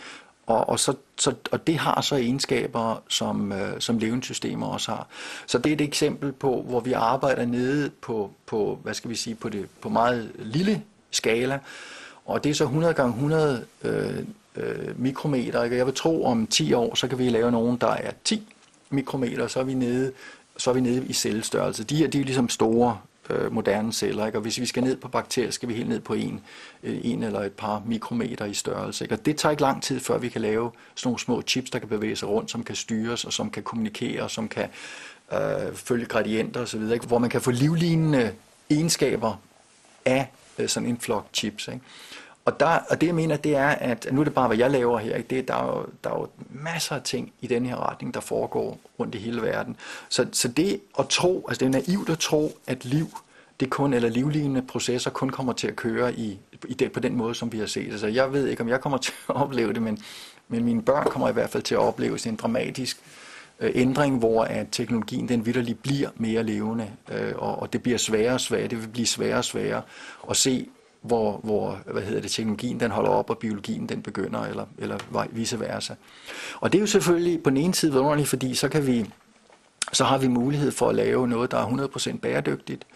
og, 0.47 0.69
og, 0.69 0.81
så, 0.81 0.95
så, 1.17 1.35
og 1.53 1.67
det 1.67 1.79
har 1.79 2.01
så 2.01 2.17
egenskaber, 2.17 3.03
som, 3.09 3.53
øh, 3.53 3.81
som 3.81 3.99
levende 3.99 4.25
systemer 4.25 4.67
også 4.67 4.91
har. 4.91 5.07
Så 5.47 5.59
det 5.59 5.71
er 5.71 5.75
et 5.75 5.81
eksempel 5.81 6.33
på, 6.33 6.63
hvor 6.63 6.81
vi 6.81 6.93
arbejder 6.93 7.47
nede 7.47 7.91
på, 7.91 8.31
på 8.47 8.79
hvad 8.83 8.95
skal 8.95 9.11
vi 9.11 9.15
sige, 9.15 9.35
på, 9.35 9.49
det, 9.49 9.69
på 9.81 9.89
meget 9.89 10.31
lille 10.39 10.83
skala, 11.11 11.59
og 12.25 12.45
det 12.45 12.51
er 12.51 12.55
så 12.55 12.65
100 12.65 12.95
gange 12.95 13.13
100 13.13 13.65
øh, 13.85 14.19
øh, 14.57 15.01
mikrometer. 15.01 15.63
Jeg 15.63 15.87
vil 15.87 15.95
tro, 15.95 16.25
om 16.25 16.47
10 16.47 16.73
år, 16.73 16.95
så 16.95 17.09
kan 17.09 17.19
vi 17.19 17.29
lave 17.29 17.51
nogen, 17.51 17.77
der 17.77 17.91
er 17.91 18.11
10 18.25 18.53
mikrometer, 18.91 19.47
så 19.47 19.61
er 19.61 19.65
vi 19.65 19.75
nede, 19.75 20.13
så 20.57 20.71
er 20.71 20.75
vi 20.75 20.81
nede 20.81 21.07
i 21.07 21.13
cellestørrelse. 21.13 21.85
De 21.85 21.97
her, 21.97 22.09
de 22.09 22.21
er 22.21 22.25
ligesom 22.25 22.49
store 22.49 22.99
øh, 23.31 23.53
moderne 23.53 23.93
celler. 23.93 24.27
Ikke? 24.27 24.39
Og 24.39 24.43
hvis 24.43 24.61
vi 24.61 24.67
skal 24.67 24.83
ned 24.83 24.97
på 24.97 25.09
bakterier, 25.09 25.51
skal 25.51 25.69
vi 25.69 25.75
helt 25.75 25.89
ned 25.89 26.01
på 26.01 26.15
en, 26.15 26.41
øh, 26.83 27.01
en 27.03 27.23
eller 27.23 27.41
et 27.41 27.53
par 27.53 27.83
mikrometer 27.87 28.45
i 28.45 28.55
størrelse. 28.55 29.05
Ikke? 29.05 29.15
Og 29.15 29.27
det 29.27 29.37
tager 29.37 29.51
ikke 29.51 29.63
lang 29.63 29.83
tid, 29.83 30.01
før 30.01 30.19
vi 30.19 30.29
kan 30.29 30.41
lave 30.41 30.71
sådan 30.95 31.09
nogle 31.09 31.21
små 31.21 31.43
chips, 31.43 31.71
der 31.71 31.79
kan 31.79 31.89
bevæge 31.89 32.17
sig 32.17 32.29
rundt, 32.29 32.51
som 32.51 32.65
kan 32.65 32.77
styres 32.77 33.25
og 33.25 33.33
som 33.33 33.51
kan 33.51 33.63
kommunikere, 33.63 34.29
som 34.29 34.49
kan 34.49 34.69
øh, 35.33 35.75
følge 35.75 36.07
gradienter 36.07 36.61
osv., 36.61 36.91
ikke? 36.93 37.07
hvor 37.07 37.19
man 37.19 37.31
kan 37.31 37.41
få 37.41 37.51
livlignende 37.51 38.33
egenskaber 38.71 39.37
af 40.05 40.33
øh, 40.59 40.69
sådan 40.69 40.89
en 40.89 40.99
flok 40.99 41.27
chips. 41.33 41.69
Ikke? 41.69 41.81
Og, 42.45 42.61
der, 42.61 42.79
og 42.91 43.01
det 43.01 43.07
jeg 43.07 43.15
mener, 43.15 43.37
det 43.37 43.57
er, 43.57 43.69
at 43.69 44.09
nu 44.13 44.21
er 44.21 44.25
det 44.25 44.35
bare, 44.35 44.47
hvad 44.47 44.57
jeg 44.57 44.71
laver 44.71 44.99
her. 44.99 45.17
Ikke? 45.17 45.37
Det, 45.37 45.49
der, 45.49 45.55
er 45.55 45.67
jo, 45.67 45.87
der 46.05 46.11
er 46.11 46.15
jo 46.15 46.29
masser 46.51 46.95
af 46.95 47.03
ting 47.03 47.33
i 47.41 47.47
den 47.47 47.67
her 47.67 47.91
retning, 47.91 48.15
der 48.15 48.21
foregår 48.21 48.79
rundt 48.99 49.15
i 49.15 49.19
hele 49.19 49.43
verden. 49.43 49.77
Så, 50.09 50.27
så 50.33 50.49
det 50.49 50.81
at 50.99 51.09
tro, 51.09 51.45
altså 51.49 51.67
det 51.67 51.75
er 51.75 51.81
naivt 51.87 52.09
at 52.09 52.19
tro, 52.19 52.53
at 52.67 52.85
liv, 52.85 53.09
det 53.61 53.71
kun, 53.71 53.95
eller 53.95 54.09
livlignende 54.09 54.63
processer 54.63 55.11
kun 55.11 55.31
kommer 55.31 55.53
til 55.53 55.67
at 55.67 55.77
køre 55.77 56.15
i, 56.15 56.39
i 56.69 56.75
det, 56.75 56.93
på 56.93 57.01
den 57.01 57.17
måde, 57.17 57.35
som 57.35 57.53
vi 57.53 57.59
har 57.59 57.67
set. 57.67 57.91
Altså, 57.91 58.07
jeg 58.07 58.33
ved 58.33 58.47
ikke, 58.47 58.63
om 58.63 58.69
jeg 58.69 58.81
kommer 58.81 58.99
til 59.07 59.13
at 59.29 59.37
opleve 59.37 59.73
det, 59.73 59.83
men, 59.83 59.99
men 60.49 60.65
mine 60.65 60.83
børn 60.83 61.07
kommer 61.11 61.29
i 61.29 61.33
hvert 61.33 61.51
fald 61.51 61.63
til 61.63 61.75
at 61.75 61.81
opleve 61.81 62.29
en 62.29 62.37
dramatisk 62.37 63.01
øh, 63.61 63.71
ændring, 63.75 64.19
hvor 64.19 64.45
at 64.45 64.67
teknologien 64.73 65.29
den 65.29 65.47
vidderligt 65.47 65.83
bliver 65.83 66.09
mere 66.17 66.43
levende, 66.43 66.91
øh, 67.13 67.33
og, 67.37 67.63
og 67.63 67.73
det 67.73 67.83
bliver 67.83 67.99
sværere 67.99 68.35
og 68.35 68.41
sværere, 68.41 68.69
det 68.69 68.81
vil 68.81 68.89
blive 68.89 69.07
sværere 69.07 69.39
og 69.39 69.45
sværere 69.45 69.83
at 70.31 70.37
se 70.37 70.69
hvor, 71.05 71.41
hvor 71.43 71.79
hvad 71.93 72.03
hedder 72.03 72.21
det, 72.21 72.31
teknologien 72.31 72.81
den 72.81 72.91
holder 72.91 73.11
op, 73.11 73.31
og 73.31 73.39
biologien 73.39 73.89
den 73.89 74.03
begynder, 74.03 74.41
eller, 74.41 74.67
eller 74.79 74.99
vice 75.31 75.61
versa. 75.61 75.95
Og 76.61 76.73
det 76.73 76.79
er 76.79 76.81
jo 76.81 76.87
selvfølgelig 76.87 77.43
på 77.43 77.51
den 77.51 77.57
ene 77.57 77.75
side 77.75 77.93
vidunderligt, 77.93 78.29
fordi 78.29 78.55
så 78.55 78.69
kan 78.69 78.87
vi 78.87 79.07
så 79.93 80.05
har 80.05 80.19
vi 80.19 80.29
mulighed 80.29 80.71
for 80.71 80.89
at 80.89 80.95
lave 80.95 81.29
noget, 81.29 81.51
der 81.51 81.59
er 81.59 81.89
100% 82.15 82.19
bæredygtigt. 82.19 82.87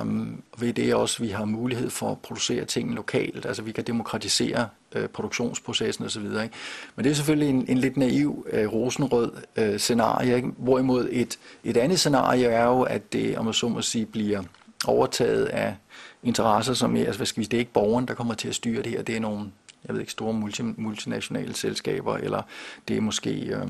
Um, 0.00 0.42
ved 0.58 0.72
det 0.72 0.94
også, 0.94 1.22
vi 1.22 1.28
har 1.28 1.44
mulighed 1.44 1.90
for 1.90 2.10
at 2.10 2.18
producere 2.18 2.64
ting 2.64 2.94
lokalt, 2.94 3.46
altså 3.46 3.62
vi 3.62 3.72
kan 3.72 3.84
demokratisere 3.84 4.68
uh, 4.96 5.04
produktionsprocessen 5.04 6.04
osv. 6.04 6.24
Ikke? 6.24 6.50
Men 6.96 7.04
det 7.04 7.10
er 7.10 7.14
selvfølgelig 7.14 7.48
en, 7.48 7.64
en 7.68 7.78
lidt 7.78 7.96
naiv, 7.96 8.46
uh, 8.52 8.72
rosenrød 8.72 9.32
uh, 9.58 9.76
scenarie, 9.76 10.36
ikke? 10.36 10.48
hvorimod 10.58 11.08
et, 11.12 11.38
et 11.64 11.76
andet 11.76 11.98
scenarie 11.98 12.46
er 12.46 12.64
jo, 12.64 12.82
at 12.82 13.12
det, 13.12 13.38
om 13.38 13.44
man 13.44 13.54
så 13.54 13.68
må 13.68 13.82
sige, 13.82 14.06
bliver 14.06 14.42
overtaget 14.88 15.44
af 15.44 15.76
interesser, 16.22 16.74
som 16.74 16.96
altså, 16.96 17.16
hvad 17.16 17.26
skal 17.26 17.40
vi, 17.40 17.44
det 17.44 17.54
er 17.54 17.58
ikke 17.58 17.72
borgeren, 17.72 18.08
der 18.08 18.14
kommer 18.14 18.34
til 18.34 18.48
at 18.48 18.54
styre 18.54 18.82
det 18.82 18.92
her, 18.92 19.02
det 19.02 19.16
er 19.16 19.20
nogle, 19.20 19.46
jeg 19.86 19.94
ved 19.94 20.00
ikke, 20.00 20.12
store 20.12 20.32
multi, 20.32 20.62
multinationale 20.62 21.54
selskaber, 21.54 22.16
eller 22.16 22.42
det 22.88 22.96
er 22.96 23.00
måske, 23.00 23.30
øh, 23.30 23.68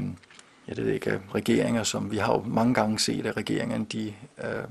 jeg 0.68 0.76
ved 0.76 0.86
ikke, 0.86 1.20
regeringer, 1.34 1.82
som 1.82 2.10
vi 2.10 2.16
har 2.16 2.32
jo 2.32 2.42
mange 2.46 2.74
gange 2.74 2.98
set, 2.98 3.26
at 3.26 3.36
regeringerne, 3.36 3.84
de, 3.84 4.14
øh, 4.44 4.64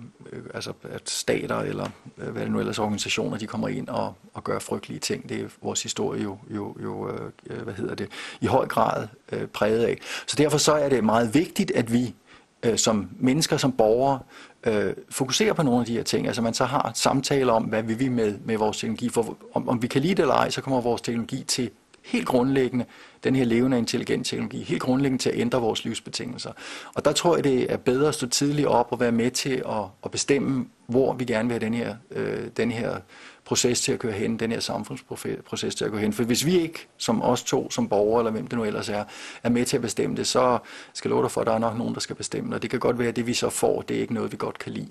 altså 0.53 0.73
at 0.83 1.09
stater 1.09 1.59
eller 1.59 1.89
øh, 2.17 2.29
hvad 2.29 2.41
det 2.41 2.51
nu 2.51 2.59
ellers 2.59 2.79
organisationer, 2.79 3.37
de 3.37 3.47
kommer 3.47 3.67
ind 3.67 3.87
og, 3.87 4.13
og 4.33 4.43
gør 4.43 4.59
frygtelige 4.59 4.99
ting. 4.99 5.29
Det 5.29 5.41
er 5.41 5.47
vores 5.61 5.83
historie 5.83 6.23
jo, 6.23 6.37
jo, 6.55 6.75
jo 6.83 7.09
øh, 7.49 7.61
hvad 7.61 7.73
hedder 7.73 7.95
det, 7.95 8.07
i 8.41 8.45
høj 8.45 8.67
grad 8.67 9.07
øh, 9.31 9.47
præget 9.47 9.83
af. 9.83 9.97
Så 10.27 10.35
derfor 10.37 10.57
så 10.57 10.73
er 10.73 10.89
det 10.89 11.03
meget 11.03 11.33
vigtigt, 11.33 11.71
at 11.71 11.93
vi 11.93 12.15
øh, 12.63 12.77
som 12.77 13.09
mennesker, 13.19 13.57
som 13.57 13.71
borgere, 13.71 14.19
øh, 14.65 14.93
fokusere 15.09 15.55
på 15.55 15.63
nogle 15.63 15.79
af 15.79 15.85
de 15.85 15.93
her 15.93 16.03
ting. 16.03 16.27
Altså 16.27 16.41
man 16.41 16.53
så 16.53 16.65
har 16.65 16.91
samtaler 16.93 17.53
om, 17.53 17.63
hvad 17.63 17.83
vil 17.83 17.99
vi 17.99 18.07
med, 18.07 18.37
med 18.45 18.57
vores 18.57 18.77
teknologi. 18.77 19.09
For 19.09 19.37
om, 19.53 19.69
om 19.69 19.81
vi 19.81 19.87
kan 19.87 20.01
lide 20.01 20.15
det 20.15 20.21
eller 20.21 20.35
ej, 20.35 20.49
så 20.49 20.61
kommer 20.61 20.81
vores 20.81 21.01
teknologi 21.01 21.43
til 21.43 21.69
helt 22.05 22.25
grundlæggende, 22.25 22.85
den 23.23 23.35
her 23.35 23.45
levende 23.45 23.77
intelligent 23.77 24.27
teknologi, 24.27 24.63
helt 24.63 24.81
grundlæggende 24.81 25.23
til 25.23 25.29
at 25.29 25.39
ændre 25.39 25.61
vores 25.61 25.83
livsbetingelser. 25.85 26.51
Og 26.93 27.05
der 27.05 27.11
tror 27.11 27.35
jeg, 27.35 27.43
det 27.43 27.71
er 27.73 27.77
bedre 27.77 28.07
at 28.07 28.15
stå 28.15 28.27
tidligt 28.27 28.67
op 28.67 28.87
og 28.91 28.99
være 28.99 29.11
med 29.11 29.31
til 29.31 29.63
at, 29.69 29.83
at 30.03 30.11
bestemme, 30.11 30.65
hvor 30.87 31.13
vi 31.13 31.25
gerne 31.25 31.49
vil 31.49 31.53
have 31.53 31.65
den 31.65 31.73
her, 31.73 31.95
øh, 32.11 32.47
den 32.57 32.71
her 32.71 32.97
proces 33.45 33.81
til 33.81 33.91
at 33.91 33.99
køre 33.99 34.11
hen, 34.11 34.39
den 34.39 34.51
her 34.51 34.59
samfundsproces 34.59 35.75
til 35.75 35.85
at 35.85 35.91
køre 35.91 36.01
hen. 36.01 36.13
For 36.13 36.23
hvis 36.23 36.45
vi 36.45 36.59
ikke, 36.59 36.87
som 36.97 37.21
os 37.21 37.43
to, 37.43 37.71
som 37.71 37.89
borgere, 37.89 38.21
eller 38.21 38.31
hvem 38.31 38.47
det 38.47 38.57
nu 38.57 38.63
ellers 38.63 38.89
er, 38.89 39.03
er 39.43 39.49
med 39.49 39.65
til 39.65 39.75
at 39.75 39.81
bestemme 39.81 40.15
det, 40.15 40.27
så 40.27 40.57
skal 40.93 41.09
jeg 41.09 41.11
love 41.11 41.23
dig 41.23 41.31
for, 41.31 41.41
at 41.41 41.47
der 41.47 41.53
er 41.53 41.59
nok 41.59 41.77
nogen, 41.77 41.93
der 41.93 41.99
skal 41.99 42.15
bestemme. 42.15 42.55
Og 42.55 42.61
det 42.61 42.69
kan 42.69 42.79
godt 42.79 42.99
være, 42.99 43.07
at 43.07 43.15
det 43.15 43.27
vi 43.27 43.33
så 43.33 43.49
får, 43.49 43.81
det 43.81 43.97
er 43.97 44.01
ikke 44.01 44.13
noget, 44.13 44.31
vi 44.31 44.37
godt 44.37 44.59
kan 44.59 44.71
lide. 44.71 44.89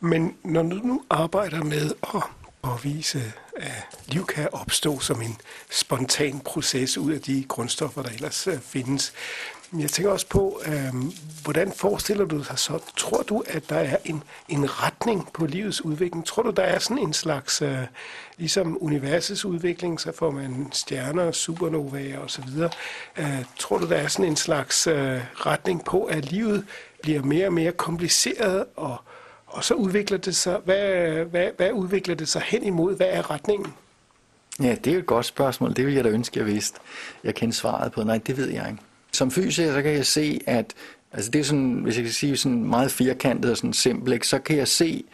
Men 0.00 0.36
når 0.44 0.62
du 0.62 0.76
nu 0.76 1.02
arbejder 1.10 1.64
med 1.64 1.90
at 2.14 2.22
påvise, 2.62 3.32
at 3.56 3.98
liv 4.06 4.26
kan 4.26 4.48
opstå 4.52 4.98
som 4.98 5.22
en 5.22 5.36
spontan 5.70 6.40
proces 6.40 6.98
ud 6.98 7.12
af 7.12 7.20
de 7.20 7.44
grundstoffer, 7.48 8.02
der 8.02 8.10
ellers 8.10 8.46
øh, 8.46 8.60
findes, 8.60 9.12
jeg 9.80 9.90
tænker 9.90 10.12
også 10.12 10.26
på, 10.28 10.60
øh, 10.66 10.94
hvordan 11.42 11.72
forestiller 11.72 12.24
du 12.24 12.38
dig 12.38 12.58
så? 12.58 12.78
Tror 12.96 13.22
du, 13.22 13.44
at 13.46 13.68
der 13.68 13.76
er 13.76 13.96
en, 14.04 14.22
en 14.48 14.82
retning 14.82 15.28
på 15.32 15.46
livets 15.46 15.84
udvikling? 15.84 16.26
Tror 16.26 16.42
du, 16.42 16.50
der 16.50 16.62
er 16.62 16.78
sådan 16.78 16.98
en 16.98 17.12
slags, 17.12 17.62
øh, 17.62 17.78
ligesom 18.36 18.78
universets 18.80 19.44
udvikling, 19.44 20.00
så 20.00 20.12
får 20.12 20.30
man 20.30 20.68
stjerner, 20.72 21.32
supernovaer 21.32 22.18
osv. 22.18 22.48
Øh, 23.16 23.44
tror 23.58 23.78
du, 23.78 23.88
der 23.88 23.96
er 23.96 24.08
sådan 24.08 24.30
en 24.30 24.36
slags 24.36 24.86
øh, 24.86 25.20
retning 25.34 25.84
på, 25.84 26.04
at 26.04 26.32
livet 26.32 26.66
bliver 27.02 27.22
mere 27.22 27.46
og 27.46 27.52
mere 27.52 27.72
kompliceret, 27.72 28.64
og, 28.76 28.96
og 29.46 29.64
så 29.64 29.74
udvikler 29.74 30.18
det 30.18 30.36
sig, 30.36 30.60
hvad, 30.64 31.14
hvad, 31.24 31.48
hvad 31.56 31.72
udvikler 31.72 32.14
det 32.14 32.28
sig 32.28 32.42
hen 32.42 32.62
imod? 32.62 32.96
Hvad 32.96 33.08
er 33.10 33.30
retningen? 33.30 33.72
Ja, 34.62 34.76
det 34.84 34.92
er 34.92 34.98
et 34.98 35.06
godt 35.06 35.26
spørgsmål. 35.26 35.76
Det 35.76 35.86
vil 35.86 35.94
jeg 35.94 36.04
da 36.04 36.08
ønske, 36.08 36.38
jeg 36.38 36.46
vidste. 36.46 36.78
Jeg 37.24 37.34
kender 37.34 37.54
svaret 37.54 37.92
på. 37.92 38.02
Nej, 38.02 38.18
det 38.18 38.36
ved 38.36 38.50
jeg 38.50 38.66
ikke. 38.70 38.82
Som 39.14 39.30
fysiker, 39.30 39.72
så 39.72 39.82
kan 39.82 39.92
jeg 39.92 40.06
se, 40.06 40.40
at 40.46 40.74
altså 41.12 41.30
det 41.30 41.38
er 41.38 41.44
sådan, 41.44 41.80
hvis 41.82 41.96
jeg 41.96 42.04
kan 42.04 42.12
sige 42.12 42.36
sådan 42.36 42.64
meget 42.64 42.90
firkantet 42.90 43.50
og 43.50 43.56
sådan 43.56 43.72
simpelt, 43.72 44.26
så 44.26 44.38
kan 44.38 44.56
jeg 44.56 44.68
se, 44.68 45.04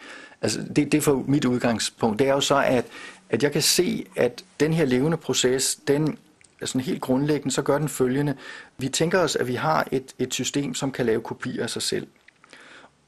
altså 0.41 0.59
det, 0.75 0.91
det 0.91 0.93
er 0.93 1.01
for 1.01 1.23
mit 1.27 1.45
udgangspunkt, 1.45 2.19
det 2.19 2.27
er 2.27 2.33
jo 2.33 2.41
så, 2.41 2.63
at, 2.65 2.85
at 3.29 3.43
jeg 3.43 3.51
kan 3.51 3.61
se, 3.61 4.05
at 4.15 4.43
den 4.59 4.73
her 4.73 4.85
levende 4.85 5.17
proces, 5.17 5.75
den 5.87 6.17
altså 6.61 6.79
helt 6.79 7.01
grundlæggende, 7.01 7.51
så 7.51 7.61
gør 7.61 7.77
den 7.77 7.89
følgende. 7.89 8.35
Vi 8.77 8.89
tænker 8.89 9.19
os, 9.19 9.35
at 9.35 9.47
vi 9.47 9.55
har 9.55 9.87
et, 9.91 10.15
et 10.19 10.33
system, 10.33 10.73
som 10.73 10.91
kan 10.91 11.05
lave 11.05 11.21
kopier 11.21 11.63
af 11.63 11.69
sig 11.69 11.81
selv. 11.81 12.07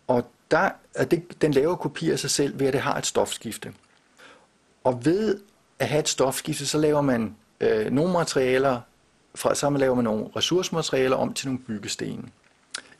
Og 0.07 0.31
der, 0.51 0.69
at 0.95 1.11
det, 1.11 1.41
den 1.41 1.51
laver 1.51 1.75
kopier 1.75 2.13
af 2.13 2.19
sig 2.19 2.29
selv 2.29 2.59
ved, 2.59 2.67
at 2.67 2.73
det 2.73 2.81
har 2.81 2.97
et 2.97 3.05
stofskifte. 3.05 3.73
Og 4.83 5.05
ved 5.05 5.39
at 5.79 5.87
have 5.87 5.99
et 5.99 6.09
stofskifte, 6.09 6.67
så 6.67 6.77
laver 6.77 7.01
man 7.01 7.35
øh, 7.61 7.91
nogle 7.91 8.13
materialer 8.13 8.81
fra, 9.35 9.55
så 9.55 9.69
man 9.69 9.79
laver 9.79 9.95
man 9.95 10.03
nogle 10.03 10.25
ressourcematerialer 10.35 11.15
om 11.15 11.33
til 11.33 11.47
nogle 11.47 11.59
byggesten. 11.59 12.29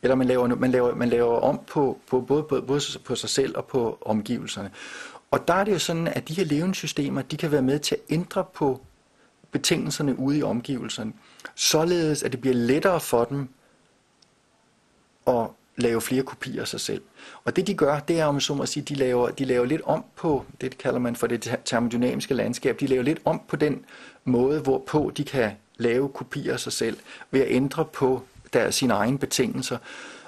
Eller 0.02 0.16
man 0.16 0.28
laver, 0.28 0.48
man 0.48 0.72
laver, 0.72 0.96
man 0.96 1.10
laver 1.10 1.40
om 1.40 1.60
på, 1.68 2.00
på 2.10 2.22
både, 2.22 2.44
på, 2.44 2.62
både 2.68 2.82
på 3.06 3.16
sig 3.16 3.30
selv 3.30 3.58
og 3.58 3.66
på 3.66 3.98
omgivelserne. 4.02 4.72
Og 5.32 5.48
der 5.48 5.54
er 5.54 5.64
det 5.64 5.74
jo 5.74 5.80
sådan, 5.80 6.08
at 6.08 6.28
de 6.28 6.34
her 6.34 6.46
levende 6.46 6.76
systemer, 6.76 7.22
de 7.22 7.38
kan 7.38 7.52
være 7.52 7.62
med 7.62 7.80
til 7.80 7.96
at 7.96 8.02
ændre 8.10 8.46
på 8.54 8.82
betingelserne 9.52 10.20
ude 10.20 10.38
i 10.38 10.44
omgivelserne, 10.44 11.14
således 11.56 12.24
at 12.24 12.32
det 12.32 12.42
bliver 12.42 12.56
lettere 12.56 13.00
for 13.00 13.24
dem 13.24 13.50
at 15.28 15.48
lave 15.76 16.02
flere 16.02 16.24
kopier 16.24 16.62
af 16.62 16.68
sig 16.68 16.80
selv. 16.80 17.02
Og 17.44 17.56
det 17.56 17.68
de 17.68 17.74
gør, 17.74 18.00
det 18.00 18.20
er, 18.20 18.26
om 18.26 18.40
så 18.40 18.54
må 18.54 18.66
sige, 18.66 18.84
de 18.84 18.96
laver, 18.96 19.30
de 19.30 19.46
laver 19.46 19.66
lidt 19.66 19.82
om 19.82 20.06
på, 20.16 20.46
det 20.62 20.78
kalder 20.78 21.00
man 21.00 21.16
for 21.16 21.28
det 21.28 21.58
termodynamiske 21.66 22.34
landskab, 22.34 22.80
de 22.80 22.88
laver 22.88 23.04
lidt 23.04 23.20
om 23.26 23.42
på 23.48 23.56
den 23.56 23.86
måde, 24.26 24.60
hvorpå 24.60 25.12
de 25.18 25.24
kan 25.24 25.52
lave 25.84 26.10
kopier 26.10 26.54
af 26.54 26.60
sig 26.60 26.74
selv, 26.74 26.98
ved 27.32 27.42
at 27.42 27.48
ændre 27.50 27.86
på 27.86 28.24
der, 28.54 28.72
sine 28.72 28.94
egne 28.94 29.18
betingelser. 29.18 29.78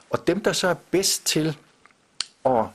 Og 0.10 0.28
dem, 0.28 0.43
der 0.43 0.53
så 0.53 0.68
er 0.68 0.76
bedst 0.91 1.26
til 1.26 1.58
at 2.45 2.66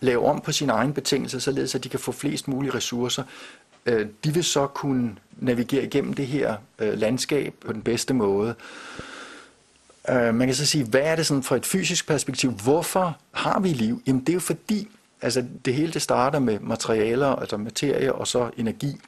lave 0.00 0.26
om 0.26 0.40
på 0.40 0.52
sine 0.52 0.72
egne 0.72 0.94
betingelser, 0.94 1.38
således 1.38 1.74
at 1.74 1.84
de 1.84 1.88
kan 1.88 2.00
få 2.00 2.12
flest 2.12 2.48
mulige 2.48 2.74
ressourcer, 2.74 3.22
øh, 3.86 4.06
de 4.24 4.34
vil 4.34 4.44
så 4.44 4.66
kunne 4.66 5.16
navigere 5.36 5.84
igennem 5.84 6.14
det 6.14 6.26
her 6.26 6.56
øh, 6.78 6.98
landskab 6.98 7.54
på 7.66 7.72
den 7.72 7.82
bedste 7.82 8.14
måde. 8.14 8.54
Øh, 10.10 10.34
man 10.34 10.48
kan 10.48 10.54
så 10.54 10.66
sige, 10.66 10.84
hvad 10.84 11.00
er 11.00 11.16
det 11.16 11.26
sådan 11.26 11.42
fra 11.42 11.56
et 11.56 11.66
fysisk 11.66 12.06
perspektiv? 12.06 12.50
Hvorfor 12.50 13.18
har 13.32 13.60
vi 13.60 13.68
liv? 13.68 14.02
Jamen 14.06 14.20
det 14.20 14.28
er 14.28 14.34
jo 14.34 14.40
fordi, 14.40 14.88
altså 15.22 15.44
det 15.64 15.74
hele 15.74 15.92
det 15.92 16.02
starter 16.02 16.38
med 16.38 16.58
materialer, 16.60 17.26
altså 17.26 17.56
materie 17.56 18.12
og 18.12 18.26
så 18.26 18.50
energi. 18.56 19.00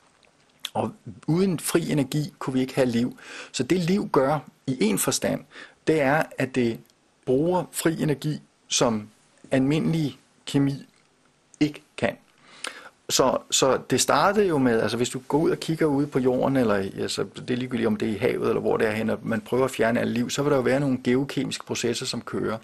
Og 0.75 0.93
uden 1.27 1.59
fri 1.59 1.91
energi 1.91 2.33
kunne 2.39 2.55
vi 2.55 2.61
ikke 2.61 2.75
have 2.75 2.87
liv. 2.87 3.19
Så 3.53 3.63
det 3.63 3.79
liv 3.79 4.09
gør 4.13 4.39
i 4.67 4.77
en 4.81 4.99
forstand, 4.99 5.45
det 5.87 6.01
er, 6.01 6.23
at 6.39 6.55
det 6.55 6.79
bruger 7.27 7.65
fri 7.73 8.03
energi, 8.03 8.41
som 8.69 9.09
almindelig 9.51 10.19
kemi 10.47 10.87
ikke 11.61 11.83
kan. 11.97 12.17
Så, 13.09 13.39
så 13.51 13.79
det 13.91 14.01
startede 14.01 14.47
jo 14.47 14.59
med, 14.59 14.81
altså 14.81 14.97
hvis 14.97 15.09
du 15.09 15.21
går 15.29 15.39
ud 15.39 15.51
og 15.51 15.61
kigger 15.61 15.87
ud 15.87 16.07
på 16.07 16.19
jorden, 16.19 16.57
eller 16.57 16.75
altså, 16.75 17.25
det 17.35 17.51
er 17.51 17.57
ligegyldigt 17.57 17.87
om 17.87 17.97
det 17.97 18.09
er 18.09 18.13
i 18.13 18.17
havet, 18.17 18.49
eller 18.49 18.61
hvor 18.61 18.77
det 18.77 18.87
er 18.89 18.93
hen, 18.93 19.11
og 19.11 19.19
man 19.23 19.41
prøver 19.41 19.65
at 19.65 19.71
fjerne 19.71 20.01
alt 20.01 20.11
liv, 20.11 20.31
så 20.31 20.43
vil 20.43 20.51
der 20.51 20.57
jo 20.57 20.63
være 20.63 20.81
nogle 20.81 20.99
geokemiske 21.05 21.65
processer, 21.65 22.07
som 22.07 22.21
kører. 22.21 22.59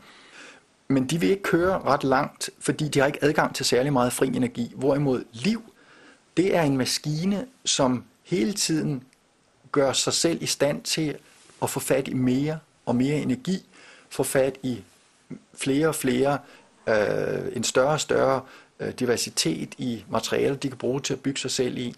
Men 0.89 1.07
de 1.07 1.21
vil 1.21 1.31
ikke 1.31 1.43
køre 1.43 1.83
ret 1.83 2.05
langt, 2.05 2.51
fordi 2.61 2.89
de 2.89 2.99
har 2.99 3.07
ikke 3.07 3.25
adgang 3.25 3.55
til 3.55 3.67
særlig 3.67 3.93
meget 3.93 4.13
fri 4.13 4.27
energi. 4.27 4.73
Hvorimod 4.77 5.25
liv, 5.33 5.63
det 6.37 6.57
er 6.57 6.63
en 6.63 6.77
maskine, 6.77 7.47
som 7.65 8.05
hele 8.23 8.53
tiden 8.53 9.05
gør 9.73 9.93
sig 9.93 10.13
selv 10.13 10.43
i 10.43 10.47
stand 10.47 10.83
til 10.83 11.17
at 11.63 11.71
få 11.71 11.81
fat 11.81 12.09
i 12.09 12.15
mere 12.15 12.59
og 12.87 12.97
mere 12.97 13.17
energi, 13.17 13.67
få 14.11 14.23
fat 14.23 14.59
i 14.63 14.83
flere 15.55 15.89
og 15.89 15.95
flere, 15.95 16.39
øh, 16.89 17.57
en 17.57 17.65
større 17.65 17.93
og 17.93 18.01
større 18.01 18.41
Øh, 18.81 18.93
diversitet 18.99 19.75
i 19.79 20.05
materialer, 20.11 20.57
de 20.57 20.69
kan 20.69 20.79
bruge 20.79 21.01
til 21.01 21.13
at 21.13 21.21
bygge 21.21 21.41
sig 21.41 21.51
selv 21.51 21.79
i. 21.79 21.95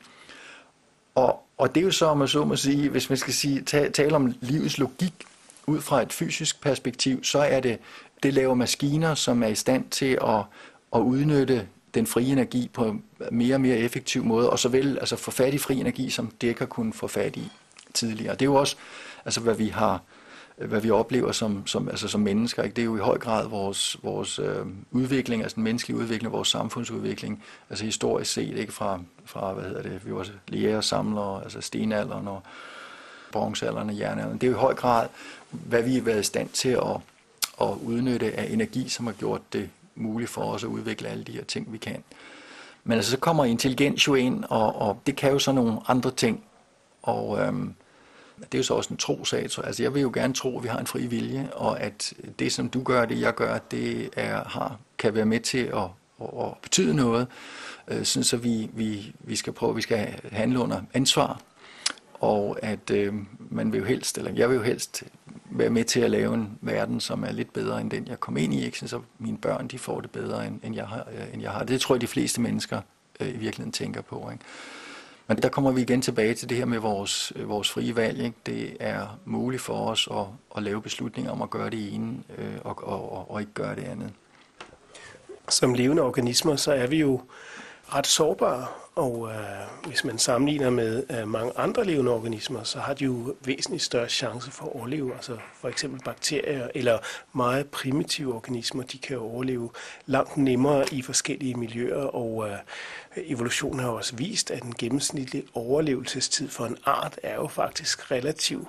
Og, 1.15 1.43
og 1.57 1.75
det 1.75 1.81
er 1.81 1.85
jo 1.85 1.91
så, 1.91 2.07
om 2.07 2.19
man 2.19 2.29
så 2.29 2.45
må 2.45 2.57
sige, 2.57 2.89
hvis 2.89 3.09
man 3.09 3.19
skal 3.19 3.35
sige, 3.35 3.63
tale 3.91 4.17
om 4.17 4.35
livets 4.41 4.79
logik 4.79 5.15
ud 5.67 5.81
fra 5.81 6.03
et 6.03 6.13
fysisk 6.13 6.61
perspektiv, 6.61 7.25
så 7.25 7.39
er 7.39 7.61
det, 7.61 7.79
det 8.23 8.35
laver 8.35 8.55
maskiner, 8.55 9.15
som 9.15 9.43
er 9.43 9.47
i 9.47 9.55
stand 9.55 9.91
til 9.91 10.19
at, 10.23 10.43
at 10.95 11.01
udnytte 11.01 11.69
den 11.99 12.07
frie 12.07 12.33
energi 12.33 12.71
på 12.73 12.85
en 12.85 13.03
mere 13.31 13.55
og 13.55 13.61
mere 13.61 13.77
effektiv 13.77 14.25
måde, 14.25 14.51
og 14.51 14.59
så 14.59 14.69
vel 14.69 14.99
altså 14.99 15.17
få 15.17 15.31
fat 15.31 15.55
i 15.55 15.59
fri 15.59 15.77
energi, 15.81 16.11
som 16.11 16.27
det 16.41 16.49
ikke 16.49 16.61
har 16.61 16.67
kunnet 16.67 16.95
få 16.95 17.07
fat 17.07 17.37
i 17.37 17.51
tidligere. 17.95 18.33
Det 18.33 18.43
er 18.43 18.47
jo 18.47 18.55
også, 18.55 18.77
altså, 19.25 19.41
hvad 19.41 19.55
vi 19.55 19.69
har 19.69 20.03
hvad 20.67 20.81
vi 20.81 20.91
oplever 20.91 21.33
som, 21.33 21.67
som, 21.67 21.89
altså 21.89 22.09
som 22.09 22.21
mennesker. 22.21 22.63
Ikke? 22.63 22.77
Det 22.77 22.83
er 22.83 22.87
jo 22.87 22.97
i 22.97 23.01
høj 23.01 23.19
grad 23.19 23.49
vores, 23.49 23.97
vores 24.03 24.39
øh, 24.39 24.67
udvikling, 24.91 25.43
altså 25.43 25.55
den 25.55 25.65
menneskelige 25.65 25.99
udvikling, 25.99 26.33
vores 26.33 26.49
samfundsudvikling, 26.49 27.45
altså 27.71 27.85
historisk 27.85 28.33
set, 28.33 28.57
ikke 28.57 28.73
fra, 28.73 29.01
fra 29.25 29.53
hvad 29.53 29.65
hedder 29.65 29.83
det, 29.83 30.07
vi 30.07 30.15
var 30.15 30.27
læger 30.49 30.77
og 30.77 30.85
samlere, 30.85 31.43
altså 31.43 31.61
stenalderen 31.61 32.29
og 32.29 32.43
bronzealderen 33.33 33.91
og 33.91 33.99
jernalderen. 33.99 34.39
Det 34.39 34.47
er 34.47 34.51
jo 34.51 34.57
i 34.57 34.61
høj 34.61 34.75
grad, 34.75 35.09
hvad 35.51 35.83
vi 35.83 35.95
har 35.95 36.03
været 36.03 36.21
i 36.21 36.23
stand 36.23 36.49
til 36.49 36.69
at, 36.69 36.97
at 37.61 37.69
udnytte 37.83 38.33
af 38.33 38.53
energi, 38.53 38.89
som 38.89 39.07
har 39.07 39.13
gjort 39.13 39.41
det 39.53 39.71
muligt 39.99 40.31
for 40.31 40.43
os 40.43 40.65
at 40.65 40.69
udvikle 40.69 41.09
alle 41.09 41.25
de 41.25 41.33
her 41.33 41.45
ting, 41.45 41.73
vi 41.73 41.79
kan. 41.79 42.05
Men 42.85 42.93
altså, 42.93 43.11
så 43.11 43.17
kommer 43.17 43.45
intelligens 43.45 44.09
jo 44.09 44.15
ind, 44.15 44.45
og, 44.49 44.77
og 44.77 45.03
det 45.07 45.17
kan 45.17 45.33
jo 45.33 45.39
så 45.39 45.53
nogle 45.53 45.79
andre 45.89 46.11
ting. 46.11 46.45
Og 47.03 47.41
øhm, 47.41 47.75
det 48.39 48.55
er 48.55 48.59
jo 48.59 48.63
så 48.63 48.75
også 48.75 48.91
en 48.91 48.97
trosag. 48.97 49.51
Så, 49.51 49.61
altså, 49.61 49.83
jeg 49.83 49.95
vil 49.95 50.03
jo 50.03 50.11
gerne 50.15 50.35
tro, 50.35 50.59
at 50.59 50.63
vi 50.63 50.69
har 50.69 50.79
en 50.79 50.87
fri 50.87 51.07
vilje, 51.07 51.51
og 51.53 51.81
at 51.81 52.13
det, 52.39 52.53
som 52.53 52.69
du 52.69 52.83
gør, 52.83 53.05
det 53.05 53.21
jeg 53.21 53.35
gør, 53.35 53.59
det 53.59 54.11
er, 54.17 54.45
har, 54.45 54.79
kan 54.99 55.15
være 55.15 55.27
med 55.27 55.41
til 55.41 55.59
at, 55.59 55.83
at, 56.21 56.29
at 56.41 56.53
betyde 56.63 56.95
noget. 56.95 57.27
Øh, 57.89 58.05
sådan 58.05 58.25
så 58.25 58.37
vi, 58.37 58.71
vi, 58.73 59.13
vi 59.21 59.37
skal 59.37 59.53
prøve, 59.53 59.75
vi 59.75 59.83
skal 59.83 60.21
handle 60.33 60.59
under 60.59 60.81
ansvar, 60.95 61.41
og 62.21 62.59
at 62.63 62.91
øh, 62.91 63.15
man 63.51 63.73
vil 63.73 63.79
jo 63.79 63.85
helst, 63.85 64.19
eller 64.19 64.33
jeg 64.33 64.49
vil 64.49 64.57
jo 64.57 64.63
helst 64.63 65.05
være 65.51 65.71
med 65.71 65.85
til 65.85 66.01
at 66.01 66.11
lave 66.11 66.35
en 66.35 66.59
verden, 66.61 67.01
som 67.01 67.25
er 67.25 67.33
lidt 67.33 67.53
bedre 67.53 67.81
end 67.81 67.91
den, 67.91 68.09
jeg 68.09 68.21
kom 68.21 68.37
ind 68.37 68.55
i, 68.55 68.65
ikke? 68.65 68.89
så 68.89 69.01
mine 69.19 69.39
børn 69.39 69.69
de 69.69 69.79
får 69.79 70.01
det 70.01 70.11
bedre, 70.11 70.47
end, 70.47 70.61
end, 70.65 70.75
jeg, 70.75 70.87
har, 70.87 71.07
øh, 71.13 71.35
end 71.35 71.43
jeg 71.43 71.51
har. 71.51 71.65
Det 71.65 71.81
tror 71.81 71.95
jeg, 71.95 72.01
de 72.01 72.07
fleste 72.07 72.41
mennesker 72.41 72.81
øh, 73.21 73.29
i 73.29 73.37
virkeligheden 73.37 73.73
tænker 73.73 74.01
på. 74.01 74.31
Ikke? 74.33 74.45
Men 75.27 75.37
der 75.37 75.49
kommer 75.49 75.71
vi 75.71 75.83
igen 75.83 76.03
tilbage 76.03 76.35
til 76.35 76.49
det 76.49 76.57
her 76.57 76.65
med 76.65 76.79
vores, 76.79 77.33
øh, 77.37 77.49
vores 77.49 77.71
frie 77.71 77.97
valg. 77.97 78.21
Ikke? 78.21 78.37
Det 78.47 78.77
er 78.81 79.19
muligt 79.25 79.63
for 79.63 79.91
os 79.91 80.09
at, 80.11 80.27
at 80.57 80.63
lave 80.63 80.83
beslutninger 80.83 81.33
om 81.33 81.43
at 81.43 81.51
gøre 81.51 81.71
det 81.71 81.95
ene 81.95 82.23
øh, 82.39 82.57
og, 82.65 82.89
og, 82.89 83.31
og 83.31 83.41
ikke 83.41 83.53
gøre 83.53 83.75
det 83.75 83.85
andet. 83.85 84.13
Som 85.49 85.75
levende 85.75 86.03
organismer, 86.03 86.57
så 86.57 86.73
er 86.73 86.87
vi 86.87 86.97
jo 86.97 87.21
ret 87.95 88.07
sårbare, 88.07 88.67
og 88.99 89.29
øh, 89.31 89.87
hvis 89.87 90.05
man 90.05 90.19
sammenligner 90.19 90.71
med 90.71 91.03
øh, 91.11 91.29
mange 91.29 91.53
andre 91.57 91.85
levende 91.85 92.13
organismer, 92.13 92.63
så 92.63 92.79
har 92.79 92.95
de 92.95 93.05
jo 93.05 93.37
væsentligt 93.45 93.83
større 93.83 94.09
chance 94.09 94.51
for 94.51 94.65
at 94.65 94.73
overleve. 94.73 95.15
Altså 95.15 95.37
for 95.61 95.69
eksempel 95.69 96.01
bakterier 96.05 96.69
eller 96.75 96.99
meget 97.33 97.67
primitive 97.67 98.35
organismer, 98.35 98.83
de 98.83 98.99
kan 98.99 99.19
overleve 99.19 99.71
langt 100.07 100.37
nemmere 100.37 100.85
i 100.93 101.03
forskellige 101.03 101.55
miljøer, 101.55 102.05
og 102.05 102.49
øh, 102.49 102.57
evolutionen 103.17 103.81
har 103.81 103.89
også 103.89 104.17
vist, 104.17 104.51
at 104.51 104.63
den 104.63 104.75
gennemsnitlige 104.79 105.45
overlevelsestid 105.55 106.49
for 106.49 106.67
en 106.67 106.77
art 106.85 107.19
er 107.23 107.35
jo 107.35 107.47
faktisk 107.47 108.11
relativt 108.11 108.69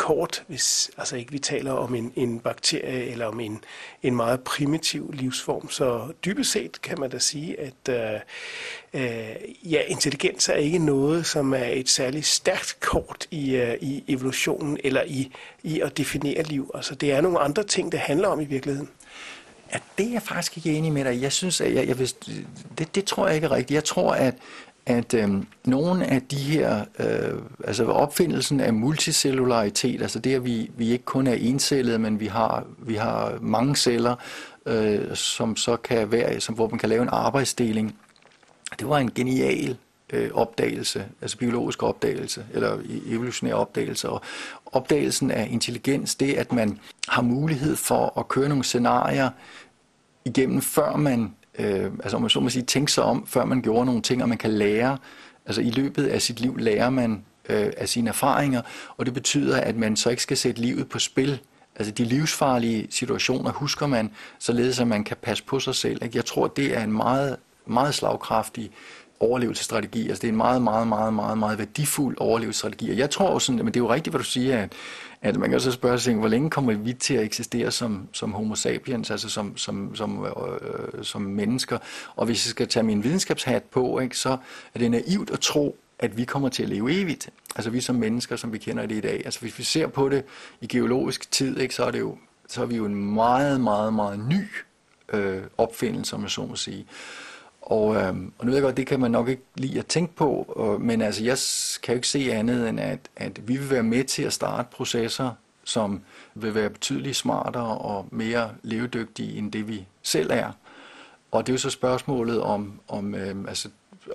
kort, 0.00 0.44
hvis 0.46 0.90
altså 0.98 1.16
ikke 1.16 1.32
vi 1.32 1.38
taler 1.38 1.72
om 1.72 1.94
en, 1.94 2.12
en 2.16 2.40
bakterie 2.40 3.10
eller 3.10 3.26
om 3.26 3.40
en, 3.40 3.64
en 4.02 4.16
meget 4.16 4.40
primitiv 4.40 5.12
livsform. 5.12 5.70
Så 5.70 6.12
dybest 6.24 6.52
set 6.52 6.82
kan 6.82 7.00
man 7.00 7.10
da 7.10 7.18
sige, 7.18 7.60
at 7.60 7.88
øh, 7.88 8.20
øh, 8.94 9.72
ja, 9.72 9.80
intelligens 9.86 10.48
er 10.48 10.54
ikke 10.54 10.78
noget, 10.78 11.26
som 11.26 11.54
er 11.54 11.64
et 11.64 11.88
særligt 11.88 12.26
stærkt 12.26 12.76
kort 12.80 13.26
i, 13.30 13.56
øh, 13.56 13.76
i 13.80 14.04
evolutionen 14.08 14.78
eller 14.84 15.02
i, 15.02 15.32
i 15.62 15.80
at 15.80 15.98
definere 15.98 16.42
liv. 16.42 16.70
Altså 16.74 16.94
det 16.94 17.12
er 17.12 17.20
nogle 17.20 17.38
andre 17.38 17.62
ting, 17.62 17.92
det 17.92 18.00
handler 18.00 18.28
om 18.28 18.40
i 18.40 18.44
virkeligheden. 18.44 18.88
Ja, 19.72 19.78
det 19.98 20.06
er 20.06 20.12
jeg 20.12 20.22
faktisk 20.22 20.56
ikke 20.56 20.78
enig 20.78 20.92
med 20.92 21.04
dig. 21.04 21.22
Jeg 21.22 21.32
synes, 21.32 21.60
at 21.60 21.74
jeg, 21.74 21.88
jeg 21.88 21.98
vil, 21.98 22.12
det, 22.78 22.94
det 22.94 23.04
tror 23.04 23.26
jeg 23.26 23.34
ikke 23.34 23.44
er 23.44 23.52
rigtigt. 23.52 23.74
Jeg 23.74 23.84
tror, 23.84 24.12
at 24.12 24.34
at 24.90 25.14
øh, 25.14 25.30
nogle 25.64 26.06
af 26.06 26.22
de 26.22 26.36
her, 26.36 26.84
øh, 26.98 27.38
altså 27.64 27.84
opfindelsen 27.84 28.60
af 28.60 28.74
multicellularitet, 28.74 30.02
altså 30.02 30.18
det, 30.18 30.34
at 30.34 30.44
vi, 30.44 30.70
vi 30.76 30.90
ikke 30.90 31.04
kun 31.04 31.26
er 31.26 31.34
encellede, 31.34 31.98
men 31.98 32.20
vi 32.20 32.26
har, 32.26 32.64
vi 32.78 32.94
har 32.94 33.38
mange 33.40 33.76
celler, 33.76 34.16
øh, 34.66 35.16
som 35.16 35.56
så 35.56 35.76
kan 35.76 36.12
være, 36.12 36.40
som, 36.40 36.54
hvor 36.54 36.68
man 36.68 36.78
kan 36.78 36.88
lave 36.88 37.02
en 37.02 37.08
arbejdsdeling, 37.12 37.96
det 38.78 38.88
var 38.88 38.98
en 38.98 39.10
genial 39.10 39.76
øh, 40.12 40.30
opdagelse, 40.34 41.06
altså 41.20 41.38
biologisk 41.38 41.82
opdagelse, 41.82 42.44
eller 42.52 42.74
e, 42.74 42.80
evolutionær 43.06 43.54
opdagelse. 43.54 44.08
Og 44.08 44.20
opdagelsen 44.66 45.30
af 45.30 45.48
intelligens, 45.50 46.14
det 46.14 46.36
er, 46.36 46.40
at 46.40 46.52
man 46.52 46.78
har 47.08 47.22
mulighed 47.22 47.76
for 47.76 48.18
at 48.18 48.28
køre 48.28 48.48
nogle 48.48 48.64
scenarier 48.64 49.30
igennem, 50.24 50.60
før 50.62 50.96
man 50.96 51.34
øh, 51.58 51.84
altså 51.84 52.16
om 52.16 52.22
man 52.22 52.30
så 52.30 52.40
må 52.40 52.48
sige, 52.48 52.62
tænke 52.62 52.92
sig 52.92 53.04
om, 53.04 53.26
før 53.26 53.44
man 53.44 53.62
gjorde 53.62 53.86
nogle 53.86 54.02
ting, 54.02 54.22
og 54.22 54.28
man 54.28 54.38
kan 54.38 54.50
lære, 54.50 54.98
altså 55.46 55.60
i 55.60 55.70
løbet 55.70 56.06
af 56.06 56.22
sit 56.22 56.40
liv 56.40 56.56
lærer 56.56 56.90
man 56.90 57.24
øh, 57.48 57.72
af 57.76 57.88
sine 57.88 58.08
erfaringer, 58.08 58.62
og 58.96 59.06
det 59.06 59.14
betyder, 59.14 59.60
at 59.60 59.76
man 59.76 59.96
så 59.96 60.10
ikke 60.10 60.22
skal 60.22 60.36
sætte 60.36 60.60
livet 60.60 60.88
på 60.88 60.98
spil. 60.98 61.40
Altså 61.76 61.92
de 61.92 62.04
livsfarlige 62.04 62.86
situationer 62.90 63.52
husker 63.52 63.86
man, 63.86 64.10
således 64.38 64.80
at 64.80 64.86
man 64.86 65.04
kan 65.04 65.16
passe 65.22 65.44
på 65.44 65.60
sig 65.60 65.74
selv. 65.74 66.04
Ikke? 66.04 66.16
Jeg 66.16 66.24
tror, 66.24 66.46
det 66.46 66.76
er 66.76 66.84
en 66.84 66.92
meget, 66.92 67.36
meget 67.66 67.94
slagkraftig 67.94 68.70
overlevelsesstrategi. 69.20 70.08
Altså 70.08 70.22
det 70.22 70.28
er 70.28 70.32
en 70.32 70.36
meget, 70.36 70.62
meget, 70.62 70.88
meget, 70.88 71.14
meget, 71.14 71.38
meget 71.38 71.58
værdifuld 71.58 72.16
overlevelsesstrategi. 72.18 72.90
Og 72.90 72.96
jeg 72.96 73.10
tror 73.10 73.28
også, 73.28 73.52
men 73.52 73.66
det 73.66 73.76
er 73.76 73.80
jo 73.80 73.92
rigtigt, 73.92 74.12
hvad 74.12 74.18
du 74.18 74.24
siger, 74.24 74.58
at, 74.58 74.72
at 75.22 75.36
man 75.36 75.50
kan 75.50 75.60
så 75.60 75.72
spørge 75.72 75.98
sig, 75.98 76.14
hvor 76.14 76.28
længe 76.28 76.50
kommer 76.50 76.74
vi 76.74 76.92
til 76.92 77.14
at 77.14 77.24
eksistere 77.24 77.70
som, 77.70 78.08
som 78.12 78.32
homo 78.32 78.54
sapiens, 78.54 79.10
altså 79.10 79.28
som, 79.28 79.56
som, 79.56 79.94
som, 79.94 80.24
øh, 80.24 80.32
øh, 80.62 81.04
som 81.04 81.22
mennesker. 81.22 81.78
Og 82.16 82.26
hvis 82.26 82.46
jeg 82.46 82.50
skal 82.50 82.68
tage 82.68 82.82
min 82.82 83.04
videnskabshat 83.04 83.62
på, 83.62 83.98
ikke, 83.98 84.16
så 84.16 84.36
er 84.74 84.78
det 84.78 84.90
naivt 84.90 85.30
at 85.30 85.40
tro, 85.40 85.76
at 85.98 86.16
vi 86.16 86.24
kommer 86.24 86.48
til 86.48 86.62
at 86.62 86.68
leve 86.68 86.92
evigt. 86.92 87.28
Altså 87.56 87.70
vi 87.70 87.80
som 87.80 87.96
mennesker, 87.96 88.36
som 88.36 88.52
vi 88.52 88.58
kender 88.58 88.86
det 88.86 88.94
i 88.94 89.00
dag. 89.00 89.22
Altså 89.24 89.40
hvis 89.40 89.58
vi 89.58 89.64
ser 89.64 89.86
på 89.86 90.08
det 90.08 90.24
i 90.60 90.66
geologisk 90.66 91.30
tid, 91.30 91.58
ikke, 91.58 91.74
så 91.74 91.84
er 91.84 91.90
det 91.90 92.00
jo 92.00 92.16
så 92.50 92.62
er 92.62 92.66
vi 92.66 92.76
jo 92.76 92.84
en 92.84 93.14
meget, 93.14 93.60
meget, 93.60 93.94
meget 93.94 94.18
ny 94.18 94.46
øh, 95.12 95.42
opfindelse, 95.58 96.16
om 96.16 96.22
jeg 96.22 96.30
så 96.30 96.46
må 96.46 96.56
sige. 96.56 96.86
Og, 97.70 97.96
øh, 97.96 98.14
og 98.38 98.46
nu 98.46 98.50
ved 98.50 98.54
jeg 98.54 98.62
godt, 98.62 98.76
det 98.76 98.86
kan 98.86 99.00
man 99.00 99.10
nok 99.10 99.28
ikke 99.28 99.42
lide 99.54 99.78
at 99.78 99.86
tænke 99.86 100.14
på, 100.14 100.54
øh, 100.58 100.80
men 100.80 101.02
altså, 101.02 101.24
jeg 101.24 101.38
kan 101.82 101.94
jo 101.94 101.96
ikke 101.96 102.08
se 102.08 102.32
andet 102.32 102.68
end, 102.68 102.80
at, 102.80 102.98
at 103.16 103.48
vi 103.48 103.56
vil 103.56 103.70
være 103.70 103.82
med 103.82 104.04
til 104.04 104.22
at 104.22 104.32
starte 104.32 104.68
processer, 104.72 105.30
som 105.64 106.00
vil 106.34 106.54
være 106.54 106.70
betydeligt 106.70 107.16
smartere 107.16 107.78
og 107.78 108.06
mere 108.10 108.50
levedygtige 108.62 109.38
end 109.38 109.52
det, 109.52 109.68
vi 109.68 109.86
selv 110.02 110.30
er. 110.30 110.52
Og 111.30 111.46
det 111.46 111.52
er 111.52 111.54
jo 111.54 111.58
så 111.58 111.70
spørgsmålet 111.70 112.40
om, 112.40 112.80
om 112.88 113.14
øh, 113.14 113.34
altså, 113.48 113.68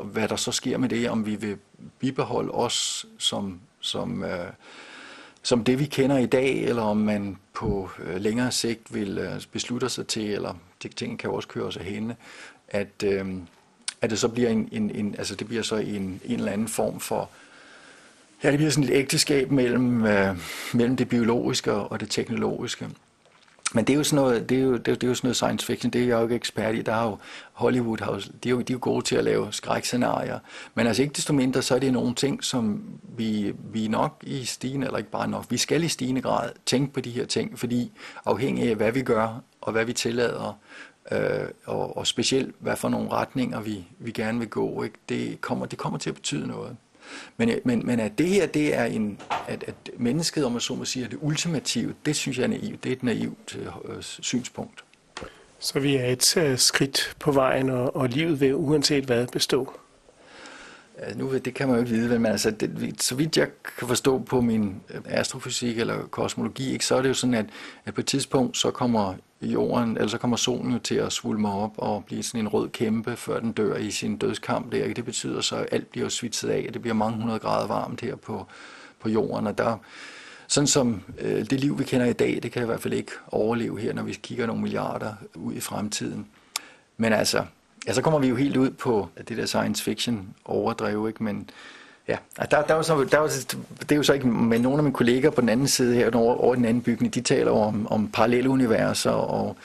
hvad 0.04 0.28
der 0.28 0.36
så 0.36 0.52
sker 0.52 0.78
med 0.78 0.90
det, 0.90 1.10
om 1.10 1.26
vi 1.26 1.36
vil 1.36 1.58
bibeholde 2.00 2.52
os 2.52 3.06
som, 3.18 3.60
som, 3.80 4.24
øh, 4.24 4.48
som 5.44 5.64
det, 5.64 5.80
vi 5.80 5.86
kender 5.86 6.18
i 6.18 6.26
dag, 6.26 6.64
eller 6.64 6.82
om 6.82 6.98
man 6.98 7.38
på 7.54 7.90
øh, 8.00 8.22
længere 8.22 8.52
sigt 8.52 8.94
vil 8.94 9.18
øh, 9.18 9.42
beslutte 9.52 9.90
sig 9.90 10.08
til, 10.08 10.32
eller 10.32 10.54
de 10.84 10.88
ting 10.88 11.20
kan 11.20 11.30
jo 11.30 11.36
også 11.36 11.48
køre 11.48 11.72
sig 11.72 11.84
hende, 11.84 12.16
at, 12.68 13.04
øh, 13.04 13.26
at 14.02 14.10
det 14.10 14.20
så 14.20 14.28
bliver 14.28 14.50
en, 14.50 14.70
en, 14.72 14.92
en 14.92 15.16
altså 15.18 15.36
det 15.36 15.48
bliver 15.48 15.64
så 15.64 15.76
en, 15.76 16.22
en 16.26 16.40
eller 16.40 16.52
anden 16.52 16.68
form 16.68 17.00
for 17.00 17.30
Ja, 18.44 18.52
det 18.52 18.58
bliver 18.58 18.72
sådan 18.72 18.90
et 18.90 18.96
ægteskab 18.96 19.52
mellem, 19.52 20.06
øh, 20.06 20.38
mellem 20.74 20.96
det 20.96 21.10
biologiske 21.10 21.74
og 21.74 22.00
det 22.00 22.10
teknologiske. 22.10 22.90
Men 23.74 23.86
det 23.86 23.94
er 23.94 23.98
jo 23.98 24.04
sådan 24.04 24.24
noget, 24.24 24.50
det 24.50 24.58
er 24.58 24.62
jo, 24.62 24.78
det 24.78 24.88
er, 24.88 24.96
det 24.96 25.04
er 25.04 25.08
jo 25.08 25.16
sådan 25.16 25.28
noget 25.28 25.36
science 25.36 25.66
fiction, 25.66 25.92
det 25.92 26.02
er 26.02 26.06
jeg 26.06 26.18
jo 26.18 26.24
ikke 26.24 26.36
ekspert 26.36 26.76
i. 26.76 26.82
Der 26.82 26.94
er 26.94 27.04
jo 27.04 27.18
Hollywood, 27.54 27.98
har 28.04 28.24
de, 28.44 28.50
er 28.50 28.52
jo, 28.52 28.62
de 28.62 28.74
er 28.74 28.76
jo 28.76 28.80
gode 28.82 29.06
til 29.06 29.16
at 29.16 29.24
lave 29.24 29.48
skrækscenarier. 29.52 30.40
Men 30.76 30.88
altså 30.88 31.02
ikke 31.02 31.14
desto 31.14 31.34
mindre, 31.34 31.62
så 31.62 31.76
er 31.76 31.80
det 31.80 31.94
nogle 31.94 32.16
ting, 32.16 32.44
som 32.44 32.84
vi, 33.18 33.54
vi 33.74 33.88
nok 33.88 34.24
i 34.28 34.46
stigende, 34.46 34.86
eller 34.86 34.98
ikke 34.98 35.12
bare 35.12 35.28
nok, 35.28 35.46
vi 35.50 35.58
skal 35.58 35.84
i 35.84 35.88
stigende 35.88 36.22
grad 36.22 36.50
tænke 36.66 36.94
på 36.94 37.02
de 37.02 37.12
her 37.12 37.26
ting, 37.26 37.60
fordi 37.60 37.92
afhængig 38.26 38.70
af, 38.70 38.76
hvad 38.76 38.92
vi 38.92 39.02
gør, 39.02 39.42
og 39.62 39.72
hvad 39.72 39.86
vi 39.86 39.94
tillader, 39.94 40.60
øh, 41.12 41.48
og, 41.66 41.98
og 41.98 42.08
specielt 42.08 42.56
hvad 42.60 42.76
for 42.76 42.90
nogle 42.90 43.12
retninger 43.12 43.62
vi, 43.62 43.86
vi 44.00 44.12
gerne 44.12 44.40
vil 44.40 44.50
gå, 44.50 44.84
ikke? 44.84 44.96
Det, 45.10 45.42
kommer, 45.42 45.66
det 45.66 45.80
kommer 45.80 46.00
til 46.00 46.10
at 46.10 46.16
betyde 46.16 46.48
noget. 46.48 46.78
Men, 47.38 47.50
men, 47.64 47.86
men 47.86 48.00
at 48.00 48.18
det 48.18 48.28
her, 48.28 48.46
det 48.46 48.76
er 48.76 48.86
en, 48.86 49.20
at, 49.48 49.64
at 49.68 49.76
mennesket, 49.98 50.46
om 50.46 50.52
man 50.52 50.62
så 50.62 50.76
må 50.76 50.86
sige, 50.86 51.06
er 51.06 51.10
det 51.10 51.20
ultimative, 51.22 51.96
det 52.06 52.16
synes 52.16 52.38
jeg 52.38 52.44
er 52.44 52.48
naivt. 52.48 52.84
Det 52.84 52.90
er 52.90 52.96
et 52.96 53.04
naivt 53.04 53.56
øh, 53.56 53.96
øh 53.96 54.02
synspunkt. 54.02 54.84
Så 55.60 55.80
vi 55.80 55.96
er 55.96 56.06
et 56.06 56.38
uh, 56.38 56.58
skridt 56.58 57.16
på 57.20 57.32
vejen, 57.32 57.70
og, 57.70 57.96
og 57.96 58.10
livet 58.10 58.42
vil 58.42 58.56
uanset 58.56 59.04
hvad 59.04 59.28
bestå? 59.28 59.80
Øh, 61.00 61.18
nu, 61.18 61.38
det 61.38 61.54
kan 61.54 61.68
man 61.68 61.76
jo 61.76 61.84
ikke 61.84 61.96
vide, 61.96 62.20
men 62.20 62.32
altså, 62.32 62.52
det, 62.52 62.96
så 63.02 63.16
vidt 63.16 63.38
jeg 63.38 63.48
kan 63.78 63.88
forstå 63.88 64.20
på 64.20 64.42
min 64.42 64.82
øh, 64.94 65.02
astrofysik 65.06 65.80
eller 65.80 66.08
kosmologi, 66.08 66.72
ikke, 66.74 66.86
så 66.86 66.96
er 66.96 67.02
det 67.02 67.10
jo 67.10 67.14
sådan, 67.14 67.34
at, 67.34 67.46
at 67.86 67.94
på 67.94 68.02
et 68.02 68.08
tidspunkt, 68.08 68.58
så 68.58 68.72
kommer 68.72 69.14
jorden, 69.42 69.98
eller 69.98 70.08
så 70.08 70.18
kommer 70.18 70.38
solen 70.38 70.74
jo 70.74 70.80
til 70.80 70.96
at 70.96 71.14
svulme 71.14 71.52
op 71.52 71.74
og 71.78 72.06
blive 72.06 72.24
sådan 72.24 72.42
en 72.42 72.48
rød 72.48 72.70
kæmpe, 72.70 73.16
før 73.16 73.40
den 73.40 73.52
dør 73.52 73.76
i 73.76 73.92
sin 73.92 74.18
dødskamp 74.18 74.72
der. 74.72 74.94
Det 74.94 75.06
betyder 75.06 75.42
så, 75.42 75.56
at 75.56 75.68
alt 75.72 75.92
bliver 75.92 76.10
svitset 76.10 76.50
af, 76.50 76.66
og 76.68 76.74
det 76.74 76.82
bliver 76.82 76.96
mange 76.96 77.18
hundrede 77.18 77.40
grader 77.40 77.68
varmt 77.68 78.02
her 78.02 78.16
på, 78.16 78.46
på 79.00 79.10
jorden, 79.10 79.48
og 79.48 79.58
der, 79.58 79.78
sådan 80.48 80.68
som 80.68 81.02
øh, 81.20 81.46
det 81.50 81.60
liv, 81.60 81.80
vi 81.80 81.84
kender 81.84 82.06
i 82.06 82.14
dag, 82.14 82.40
det 82.44 82.52
kan 82.52 82.62
i 82.62 82.66
hvert 82.66 82.82
fald 82.82 82.94
ikke 82.94 83.12
overleve 83.28 83.80
her, 83.80 83.94
når 83.94 84.04
vi 84.04 84.14
kigger 84.14 84.46
nogle 84.46 84.62
milliarder 84.62 85.14
ud 85.36 85.54
i 85.54 85.60
fremtiden. 85.60 86.28
Men 86.98 87.14
altså, 87.14 87.46
ja, 87.88 87.94
så 87.94 88.02
kommer 88.02 88.20
vi 88.20 88.28
jo 88.28 88.36
helt 88.36 88.58
ud 88.58 88.70
på 88.70 89.10
det 89.28 89.38
der 89.38 89.46
science 89.46 89.84
fiction 89.84 90.28
overdrev, 90.46 91.08
ikke? 91.08 91.24
Men 91.24 91.50
ja, 92.08 92.18
der, 92.52 92.62
der, 92.62 92.74
var 92.74 92.82
så, 92.82 93.04
der 93.12 93.18
var, 93.18 93.28
det 93.80 93.92
er 93.92 93.96
jo 93.96 94.04
så 94.04 94.14
ikke, 94.14 94.28
men 94.28 94.62
nogle 94.62 94.78
af 94.78 94.84
mine 94.84 94.94
kolleger 94.94 95.30
på 95.30 95.42
den 95.42 95.50
anden 95.50 95.68
side 95.68 95.96
her, 95.96 96.12
over, 96.16 96.36
over 96.36 96.56
den 96.56 96.66
anden 96.66 96.84
bygning, 96.84 97.16
de 97.16 97.22
taler 97.22 97.52
om, 97.52 97.88
om 97.88 98.08
parallelle 98.08 98.50
universer 98.50 99.12
og 99.12 99.56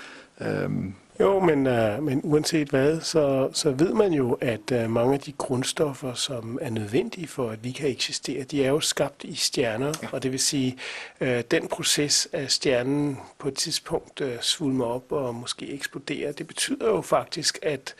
øhm, 0.40 0.94
jo, 1.20 1.40
men, 1.40 1.66
uh, 1.66 2.02
men 2.02 2.20
uanset 2.24 2.68
hvad, 2.68 3.00
så, 3.00 3.50
så 3.52 3.70
ved 3.70 3.92
man 3.94 4.12
jo, 4.12 4.32
at 4.32 4.72
uh, 4.72 4.90
mange 4.90 5.14
af 5.14 5.20
de 5.20 5.32
grundstoffer, 5.32 6.14
som 6.14 6.58
er 6.62 6.70
nødvendige 6.70 7.28
for, 7.28 7.50
at 7.50 7.64
vi 7.64 7.72
kan 7.72 7.88
eksistere, 7.88 8.44
de 8.44 8.64
er 8.64 8.68
jo 8.68 8.80
skabt 8.80 9.24
i 9.24 9.34
stjerner, 9.34 9.92
ja. 10.02 10.08
og 10.12 10.22
det 10.22 10.32
vil 10.32 10.40
sige, 10.40 10.78
uh, 11.20 11.40
den 11.50 11.68
proces 11.68 12.28
af 12.32 12.50
stjernen 12.50 13.18
på 13.38 13.48
et 13.48 13.54
tidspunkt 13.54 14.20
uh, 14.20 14.28
svulmer 14.40 14.84
op 14.84 15.12
og 15.12 15.34
måske 15.34 15.72
eksploderer, 15.72 16.32
det 16.32 16.46
betyder 16.46 16.88
jo 16.88 17.00
faktisk, 17.00 17.58
at 17.62 17.94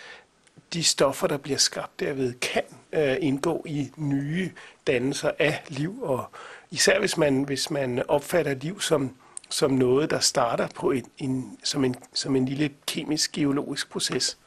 de 0.73 0.85
stoffer, 0.85 1.27
der 1.27 1.37
bliver 1.37 1.59
skabt 1.59 2.01
derved, 2.01 2.33
kan 2.33 2.62
uh, 2.93 3.16
indgå 3.27 3.64
i 3.68 3.91
nye 3.97 4.51
dannelser 4.87 5.31
af 5.39 5.62
liv, 5.68 6.03
og 6.03 6.25
især 6.71 6.99
hvis 6.99 7.16
man, 7.16 7.43
hvis 7.43 7.71
man 7.71 8.03
opfatter 8.09 8.55
liv 8.55 8.81
som 8.81 9.14
som 9.51 9.70
noget, 9.70 10.11
der 10.11 10.18
starter 10.18 10.68
på 10.74 10.90
en, 10.90 11.05
en, 11.18 11.59
som, 11.64 11.84
en, 11.84 11.94
som 12.14 12.36
en 12.36 12.46
lille 12.46 12.70
kemisk-geologisk 12.86 13.90
proces. 13.90 14.38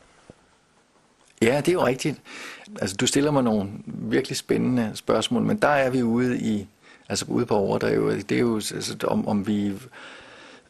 Ja, 1.41 1.57
det 1.57 1.67
er 1.67 1.73
jo 1.73 1.85
rigtigt. 1.85 2.21
Altså, 2.81 2.95
du 2.95 3.07
stiller 3.07 3.31
mig 3.31 3.43
nogle 3.43 3.69
virkelig 3.85 4.37
spændende 4.37 4.91
spørgsmål, 4.95 5.43
men 5.43 5.57
der 5.57 5.67
er 5.67 5.89
vi 5.89 6.03
ude 6.03 6.39
i, 6.39 6.67
altså 7.09 7.25
ude 7.27 7.45
på 7.45 7.55
overdrevet. 7.55 8.29
Det 8.29 8.35
er 8.35 8.41
jo, 8.41 8.55
altså, 8.55 8.95
om, 9.03 9.27
om 9.27 9.47
vi, 9.47 9.73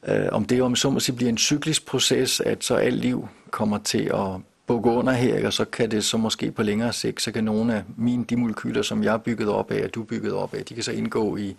øh, 0.07 0.27
om 0.31 0.45
det 0.45 0.61
om 0.61 0.75
så 0.75 0.89
må 0.89 0.99
sige, 0.99 1.15
bliver 1.15 1.29
en 1.29 1.37
cyklisk 1.37 1.85
proces, 1.85 2.39
at 2.39 2.63
så 2.63 2.75
alt 2.75 2.95
liv 2.95 3.27
kommer 3.51 3.77
til 3.77 4.11
at 4.13 4.41
bukke 4.67 4.89
under 4.89 5.13
her, 5.13 5.47
og 5.47 5.53
så 5.53 5.65
kan 5.65 5.91
det 5.91 6.03
så 6.03 6.17
måske 6.17 6.51
på 6.51 6.63
længere 6.63 6.93
sigt, 6.93 7.21
så 7.21 7.31
kan 7.31 7.43
nogle 7.43 7.75
af 7.75 7.83
mine 7.97 8.25
de 8.25 8.35
molekyler, 8.35 8.81
som 8.81 9.03
jeg 9.03 9.13
er 9.13 9.17
bygget 9.17 9.49
op 9.49 9.71
af, 9.71 9.83
og 9.83 9.93
du 9.93 10.01
er 10.01 10.05
bygget 10.05 10.33
op 10.33 10.53
af, 10.53 10.65
de 10.65 10.73
kan 10.73 10.83
så 10.83 10.91
indgå 10.91 11.37
i 11.37 11.55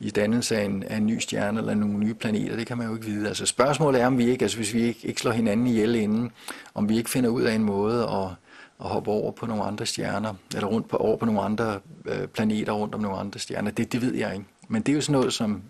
i 0.00 0.10
dannelse 0.10 0.56
af 0.56 0.64
en, 0.64 0.82
af 0.82 0.96
en 0.96 1.06
ny 1.06 1.18
stjerne 1.18 1.60
eller 1.60 1.74
nogle 1.74 1.98
nye 1.98 2.14
planeter, 2.14 2.56
det 2.56 2.66
kan 2.66 2.78
man 2.78 2.86
jo 2.86 2.94
ikke 2.94 3.06
vide. 3.06 3.28
Altså 3.28 3.46
spørgsmålet 3.46 4.00
er, 4.00 4.06
om 4.06 4.18
vi 4.18 4.30
ikke, 4.30 4.42
altså 4.42 4.56
hvis 4.56 4.74
vi 4.74 4.82
ikke, 4.82 5.08
ikke 5.08 5.20
slår 5.20 5.32
hinanden 5.32 5.66
ihjel 5.66 5.94
inden, 5.94 6.30
om 6.74 6.88
vi 6.88 6.96
ikke 6.96 7.10
finder 7.10 7.30
ud 7.30 7.42
af 7.42 7.54
en 7.54 7.62
måde 7.62 8.02
at, 8.02 8.28
at 8.80 8.90
hoppe 8.90 9.10
over 9.10 9.32
på 9.32 9.46
nogle 9.46 9.64
andre 9.64 9.86
stjerner, 9.86 10.34
eller 10.54 10.66
rundt 10.66 10.88
på, 10.88 10.96
over 10.96 11.16
på 11.16 11.26
nogle 11.26 11.40
andre 11.40 11.80
øh, 12.06 12.26
planeter 12.26 12.72
rundt 12.72 12.94
om 12.94 13.00
nogle 13.00 13.18
andre 13.18 13.40
stjerner. 13.40 13.70
Det, 13.70 13.92
det 13.92 14.02
ved 14.02 14.14
jeg 14.14 14.34
ikke. 14.34 14.46
Men 14.68 14.82
det 14.82 14.92
er 14.92 14.96
jo 14.96 15.00
sådan 15.00 15.12
noget, 15.12 15.32
som 15.32 15.62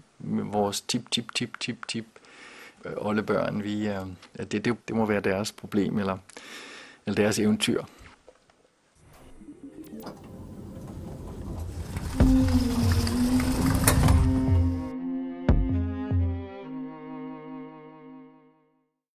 vores 0.52 0.80
tip, 0.80 1.10
tip, 1.10 1.34
tip, 1.34 1.60
tip, 1.60 1.88
tip 1.88 2.04
øh, 2.84 2.92
oldebørn, 2.96 3.62
vi, 3.62 3.88
øh, 3.88 3.96
det, 4.38 4.64
det, 4.64 4.76
det 4.88 4.96
må 4.96 5.06
være 5.06 5.20
deres 5.20 5.52
problem, 5.52 5.98
eller, 5.98 6.18
eller 7.06 7.22
deres 7.22 7.38
eventyr. 7.38 7.82